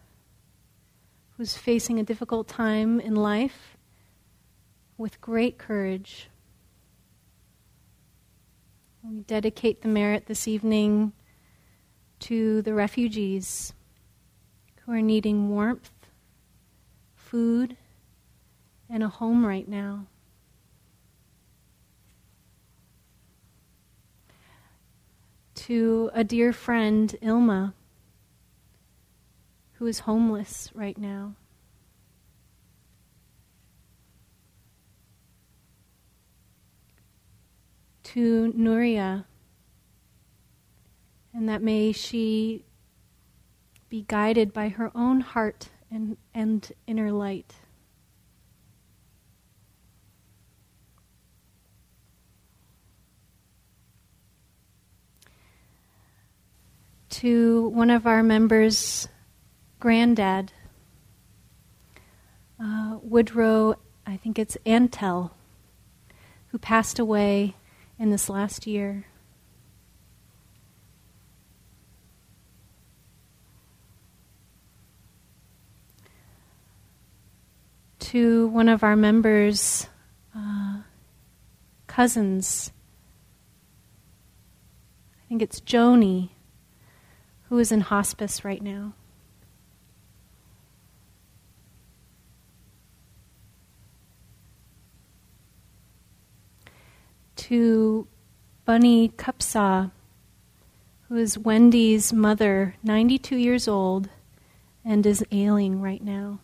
who's 1.38 1.58
facing 1.58 1.98
a 1.98 2.04
difficult 2.04 2.48
time 2.48 3.00
in 3.00 3.16
life 3.16 3.78
with 4.96 5.20
great 5.20 5.58
courage. 5.58 6.30
We 9.06 9.20
dedicate 9.20 9.82
the 9.82 9.90
merit 9.90 10.28
this 10.28 10.48
evening 10.48 11.12
to 12.22 12.62
the 12.62 12.74
refugees 12.74 13.74
who 14.82 14.94
are 14.94 15.02
needing 15.02 15.50
warmth, 15.50 15.92
food, 17.14 17.76
and 18.90 19.04
a 19.04 19.10
home 19.10 19.46
right 19.46 19.68
now. 19.68 20.06
To 25.56 26.10
a 26.14 26.24
dear 26.24 26.54
friend, 26.54 27.14
Ilma, 27.22 27.74
who 29.74 29.86
is 29.86 30.00
homeless 30.00 30.70
right 30.74 30.98
now. 30.98 31.36
To 38.14 38.54
Nuria, 38.56 39.26
and 41.34 41.50
that 41.50 41.64
may 41.64 41.92
she 41.92 42.64
be 43.90 44.06
guided 44.08 44.54
by 44.54 44.70
her 44.70 44.92
own 44.94 45.22
heart 45.22 45.70
and, 45.90 46.18
and 46.32 46.72
inner 46.86 47.12
light. 47.12 47.56
To 57.10 57.68
one 57.70 57.90
of 57.90 58.06
our 58.06 58.22
members' 58.22 59.08
granddad, 59.80 60.54
uh, 62.64 63.00
Woodrow, 63.02 63.74
I 64.06 64.18
think 64.18 64.38
it's 64.38 64.56
Antel, 64.68 65.32
who 66.50 66.60
passed 66.60 67.00
away 67.00 67.56
in 68.00 68.10
this 68.10 68.30
last 68.30 68.68
year. 68.68 69.06
To 78.00 78.48
one 78.48 78.70
of 78.70 78.84
our 78.84 78.96
members' 78.96 79.88
uh, 80.36 80.82
cousins, 81.88 82.72
I 85.24 85.28
think 85.30 85.42
it's 85.42 85.60
Joni, 85.62 86.30
who 87.44 87.58
is 87.58 87.72
in 87.72 87.82
hospice 87.82 88.46
right 88.46 88.62
now. 88.62 88.94
To 97.36 98.08
Bunny 98.66 99.10
Cupsaw, 99.10 99.92
who 101.08 101.18
is 101.18 101.38
Wendy's 101.38 102.14
mother, 102.14 102.76
92 102.84 103.36
years 103.36 103.68
old, 103.68 104.10
and 104.86 105.06
is 105.06 105.26
ailing 105.32 105.82
right 105.82 106.04
now. 106.04 106.40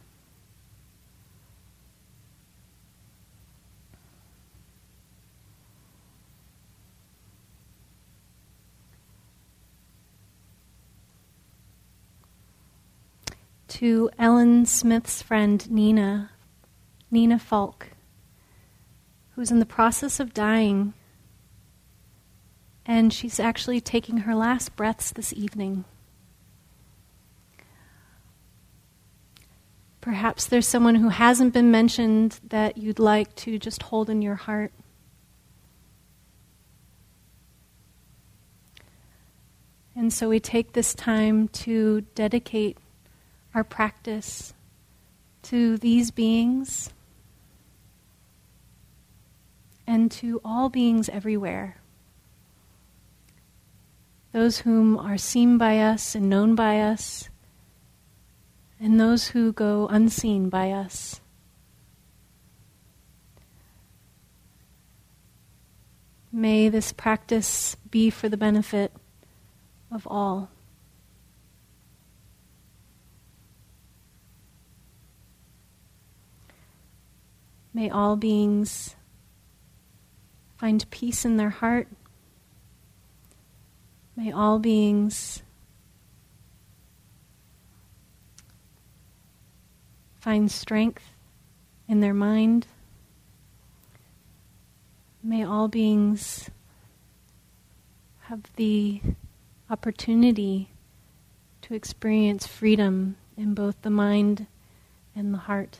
To 13.68 14.10
Ellen 14.20 14.66
Smith's 14.66 15.22
friend 15.22 15.70
Nina, 15.72 16.32
Nina 17.10 17.40
Falk 17.40 17.92
who's 19.40 19.52
in 19.52 19.60
the 19.60 19.66
process 19.66 20.20
of 20.20 20.34
dying. 20.34 20.94
And 22.86 23.14
she's 23.14 23.40
actually 23.40 23.80
taking 23.80 24.18
her 24.18 24.36
last 24.36 24.76
breaths 24.76 25.12
this 25.12 25.32
evening. 25.32 25.86
Perhaps 30.02 30.48
there's 30.48 30.68
someone 30.68 30.96
who 30.96 31.08
hasn't 31.08 31.54
been 31.54 31.72
mentioned 31.72 32.42
that 32.50 32.78
you'd 32.78 33.00
like 33.00 33.34
to 33.36 33.58
just 33.58 33.84
hold 33.84 34.10
in 34.10 34.22
your 34.22 34.36
heart. 34.36 34.74
And 39.96 40.12
so 40.12 40.28
we 40.28 40.42
take 40.42 40.74
this 40.74 40.94
time 40.94 41.48
to 41.64 42.02
dedicate 42.14 42.78
our 43.56 43.64
practice 43.64 44.54
to 45.44 45.78
these 45.78 46.12
beings 46.12 46.92
and 49.90 50.12
to 50.12 50.40
all 50.46 50.70
beings 50.70 51.10
everywhere. 51.10 51.78
Those 54.32 54.60
whom 54.60 54.96
are 54.96 55.18
seen 55.18 55.58
by 55.58 55.80
us 55.80 56.14
and 56.14 56.30
known 56.30 56.54
by 56.54 56.80
us, 56.80 57.28
and 58.80 59.00
those 59.00 59.30
who 59.30 59.52
go 59.52 59.88
unseen 59.88 60.48
by 60.48 60.70
us. 60.70 61.22
May 66.32 66.70
this 66.70 66.94
practice 66.94 67.76
be 67.90 68.12
for 68.12 68.30
the 68.30 68.38
benefit 68.38 68.92
of 69.92 70.06
all. 70.06 70.52
May 77.74 77.90
all 77.90 78.16
beings 78.16 78.96
find 80.60 80.90
peace 80.92 81.24
in 81.24 81.38
their 81.38 81.50
heart. 81.50 81.88
May 84.18 84.30
all 84.30 84.60
beings 84.60 85.42
find 90.20 90.52
strength 90.52 91.04
in 91.88 92.02
their 92.02 92.14
mind. 92.14 92.68
May 95.24 95.46
all 95.46 95.70
beings 95.70 96.50
have 98.24 98.42
the 98.58 99.02
opportunity 99.70 100.70
to 101.62 101.74
experience 101.74 102.46
freedom 102.46 103.16
in 103.38 103.54
both 103.54 103.82
the 103.82 103.90
mind 103.90 104.46
and 105.16 105.34
the 105.34 105.38
heart. 105.38 105.80